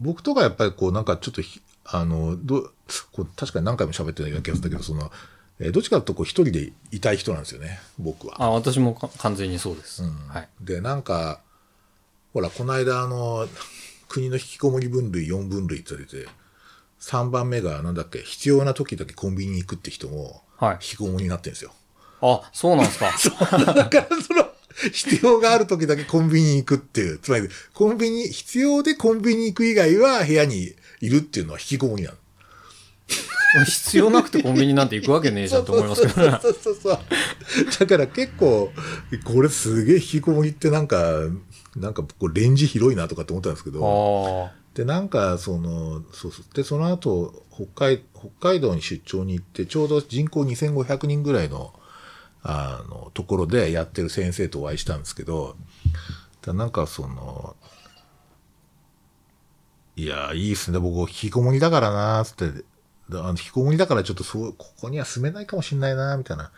[0.00, 2.70] 僕とかやっぱりこう、なんかちょっとひ、あの、ど
[3.12, 5.10] こう確かに何回も喋ってないような気がするんだけど、その、
[5.58, 8.42] えーどっちかというとこう一人でいたい人なんですよね、僕は。
[8.42, 10.02] あ、私もか完全にそうです。
[10.02, 10.48] うんはい。
[10.60, 11.40] で、なんか、
[12.34, 13.48] ほら、この間、あの、
[14.08, 16.28] 国の引きこもり分類4分類って言われて、
[17.00, 21.72] 3番目が、なんだっけ、必要な時だけコンビニに行くって人も、はい引きこもりになってるんですよ。
[22.20, 23.12] あ、そうなんですか。
[23.72, 24.48] だから、その、
[24.92, 32.16] 必要がある時だけコンビニに行くっていう、つまり、コンビニ、必要でコンビニに行く以外は部屋にいるっていうのは引きこもりなの。
[33.64, 36.38] 必要なくてコンビニなんて行くわけねえじゃんと思いますけどね。
[36.42, 36.98] そうそうそうそう。
[37.78, 38.72] だから結構、
[39.24, 41.20] これすげえ引きこもりってなんか、
[41.76, 46.54] なんかこうレンジ広いなとかって思ったんですけど、あで、なんかその、そうそう。
[46.54, 51.72] で、その後、北海、北海道に出張に行って、ちょうど人口2500人ぐらいの、
[52.42, 55.56] あの、ところでやってる先生とお会いしたんですけど、
[56.42, 57.56] だなんかその、
[59.96, 60.78] いや、いいっすね。
[60.80, 62.64] 僕、引きこもりだからな、つって。
[63.10, 66.50] だあの引きこもりだからちょっとそう、ここには住めないかもしんないな、みたいな。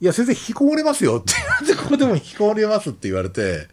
[0.00, 1.34] いや、先生、引きこもれますよって。
[1.66, 3.68] で、ここでも引きこもれますって言われて、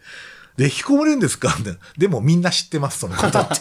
[0.60, 1.56] で、引きこもれるんですか？
[1.58, 1.74] って。
[1.96, 3.54] でもみんな知ってます、そのことって。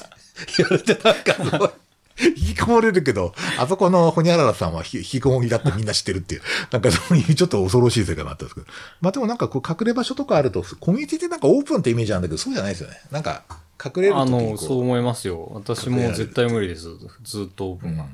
[0.58, 1.74] 言われて、なんか
[2.20, 8.68] 引きこもれるけど、あそこのホニャララさんはひ引きこもりだってみんな知ってるっていう、なんかそういうちょっと恐ろしい世界があったんですけど。
[9.00, 13.00] まあでもなんかこう隠れ場所とかあると、コミュニティってなんかオープンってイメージなんだけど、そうじゃないですよね。
[13.12, 13.44] なんか、
[13.84, 14.26] 隠れるあ。
[14.26, 14.82] の、そう。
[14.82, 15.50] 思いますよ。
[15.54, 16.90] 私も絶対無理です。
[17.24, 18.06] ずっとオープンが。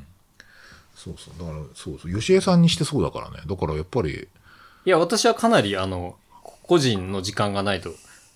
[0.96, 1.40] そうそう。
[1.40, 2.14] だから、そうそう。
[2.14, 3.38] 吉江さんにしてそうだからね。
[3.48, 4.28] だからやっぱり、
[4.86, 6.16] いや、私はかなり、あの、
[6.68, 7.92] 個人の時間がないと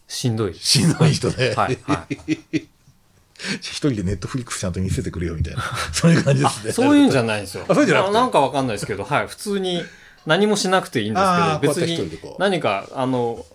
[0.09, 0.55] しんどい。
[0.55, 1.53] しんどい人ね。
[1.55, 2.17] はい、はい。
[3.61, 5.63] 一人でネットフリックスちゃんと見せてくれよみたいな。
[5.93, 6.73] そういう感じですね。
[6.73, 7.63] そういうんじゃないんですよ。
[7.69, 8.13] あそういうんじゃなくて？
[8.13, 9.27] なんかわかんないですけど、はい。
[9.27, 9.85] 普通に
[10.25, 11.25] 何もしなくていいんです
[11.61, 13.45] けど、別にう何か、あの、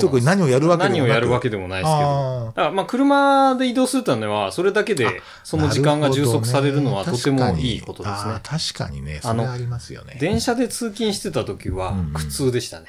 [0.00, 2.52] 特に何をやるわけでもなく何をやるわけでもないですけど。
[2.56, 8.40] あまあ、車で移動するためは、それだけで、その時間が充足されるのはとてもいいことですね。
[8.44, 9.20] 確かにね。
[9.22, 10.18] そあのれありますよね。
[10.20, 12.86] 電車で通勤してた時はうんうん苦痛でしたね。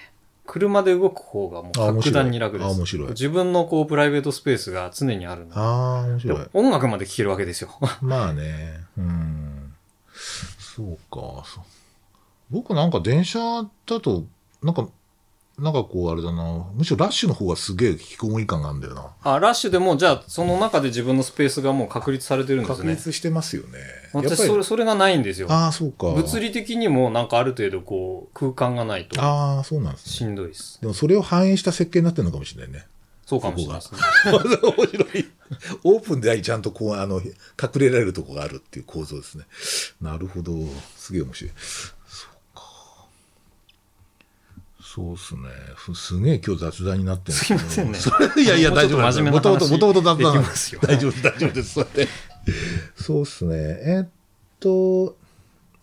[0.47, 2.67] 車で動く方がもう格段に楽です。
[2.67, 5.53] あ面白い自分のこう、プライベートスペースが常にあるので。
[5.55, 5.61] あ
[5.99, 6.47] あ、面白い。
[6.53, 7.69] 音楽まで聴けるわけですよ。
[8.01, 8.85] まあね。
[8.97, 9.73] うん。
[10.57, 11.43] そうか。
[12.49, 13.39] 僕なんか電車
[13.85, 14.23] だと、
[14.63, 14.87] なんか、
[15.57, 16.67] なんかこうあれだな。
[16.75, 19.11] むしろラッシュの方がすげえ引きこもり感があるんだよな。
[19.23, 22.77] あ、ラッシュでも、じゃあ、その中で自分のスペースがもう確立されてるんですね。
[22.77, 23.79] 確立してますよね。
[24.13, 25.51] 私、りそれ、それがないんですよ。
[25.51, 26.11] ああ、そうか。
[26.11, 30.11] 物理的にもなんかある程度こう、空間がないとああ、そうなんですね。
[30.11, 30.79] しんどいです。
[30.79, 32.85] でもそれを反映した設計になってるのかもしれないね。
[33.25, 33.99] そうかもしれないですね。
[34.31, 35.29] 面白い。
[35.83, 37.31] オープンであり、ちゃんとこう、あの、隠
[37.77, 39.45] れられるとこがあるっていう構造ですね。
[40.01, 40.53] なるほど。
[40.95, 41.51] すげえ面白い。
[42.07, 42.63] そうか。
[44.97, 45.41] そうっすね。
[45.75, 47.99] ふすげえ今日雑談になってるすいませんね
[48.35, 51.73] いやいや、大丈夫真面目なもともと、話もともと雑談なんですよ大丈夫、大丈夫です。
[51.73, 52.07] それで。
[52.95, 53.55] そうっすね。
[53.57, 54.09] えっ
[54.59, 55.15] と、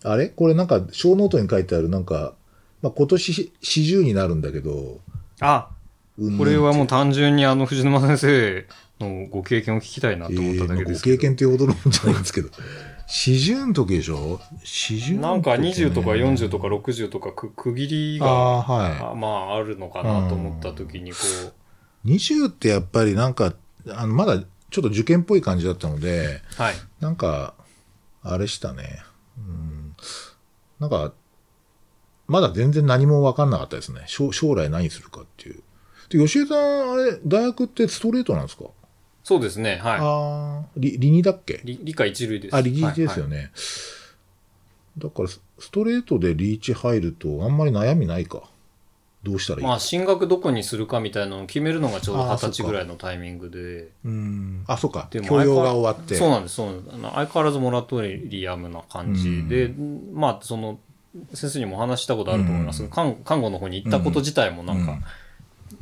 [0.03, 0.27] あれ？
[0.27, 2.33] これなんか、小ノートに書いてある、なんか、
[2.81, 4.99] まあ、今年40になるんだけど、
[5.39, 5.69] あ、
[6.17, 8.67] うんこれはもう単純にあの、藤沼先生
[8.99, 11.15] のご経験を聞きたいなと思っただけえーですけど。
[11.15, 12.49] ご経験っていうほどのもんじゃないんですけど。
[13.07, 14.39] 四十の時でしょ？
[14.63, 21.17] 四十なんか20とか40とか60とかく区切りあが、はあまあ、あるのかなと思った時に、こ
[22.05, 22.15] う、い。
[22.15, 23.53] 20ってやっぱりなんか、
[23.89, 26.75] あの、まだちょっと受験っぽい感じだったので、はい。
[26.99, 27.53] なんか、
[28.23, 29.03] あれしたね。
[29.37, 29.95] うん。
[30.79, 31.13] なんか、
[32.27, 34.01] まだ全然何も分かんなかったですね。
[34.07, 35.61] 将将来何するかっていう。
[36.09, 38.63] で、吉江さん、あれ、大学ってストレートなんですか？
[39.25, 39.79] そうですね。
[39.81, 41.55] はああ、理、理にだっけ？
[41.55, 41.59] い。
[41.65, 42.55] 理理科一類です。
[42.55, 43.37] あ、リーチですよね。
[43.37, 43.51] ね。
[44.99, 48.43] だから、スストレートでリーチ入ると、あんまり悩みないか。
[49.23, 49.65] どうしたらいい？
[49.65, 53.89] まあ、進学どこにするかみたいなのを決めるのがちょうど二十歳ぐらいのタイミングで。
[54.05, 54.63] うん。
[54.67, 55.07] あ、そうか。
[55.09, 56.13] でも教養が終わって。
[56.13, 56.97] そうなんです、そうなんです。
[57.01, 59.73] 相変わらずモラトリアムな感じで、
[60.13, 60.77] まあ、その、
[61.33, 65.03] 先生にもお話ししたことあると思いますが、看看護の方に行ったこと自体もなんか、うん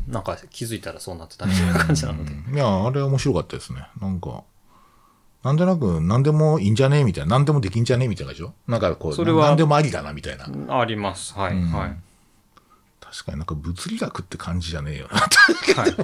[0.07, 2.31] なんか気づいたらそうなってたみたいな感じなので。
[2.31, 3.87] いや、あれは面白かったですね。
[4.01, 4.43] なんか、
[5.43, 8.53] なんとなく、なんでもいいんじゃねえみたいな、なんでもできんじゃねえみたいなでしょ？
[8.67, 10.79] なんかこう、それはなんでもありだなみたいな。
[10.79, 11.33] あります。
[11.33, 11.53] はい。
[11.53, 11.97] うんはい。
[13.01, 15.19] 確かになんか物理学って感じじゃねえよな。
[15.81, 15.95] はい。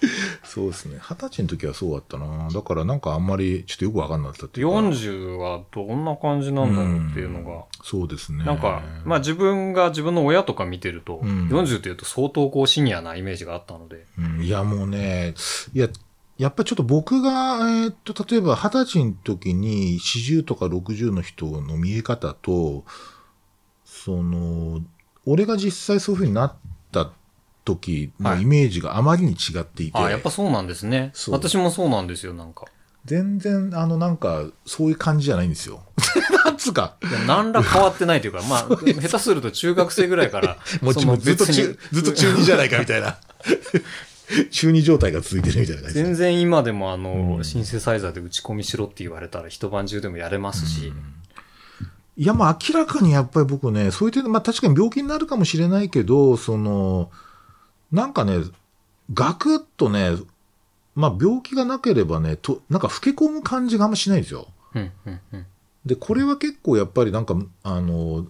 [0.44, 0.98] そうですね。
[1.00, 2.48] 二十歳の時はそうだったな。
[2.52, 4.74] だからなんかあんまりちょっとよくわかんなかったっていうか。
[4.74, 8.44] 40はどんな感じなんだろうっていうのが、そうですね。
[8.44, 15.34] なんか、まあ自分が自分の親とか見てると、うん40っていうと相当こうシニアなイメージがあったので、うんいやもうね、
[15.72, 15.88] いや、
[16.38, 17.30] やっぱりちょっと僕が、
[17.82, 22.84] えーっと、例えば二十歳の時に40とか60の人の見え方と、
[23.84, 24.82] その、
[25.24, 26.54] 俺が実際そういう風になっ
[26.92, 27.10] た
[27.66, 31.12] 時のイメージがあまりに違っていて、あやっぱそうなんですね。
[31.28, 32.64] 私もそうなんですよ、なんか。
[33.04, 35.82] 全然、あの、なんか、そういう感じじゃないんですよ。
[36.44, 38.68] なんつうか、何ら変わってないというか、まあ、
[39.00, 43.18] 下手すると中学生ぐらいから、 もちろんずっと中ずっと中二じゃないかみたいな。
[44.50, 46.04] 中二状態が続いてるみたいな感じで。
[46.04, 47.44] 全然今でもあの、うん。
[47.44, 50.92] シンセサイザーで打ち込みしろって言われたら一晩中でもやれますし、
[52.16, 57.10] いや、まあ明らかにやっぱり僕ね、そういう点で、まあ確かに病気になるかもしれないけど、その、
[57.96, 58.44] なんかね、
[59.14, 60.10] ガクッとね、
[60.94, 64.48] まあ病気がなければね、と、なんか老け込む感じがあんましないんですよ。
[64.74, 65.46] うん、うん、うん。
[65.86, 68.26] で、これは結構やっぱりなんか、あの、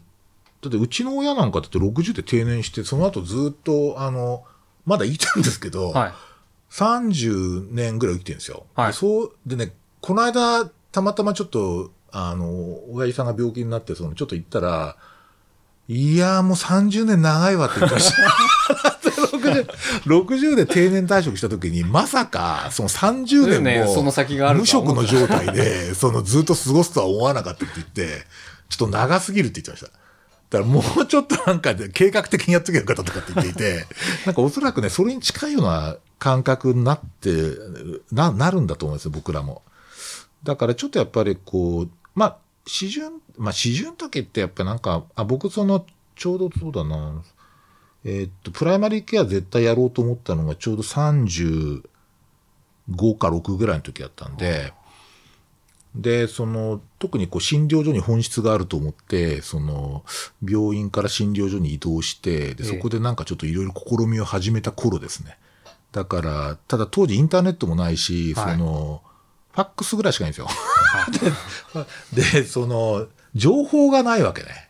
[0.63, 4.45] だってうちの親なんかだって60で定年して、その後ずっと、あの、
[4.85, 6.13] まだ生きてるんですけど、はい。
[6.71, 8.67] 30年ぐらい生きてるんですよ。
[8.77, 14.97] はいでそう、でね、この間、たまたまちょっと、あの、親父さんが病気になって、その、ちょっと行ったら、
[15.89, 18.96] いやーもう30年長いわって言ってました。
[19.39, 19.67] 60,
[20.05, 28.25] 60で定年退職した時に、まさか、その30年も、ねその先がある無職の状態で、そのずっと過ごすとは思わなかったって言って、
[28.69, 29.99] ちょっと長すぎるって言ってました。
[30.49, 33.87] だからもうちょっとなんかで計画的にやっとけばよかったとかって言っていて、
[34.27, 37.31] なんかおそらくね、それに近いような感覚になって、
[38.13, 39.63] な、なるんだと思うんですよ、僕らも。
[40.45, 42.37] だからちょっとやっぱりこう、まあ、
[42.67, 45.85] 四旬、まあ四旬時ってやっぱなんか、あ、僕その、
[46.15, 47.23] ちょうどそうだな、
[48.09, 51.83] えーっと、プライマリーケア絶対やろうと思ったのがちょうど35
[53.19, 54.73] か6ぐらいの時だったんで、
[55.97, 60.05] で、その、特にこう診療所に本質があると思って、その、
[60.47, 65.37] 病院から診療所に移動して、で、ええそこでなんかちょっといろいろ試みを始めた頃ですね。
[65.91, 69.03] だから、ただ当時インターネットもないし、はいその、
[69.53, 70.49] ファックスぐらいしかないんですよ。
[72.13, 74.69] で、その、情報がないわけね。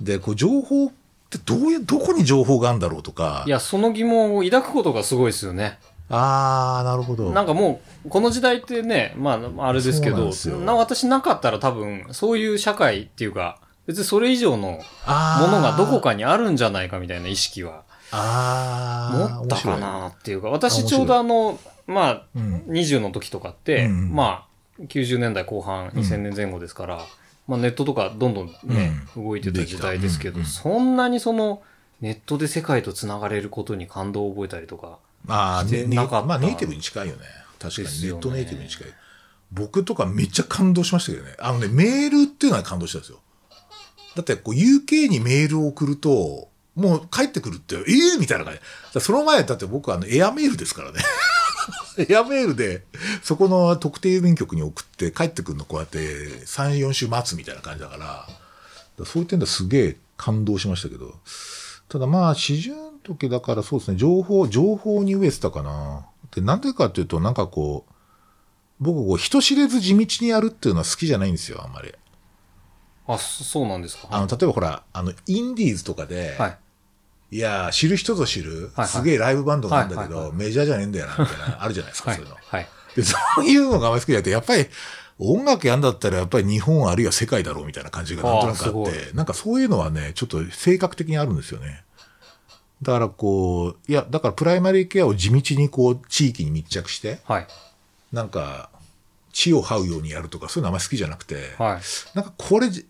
[0.00, 0.92] で、こう、情報
[1.36, 3.44] ってどういう、どこに情報があるんだろうとか。
[3.46, 5.78] いや、その疑問を抱くことがすごいですよね。
[6.08, 7.30] あー、なるほど。
[7.30, 10.30] なんかもう、この時代ってね、まあ、あれですけど
[10.64, 14.78] な私なかったら多分、そういう社会っていうか、別にそれ以上のも
[15.48, 17.82] のがどこかにあるんじゃないかみたいな意識は
[18.12, 22.64] あー、持ったかなっていうか、私ちょうどあの、まあ、うん。
[22.68, 24.46] 20の時とかって、うんま
[24.78, 27.00] あ、90年代後半、2000年前後ですから、
[27.50, 31.62] まあネットとかどんどんね、動いてた時代ですけど、できたそんなにその、
[32.00, 37.22] ネットで世界と繋がれることに感動を覚えたりとか、ああ、まあネイティブに近いよね。
[37.58, 38.88] 確かにネットネイティブに近い。
[39.50, 41.34] 僕とかめっちゃ感動しましたけどね。
[41.40, 43.18] あのね、メールっていうのは感動したんですよ。
[44.14, 47.80] だってこう UK にメールを送ると、もう帰ってくるって、え
[48.14, 48.54] えみたいな感
[48.92, 49.00] じ。
[49.00, 51.00] その前だって僕はあのエアメールですからね。
[51.98, 52.84] エアメールで、
[53.22, 58.28] そこの特定郵便局に送って帰ってくるのこうやって3、4週待つみたいな感じだから、だか
[58.98, 61.14] らそういう点ではすげえ感動しましたけど。
[61.88, 66.06] ただまあ、四十の時だからそうですね、情報、情報に飢えてたかな。
[66.34, 67.92] で、なんでかっていうと、なんかこう、
[68.78, 71.92] 僕こう、人知れず地道にやるっていうのは好きじゃないんですよ、あんまり。
[73.08, 74.06] あ、そそうなんですか？
[74.10, 76.58] あの、例えばほら、あの、インディーズとかで、はい。
[77.30, 82.36] いやー、知る人ぞ知る、すげえライブバンドなんだけど、メジャーじゃねえんだよな、みたいな、あるじゃないですか、はいそういうの。。
[82.40, 82.68] はい。
[82.96, 84.66] で、そういうのがあんまり好きだと、やっぱり、
[85.20, 91.84] 音楽やんだったらやっぱり日本あるいは世界だろうみたいな感じがなんとなくあって、なんかそういうのはね、ちょっと性格的にあるんですよね。
[92.82, 97.46] だからこう、いや、だからプライマリーケアを地道にこう、地域に密着して、はい。
[98.12, 98.70] なんか、
[99.32, 102.16] 地を這うようにやるとか、そういうのあんまり好きじゃなくて、はい。
[102.16, 102.86] なんかこれじ、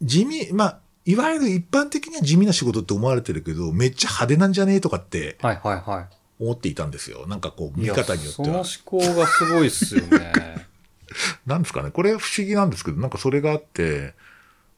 [0.00, 5.60] 地味、まあ、いわゆる一般的には地味な仕事って思われてるけど、めっちゃ派手なんじゃねえとかってはい。
[5.62, 5.90] はい。
[5.90, 6.06] はい。
[6.42, 7.26] 思っていたんですよ。
[7.26, 8.58] なんかこう、見方によっては。
[8.58, 10.66] 思考がすごいっすよね。
[11.46, 11.90] なんですかね。
[11.90, 14.14] これ不思議なんですけど、なんかそれがあって、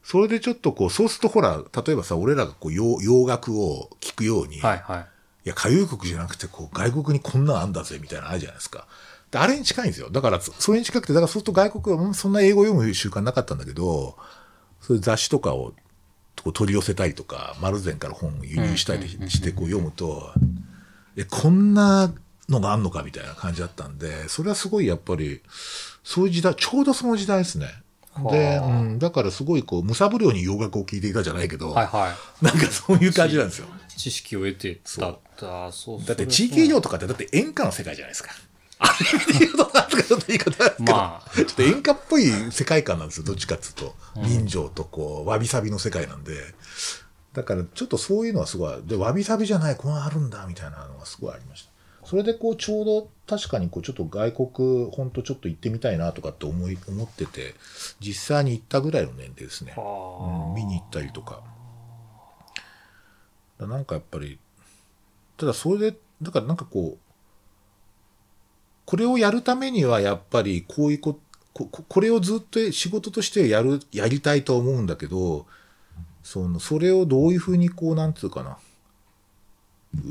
[0.03, 4.99] それでちょっとこう、そうするとほら、例えばさ、俺らがこう洋、洋楽を聴くように、はいはい。
[5.45, 8.87] いや、歌謡曲じゃなくて、こう、外国にこんなんあんだぜ、みたいなのあるじゃないですか。
[9.31, 10.09] であれに近いんですよ。
[10.09, 14.17] だから、そそれに近くて、だからそうすると外国はうんそんな英語読む習慣なかったんだけど、
[14.81, 15.73] そういう雑誌とかを
[16.45, 20.31] こう取り寄せたりとか、丸善から本を輸入したりしてこう読むと、
[21.17, 22.13] え、こんな
[22.47, 25.41] のがあんのかみたいな感じだったんで、それはすごいやっぱり、
[26.03, 27.69] そういう時代、ちょうどその時代ですね。
[28.31, 33.67] で、はあうん、だからすごいこう、無差不量に洋楽を聴いていたじゃないけど、はいはなんかそういう感じなんですよ。
[33.95, 33.97] い。
[33.97, 35.71] 知識を得てたった。
[35.71, 38.29] そうだって地域医療とかってだって演歌の世界じゃないですか。
[38.79, 43.95] あれ見て言うとなんとかちょっと言い方あるけど、まあちょっと演歌っぽい世界観なんですよ、どっちかっていうと。
[44.23, 46.33] 人情とこう、わびさびの世界なんで。
[47.33, 51.71] だからちょっとそういうのはすごい、で、わびさびじゃない、こんあるんだ、みたいなのがすごいありました。
[52.05, 57.55] それでこう、ちょうど確かにこう、ちょっと外国、ほんとちょっと行ってみたいなとかって思い、思ってて、
[57.99, 59.73] 実際に行ったぐらいの年齢ですね。
[59.75, 59.83] は
[60.21, 61.41] あうん見に行ったりとか。
[63.59, 64.39] だなんかやっぱり、
[65.37, 67.04] ただそれで、だからなんかこう、
[68.85, 71.19] これをやるためにはやっぱりこういうこ、
[71.53, 75.45] こここれをずっと仕事としてやる、やりたいと思うんだけど、
[76.23, 78.57] その、それをどういうふうにこう、なんつうかな、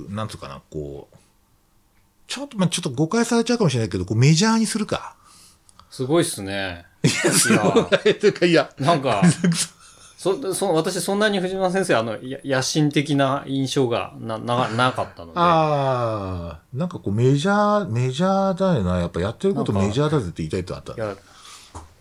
[0.08, 1.16] うなんつうかな、こう、
[2.26, 5.16] ちょっと、まあちょっと誤解されちゃうかもしれないけど、こうメジャーにするか。
[5.90, 6.86] すごいっすね。
[7.04, 7.08] い
[7.52, 9.22] や、というか、いや、なんか、
[10.24, 15.38] そ、そ、私そんなに藤間先生、あの、や野心的な印象がな、な、なかったので。
[15.38, 19.00] ああ、なんかこうメジャー、メジャーだよな。
[19.00, 20.94] やっぱやってることメジャーだぜって言いたいってあった。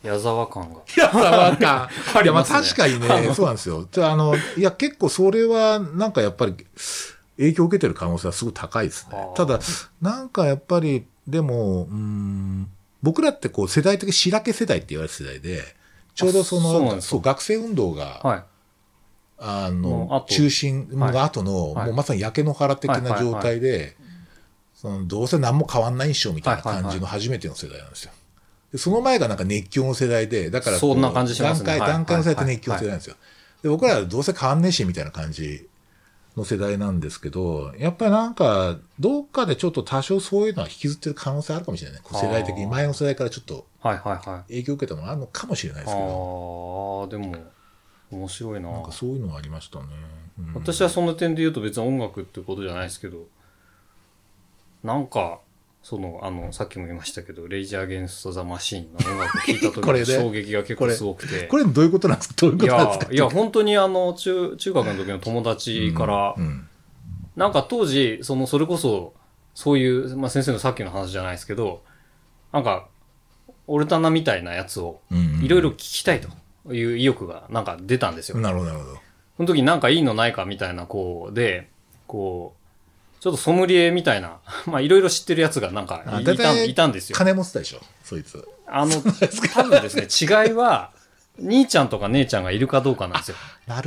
[0.04, 0.80] 矢沢感が。
[0.96, 1.90] いや、なんか、
[2.24, 3.86] いや、まあ確かにね、そうなんですよ。
[3.92, 6.56] じゃあ、あの、いや、結構それは、なんかやっぱり、
[7.36, 9.60] 影響を受けてる可能性はすごい高いですねただ、
[10.02, 12.70] なんかやっぱり、でも、うーん、
[13.02, 15.76] 僕らってこう世代的に白毛世代って言われる世代で、
[16.16, 18.44] ちょうどその、あそう学生運動が、はい。
[19.40, 20.34] あの、後。
[20.34, 21.86] 中心の後の、はい。
[21.88, 23.96] もうまさに焼け野原的な状態で、
[24.74, 28.12] そのどうせ何も変わんないんしょみたいな感じの初めての世代なんですよ。
[28.72, 31.78] でその前がなんか熱狂の世代で、だからこうそんな感じしますね。
[31.78, 31.90] 段階、はい。
[31.92, 33.16] 段階の世代って熱狂の世代なんですよ。
[33.64, 35.68] で僕らはどうせ変わんねえしみたいな感じ
[36.36, 42.02] の世代なんですけど、やっぱりなんか、どっかでちょっと多少そういうのは引きずってる可能性あるかもしれない。
[42.04, 44.52] こう世代的に、前の世代からちょっとはいはいはい。
[44.54, 47.36] 影響を受けたのがあるのかもしれないですけど、ああ、でも、
[48.12, 48.72] 面白いな。
[48.72, 49.86] なんかそういうのはありましたね。
[50.40, 53.28] うん私はその点で言うと別に音楽ってことじゃないですけど、
[54.84, 55.40] なんか、
[55.84, 61.44] その、あの、さっきも言いましたけど、レイジー・アゲンスト・ザ・マシーンの音楽聴いた時の 衝撃が結構すごくて。
[61.48, 62.36] これどういうことなんですか？
[62.38, 66.68] どういうこいとなんですか、やいや、本当にあの、中、中学の時の友達から、うん
[67.36, 69.16] なんか当時、その、それこそ、
[69.56, 71.82] そういう、まあ先生のさっきの話じゃないですけど、
[72.52, 72.88] なんか、
[73.66, 76.30] オルタナみたいなやつを、うんうんいろいろ聞きたいと
[76.76, 78.38] いう意欲がなんか出たんですよ。
[78.38, 79.00] なるほど、なるほど。
[79.38, 81.70] その時なんかいいのないかみたいな、こう、で、
[82.06, 82.63] こう、
[83.24, 86.34] ちょっとソムリエみたいな、 まあいろいろ知ってるやつがなんかあいいた
[86.66, 87.16] いたんですよ。
[87.16, 88.46] 金持ってたでしょそいつ。
[88.68, 88.92] あの、
[89.56, 90.92] 多分ですね、違いは、
[91.40, 93.38] 兄ちゃんとか姉ちゃんがいるかどうかなんですよ。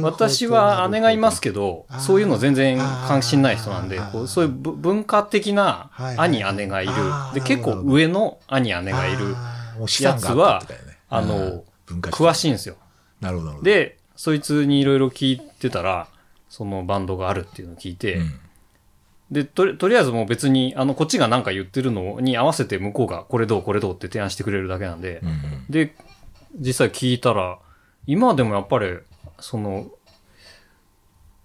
[0.00, 6.92] 私は姉がいますけけどそういうの全然関心ない人なんでこうそういうぶ文化的な兄姉がいる。
[7.34, 9.36] で、結構上の兄姉がいる、
[9.78, 10.62] もう資産が
[11.10, 12.76] あの詳しいんですよ。
[13.20, 13.70] なるほど、なるほど。
[13.70, 16.08] で、そいつにいろいろ聞いてたら、
[16.48, 18.40] そのバンドがあるっていうのを聞いて、うん
[19.30, 25.36] で、とり、とりあえずもう別に、あの、こっちがなんか言ってるのに合わせて向こうがこれどうこれどうって提案してくれるだけなんで、うんうん。
[25.68, 25.96] で、
[26.58, 27.58] 実際聞いたら、
[28.06, 28.98] 今でもやっぱり、
[29.40, 29.90] その、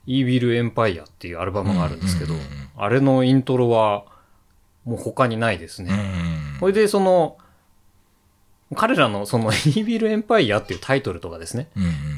[0.05, 2.33] イービルエンパイアっていうアルバムがあるんですけど、
[2.77, 4.05] あれのイントロは、
[4.85, 5.95] もう他にないですうんね。
[6.59, 7.37] それで、その、
[8.75, 11.67] 彼らのその、イービルエンパイアっていうタイトルとかですね、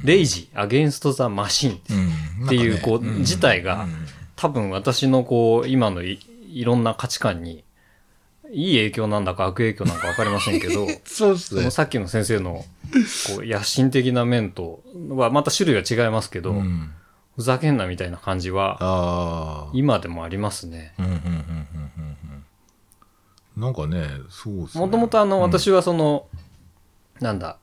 [0.03, 3.88] レイジ、アゲンスト・ザ・マシンうんっていうこうん自体が
[4.44, 7.64] 多分私のこう、今のいいろんな価値観に、
[8.52, 11.72] いい影響なんだか悪影響なんかわかりませんけど、 そうですね。
[11.72, 12.65] さっきの先生の、
[13.36, 16.91] こう、野心的な面とは、また種類が違いますけど、うん
[17.36, 19.72] ふざけんなみたいな感じは。
[19.74, 20.94] 今でもありますね。
[20.99, 22.18] うんうんうんうんうん
[23.57, 24.86] うんなんかね、そうですね。
[24.86, 26.28] もともとあの、うん私はその、
[27.22, 27.57] なんだ、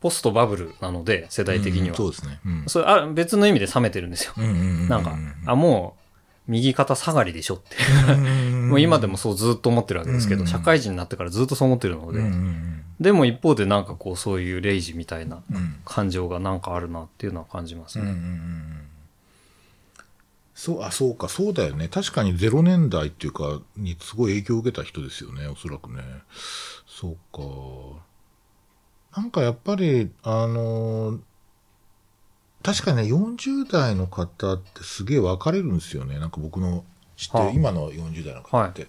[0.00, 1.86] ポストバブルなので、世代的には。
[1.88, 2.40] うんそうですね。
[2.44, 4.34] うんそれあ別の意味で冷めてるんですよ。
[4.36, 5.16] なんか、
[5.46, 5.96] あ、も
[6.48, 7.76] う、右肩下がりでしょって。
[8.12, 12.22] うんもう今でもそうずっと思ってるわけですけど、うん社会人になってからずっとそう思ってるので、
[13.00, 15.42] でも一方でなんかこうそういうレイジみたいな
[15.84, 18.04] 感情がなんかあるなっていうのは感じますね。
[18.04, 18.88] うんうんうんうん
[20.58, 21.86] そう、あ、そうか、そうだよね。
[21.86, 26.02] 確かに0年代っていうか、にすごい影響を受けた人ですよね、おそらくね。
[26.88, 28.02] そうか。
[29.18, 31.18] なんかやっぱり、あのー
[32.62, 36.18] 確かにね、40代の方ってすげえ分かれるんですよね。
[36.18, 36.84] なんか僕の
[37.16, 38.88] 知ってる、はあ今の40代の方って。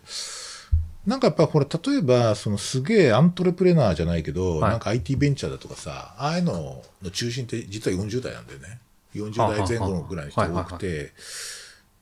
[1.06, 8.80] なんかやっぱこれ、例えば、そのすげえアントレプレナーじゃないけど、はいなんか IT ベンチャーだとかさ、ああいうのの中心って実は40代なんだよね。
[9.15, 11.14] 40代前後のぐらいの人が多くて、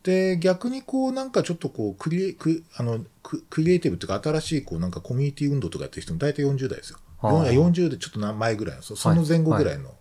[0.03, 6.99] で、逆にこう、なんかちょっとこう、クリエ、クあのククリエイティブっていうか、新しいこう、なんかコミュニティ運動とかやってる人も大体40代ですよ。
[7.19, 9.93] はあ40でちょっと何前ぐらいの、そその前後ぐらいの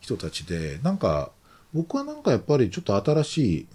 [0.00, 1.30] 人たちで、なんか、
[1.72, 3.66] 僕はなんかやっぱりちょっと新しい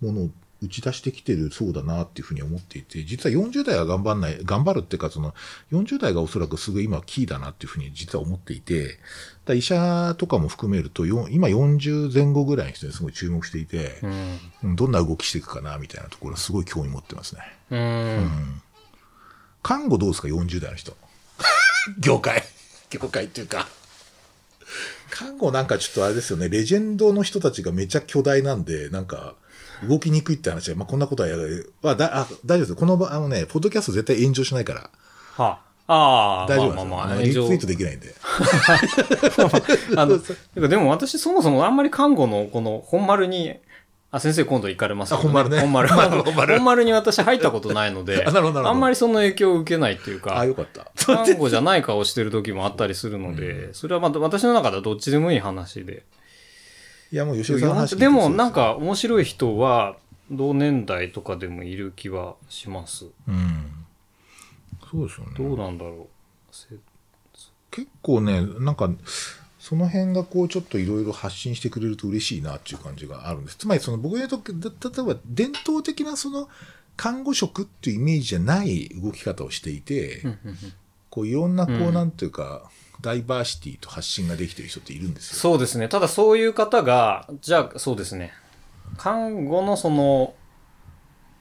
[0.00, 0.30] ものを
[0.62, 5.34] 打ち出してきてるそうだなっていうふうに思っていて、実は40代は頑張んない、頑張るっていうか、その
[5.70, 8.98] 40代がおそらくすぐ今キーだなっていうふうに実は思っていて、
[9.44, 14.38] だ医者とかも含めると、今40前後ぐらいの人にすごい注目していて、うん。
[14.64, 17.40] うんどんな動きしていくかなみたいなところすごい興味持ってますね。
[17.70, 18.62] うん。
[19.62, 20.96] 看護どうですか ?40 代の人。
[21.98, 22.42] 業界。
[22.90, 23.66] 業界っていうか。
[25.10, 29.34] 看護なんかちょっとあれですよね、レジェンドの人たちがめちゃ巨大なんで、なんか、
[29.88, 31.72] 動きにくいって話は、まあ、こんなことはやる。
[31.82, 32.74] まあ、だあ大丈夫です。
[32.74, 34.90] この場、あのね、ポッドキャスト絶対炎上しないから、
[35.36, 35.66] はあ。
[35.88, 36.84] ああ、大丈夫ですよ。
[36.86, 38.14] まあまあまあ、リツイートできないんで。
[39.96, 43.54] あの、でも私そもそもあんまり看護のこの本丸に、
[44.16, 45.88] あ、先生今度行かれますよあ本丸ね本丸。
[45.88, 50.90] 本丸 本丸に私入ったことないので、 ああんまりその影響を受けないっていうかあ、、よかった。
[50.96, 56.04] 看護じゃない顔してる時もあったりするので、それはまた私の中ではどっちでもいい話で。
[57.12, 59.96] いや、もう吉尾さんの話聞いてでもなん、か面白い人は
[60.30, 63.06] 同年代とかでもいる気はします。
[63.28, 63.70] うん。
[64.90, 65.32] そうですよね。
[65.36, 66.08] どうなんだろ
[66.50, 66.54] う。
[66.54, 66.76] せ
[67.70, 68.90] 結構ね、なんか、
[69.68, 73.56] その辺がこうちょっといろいろ発信してくれると嬉しいなっていう感じがあるんです。
[73.56, 74.70] つまりその僕が言うと、だ
[75.04, 76.48] 例えば伝統的なその
[76.96, 80.22] 看護職っていうイメージじゃない動き方をしていて、
[81.10, 82.70] こういろんなこううんなんていうか、
[83.00, 85.36] ダイバーシティと発信ができてる人っているんですよ。
[85.36, 85.88] そうですね。
[85.88, 88.32] ただそういう方が、じゃあそうですね。
[88.98, 90.36] 看護のその、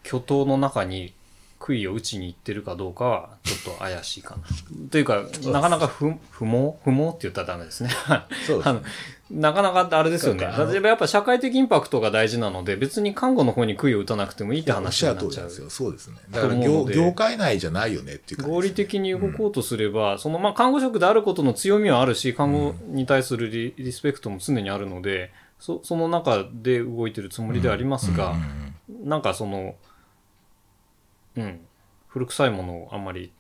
[0.02, 1.14] 巨頭の中に
[1.60, 4.44] 杭を打ちに行ってるかどうかは、ちょっと怪しいかな。
[4.90, 7.90] というか、なかなか不不毛不毛って言ったらダメですね。
[8.46, 8.70] そうです
[9.32, 10.46] なかなかあれですよね。
[10.46, 15.62] 例えばやっぱ社会的インパクトが大事なので、別に看護の方に杭を打たなくてもいいって話になっちゃうゃる通りなんです。
[15.62, 15.70] よ。
[15.72, 16.18] そうですね。
[16.30, 28.36] だから業業界内じゃないよねっていう感じ合理的に動こうとすれば、そのまあ看護職であることの強みはあるし、看護に対するリリスペクトも常にあるので、そその中で動いてるつもりではありますが、
[29.04, 29.74] なんかその、
[31.38, 31.60] うん、
[32.08, 33.32] 古臭いものをあんまり。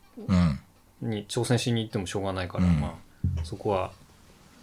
[1.01, 2.97] に挑戦しに行ってもしょうがないから、うんま
[3.37, 3.91] あ、そこは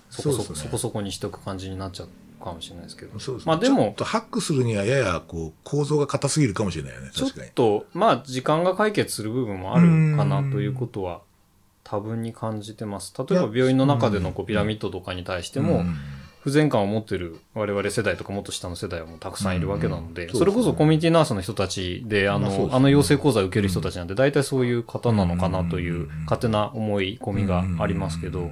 [0.09, 2.09] そこそこねそこそこにしとく感じになっちゃう
[2.42, 3.18] かもしれないですけど。
[3.18, 3.52] そうですね。
[3.52, 7.10] まあでもちょっとハックするにはややこう構造が硬すぎるかもしれないよね。
[7.12, 7.52] ちょっ確かに。
[7.52, 11.20] と、まあ、時間が解決する部分もあるかなということは、
[11.84, 13.14] 多分に感じてます。
[13.16, 15.96] 例えば病院の中でのこうピラミッドとかに対してもうん、
[16.43, 22.69] 不全感を持ってる我々世代とかもっと下の世代はもうたくさんいるわけなので、うんそれこそコミュニティナースの人たちで、あの、まあね。
[22.73, 28.51] あの養成講座を受ける人たちなんで、大体そういう方なのかなという勝手な思い込みがありますけど、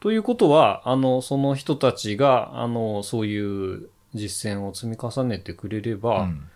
[0.00, 6.48] ということは、あの、その人たちが、あの、そういう実践を積み重ねてくれれば、うん。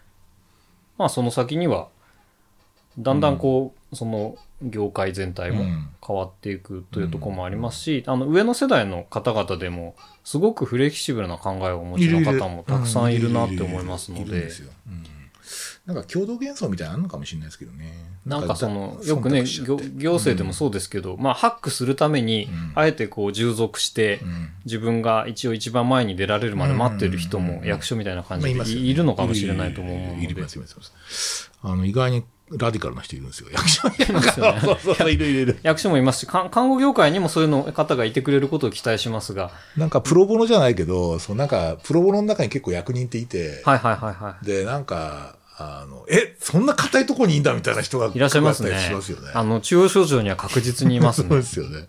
[0.97, 1.88] まあその先には、
[2.98, 5.88] だんだんこう、その業界全体もうん。
[6.06, 14.48] 変わっていくというところもありますし、あの上の世代の方々でも、すごくフレキシブルな考えをお持ちの方もたくさんいるなって思いますので。
[15.86, 17.92] なんか共同幻想みたいなのあるのかもしれないですけどね。
[18.24, 24.48] なんかその、だよくね、行行政でもそうですけど、まあハックするためにうん、あえてこう従属してう、ん。
[24.64, 30.24] 自分が一応一番前に出られるまで待ってる人も役所みたいな感じでいるのかもしれないと思うので。
[30.24, 30.40] いるいる。
[30.40, 31.52] いますいますいます。
[31.62, 33.48] あの、意外にラディカルな人いるんですよ。
[33.52, 33.94] 役所に。
[34.12, 35.59] ますよねそうそうそう、いるいるいる。
[35.62, 44.47] 役所もいますし、看看護業界にもそういうの方がいてくれることを期待しますが、なんかプロボノじゃないけど、そうなんかプロボノの中に結構役人っていて、はいはいはいはい。
[44.47, 49.31] で、なんか、あの、え、そんな硬いとこにいいんだみたいな人がいらっしゃいますねしますよね。
[49.35, 51.43] あの、中央省庁には確実にいますそうねで。
[51.43, 51.89] すよね。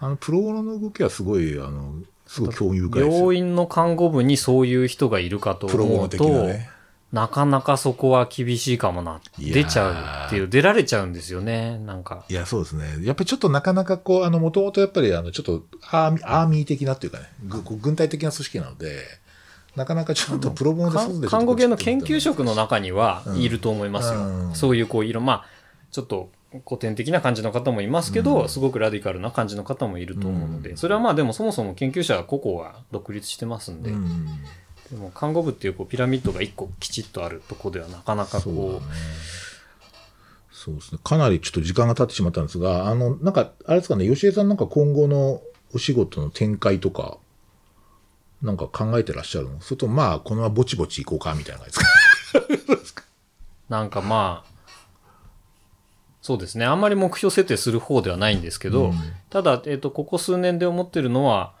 [0.00, 1.94] あの、プロボノの動きはすごい、あの、
[2.26, 3.20] すごい興味深いですよ。
[3.20, 6.70] 病院の看護部にそういう人がいるかとプロボノ思うと、的なね。
[7.12, 9.20] なかなかそこは厳しいかもな。
[9.38, 12.24] 出ちゃうっていう、出られちゃうんですよね、なんか。
[12.28, 12.84] いや、そうですね。
[13.02, 17.24] やっぱりちょっとなかなかこう、あの、もともとやっぱり、あの、ちょっとアーミー、アーミー的なっていうかね、
[17.80, 19.00] 軍隊的な組織なので、
[19.74, 23.36] なかなかちょっとプロボノで看護系の研究職の中にはうん。
[23.38, 24.20] いると思いますよ。
[24.20, 24.54] うん。
[24.54, 25.44] そういうこう、いろ、まあ、
[25.90, 26.30] ちょっと
[26.66, 28.48] 古典的な感じの方もいますけど、うん。
[28.48, 30.76] すごくラディカルな感じの方もいると思うので、うん。
[30.76, 34.26] それはまあでもそもそも研究者は個々は独立してますんで、うん
[34.90, 38.66] でも看護部っていうこうピラミッドが一個きちっとあるとこではなかなかそうだね。
[38.68, 38.82] こう
[40.54, 40.98] そうですね。
[41.04, 45.40] かなりちょっと時間が経ってしまったんですが、あの、なんか、あれですかね、吉江さんなんか今後の
[45.72, 47.18] お仕事の展開とか、
[48.42, 49.60] なんか考えてらっしゃるの？
[49.60, 51.78] それともまあ、このままぼちぼち行こうか、みたいな感じ
[52.76, 53.04] ですか？
[53.68, 54.50] なんかまあ
[56.22, 56.64] そうですね。
[56.64, 58.94] あんまり目標設定する方ではないんですけど、うん。
[59.30, 61.52] ただ、えっとここ数年で思ってるのは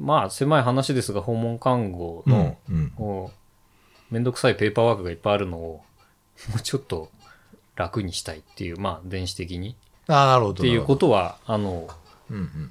[0.00, 3.28] まあ狭い話ですが訪問看護の、うん。
[4.10, 5.82] めんどくさいペーパーワークがいっぱいあるのを
[6.50, 7.10] もうちょっと
[7.76, 9.76] 楽にしたいっていうまあ電子的に
[10.08, 10.62] ああ、なるほど。
[10.62, 11.86] っていうことはあの
[12.28, 12.34] と。
[12.34, 12.70] うん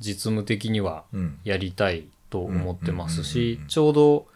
[0.00, 1.20] 実務的にはうん。
[1.20, 1.38] うん。
[1.44, 4.26] やりたいと思ってますうんうんうんしうんちょうど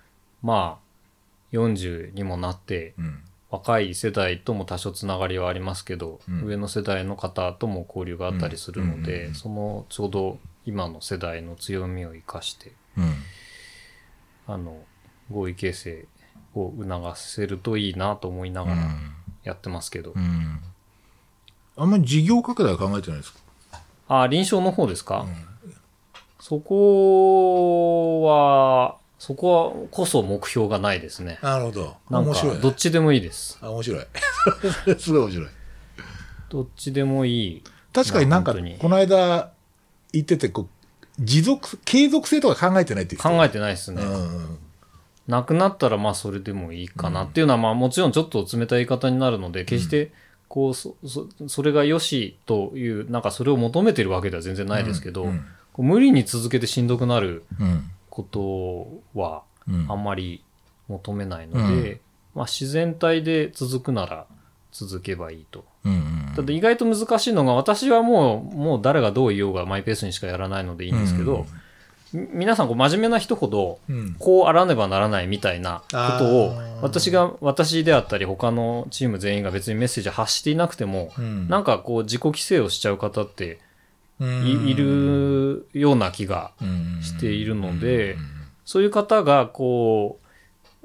[0.42, 3.22] まあ40にもなってうん。
[3.50, 13.14] 若い世代とも多少つながりはありますけど、うん上の世代の方とも交流があったりするので、うんうんうんそのちょうど今の世代の強みを生かしてうん。
[14.46, 14.80] あの
[15.30, 16.06] 合意形成
[16.54, 18.76] を促せるといいなと思いながら
[19.44, 20.60] やってますけど、うん。
[21.76, 23.38] あんまり事業拡大は考えてないですか？
[24.08, 25.24] あ臨床の方ですか、
[26.38, 31.96] そこはそこはこそ目標がないですねなるほど。
[32.10, 32.60] なんか面白い、ね。
[32.60, 34.06] どっちでもいいですあ、面白い。
[34.98, 35.48] すごい面白い。
[36.50, 37.62] どっちでもいい
[37.94, 39.52] 確かになんか、この間
[40.12, 40.68] 言ってて、こう、
[41.18, 43.28] 持続、継続性とか考えてないっていう人。
[43.28, 44.58] 考えてないですね、うん。
[45.28, 50.10] なくなったらまあそれでもいいかなっていうのはまあもちろんちょっと冷たい言い方になるので決して
[50.48, 55.44] こうそそそれが良しというなんかそれを求めてるわけでは全然ないですけど、うん。
[55.72, 57.90] こう無理に続けてしんどくなるうん。
[58.10, 59.86] ことはうん。
[59.90, 60.42] あんまり
[60.88, 62.00] 求めないので、う
[62.34, 64.26] まあ自然体で続くなら
[64.72, 65.64] 続けばいいと。
[65.84, 66.32] うんうん。
[66.34, 71.46] ただ意外と難しいのが私はもうもう誰がどう言おうがマイペースにしかやらないのでいいんですけど、
[72.12, 83.60] み皆さんこう真面目な人ほどうん、こうあらねばならないみたいなことを私が私であったり他のチーム全員が別にメッセージ発していなくても、うん、なんかこう自己規制をしちゃう方って
[84.20, 84.68] い,、うん。
[84.68, 86.52] いるような気が
[87.00, 88.16] しているので
[88.64, 90.21] そういう方がこう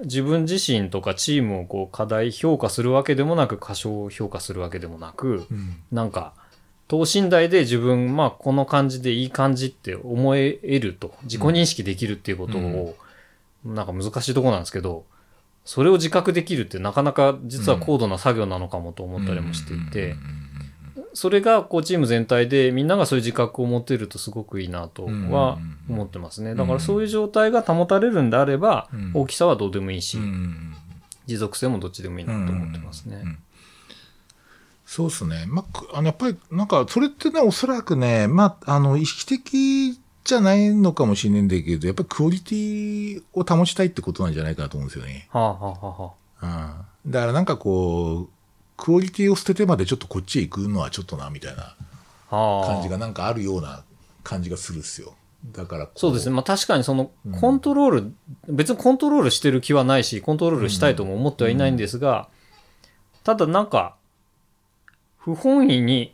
[0.03, 5.78] 自分自身とかチームをこう過大評価するわけでもなく過小評価するわけでもなくうん。
[5.91, 6.34] なんか
[6.88, 12.95] 等身大で自分まあこの感じでいい感じって思えると自己認識できるっていうことを、
[13.65, 15.06] なんか難しいところなんですけど
[15.65, 20.15] それを自覚できるってなかなか実は高度な作業なのかもと思ったりもしていて、
[21.14, 25.58] それがこうチーム全体でみんながそういう自覚を持てるとすごくいいなとは
[25.90, 26.56] 思ってますね。
[26.56, 30.76] だからそういう状態が保たれるんであれば、うん大きさはどうでもいいし、うん
[31.26, 33.22] 持続性もどっちでもいいなと思ってますね。
[33.24, 33.38] うん
[34.86, 35.44] そうですね。
[35.50, 45.28] まあ、くあの、やっぱり、なんか、それってね、おそらくね、まあ、あの、意識的じゃないのかもしれないんだけど、やっぱりクオリティを保ちたいってことなんじゃないかなと思うんですよね。
[45.32, 47.12] はあ、はあはあはあ、うん。
[47.12, 48.36] だからなんかこう、
[48.78, 51.76] クオリティを捨ててまでちょっとこっちへ行くのはちょっとな、みたいな
[52.30, 53.84] はあ感じがなんかあるような
[54.24, 55.16] 感じがするんですよ。
[55.52, 56.36] だからこそうですね。
[56.36, 58.14] まあ確かにそのうんコントロール、
[58.48, 62.30] 別にコントロールしてる気はないし、コントロールしたいとも思ってはいないんですが、
[63.24, 63.95] ただなんか、
[65.18, 66.14] 不本意に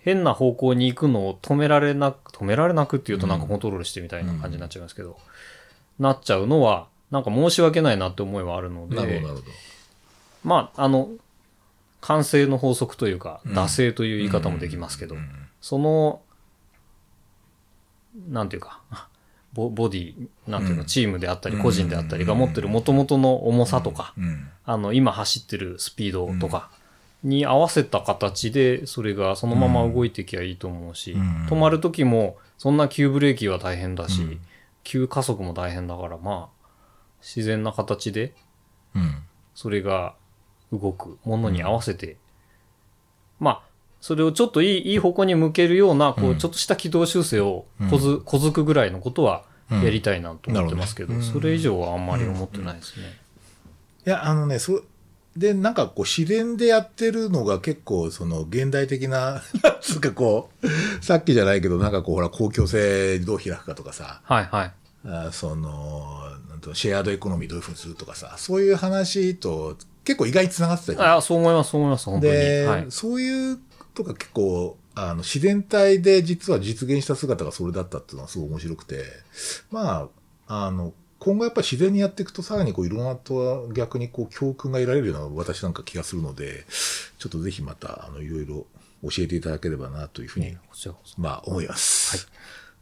[0.00, 5.16] 変な方向に行くのを止められなく、止められなくっていうとなんかコントロールしてみたいな感じになっちゃいますけど、
[5.98, 9.52] なっちゃうのは、なんか申し訳ないなって思いはあるので、なるほど、なるほど。
[10.44, 11.10] まあ、あの、
[12.02, 13.52] 完成の法則というか、うん。
[13.52, 15.28] 惰性という言い方もできますけど、うん。
[15.60, 16.20] その、
[18.28, 18.80] なんていうか、
[19.54, 20.86] ボボディ、なんていうの、うん。
[20.86, 21.62] チームであったり、うん。
[21.62, 24.48] 個人であったりが持ってる元々の重さとか、うん。
[24.64, 26.70] あの、今走ってるスピードとか
[27.22, 31.46] に合わせた形で、それがそのまま動いていきゃいいと思うし、うん。
[31.46, 34.40] 止まる時も、そんな急ブレーキは大変だし、うん。
[34.82, 36.62] 急加速も大変だから、まあ、
[37.20, 38.34] 自然な形で、
[38.96, 39.22] うん。
[39.54, 40.14] それが
[40.72, 42.16] 動くものに合わせて、
[43.38, 43.62] まあ、
[44.00, 46.38] それをちょっといい、いい方向に向けるような、こう、うん。
[46.38, 53.18] ちょっとした軌道修正をこず、こづくぐらいのことはうんやりたいなと思ってますけど、それ以上はあんまり思ってないですね。
[54.06, 54.82] いや、あのね、そ
[55.36, 64.72] で、なんかこう、自然でやってるのが結構、その、現代的な、 なんつうかこう、さっきじゃないけど、なんかこう、ほら、公共性どう開くかとかさ、はいはい。
[65.06, 66.20] あその、
[66.50, 72.32] なんとシェアードエコノミーどういうふうにするとかさ、そういう話と結構意外に繋がってたじゃんあそう思います、そう思います、本当に。
[72.32, 72.86] で、はい。
[72.90, 73.58] そういう
[73.94, 79.04] とか結構、あの、自然体で実は実現した姿がそれだったっていうのはすごい面白くて、
[79.70, 80.08] ま
[80.48, 86.64] あ、あの、今後やっぱり自然にやっていくとさらにこういろんなとは逆にこう教訓が得られるような私なんか気がするので、
[87.18, 88.66] ちょっとぜひまた、あの、いろいろ
[89.04, 90.56] 教えていただければなというふうに。
[91.16, 92.28] まあ思います。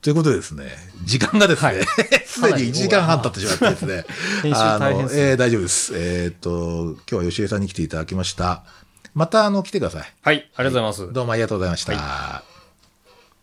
[0.03, 0.71] ということでですね、
[1.05, 1.85] 時間がですはいね、
[2.25, 5.93] すでに1時間半経ってしまってですね、 あのえー大丈夫です。
[5.95, 8.63] えーっと、今日は吉江さんに来ていただきました。
[9.15, 10.13] また、あの、来てください。
[10.23, 11.13] はい、ありがとうございます。
[11.13, 12.50] どうもありがとうございました。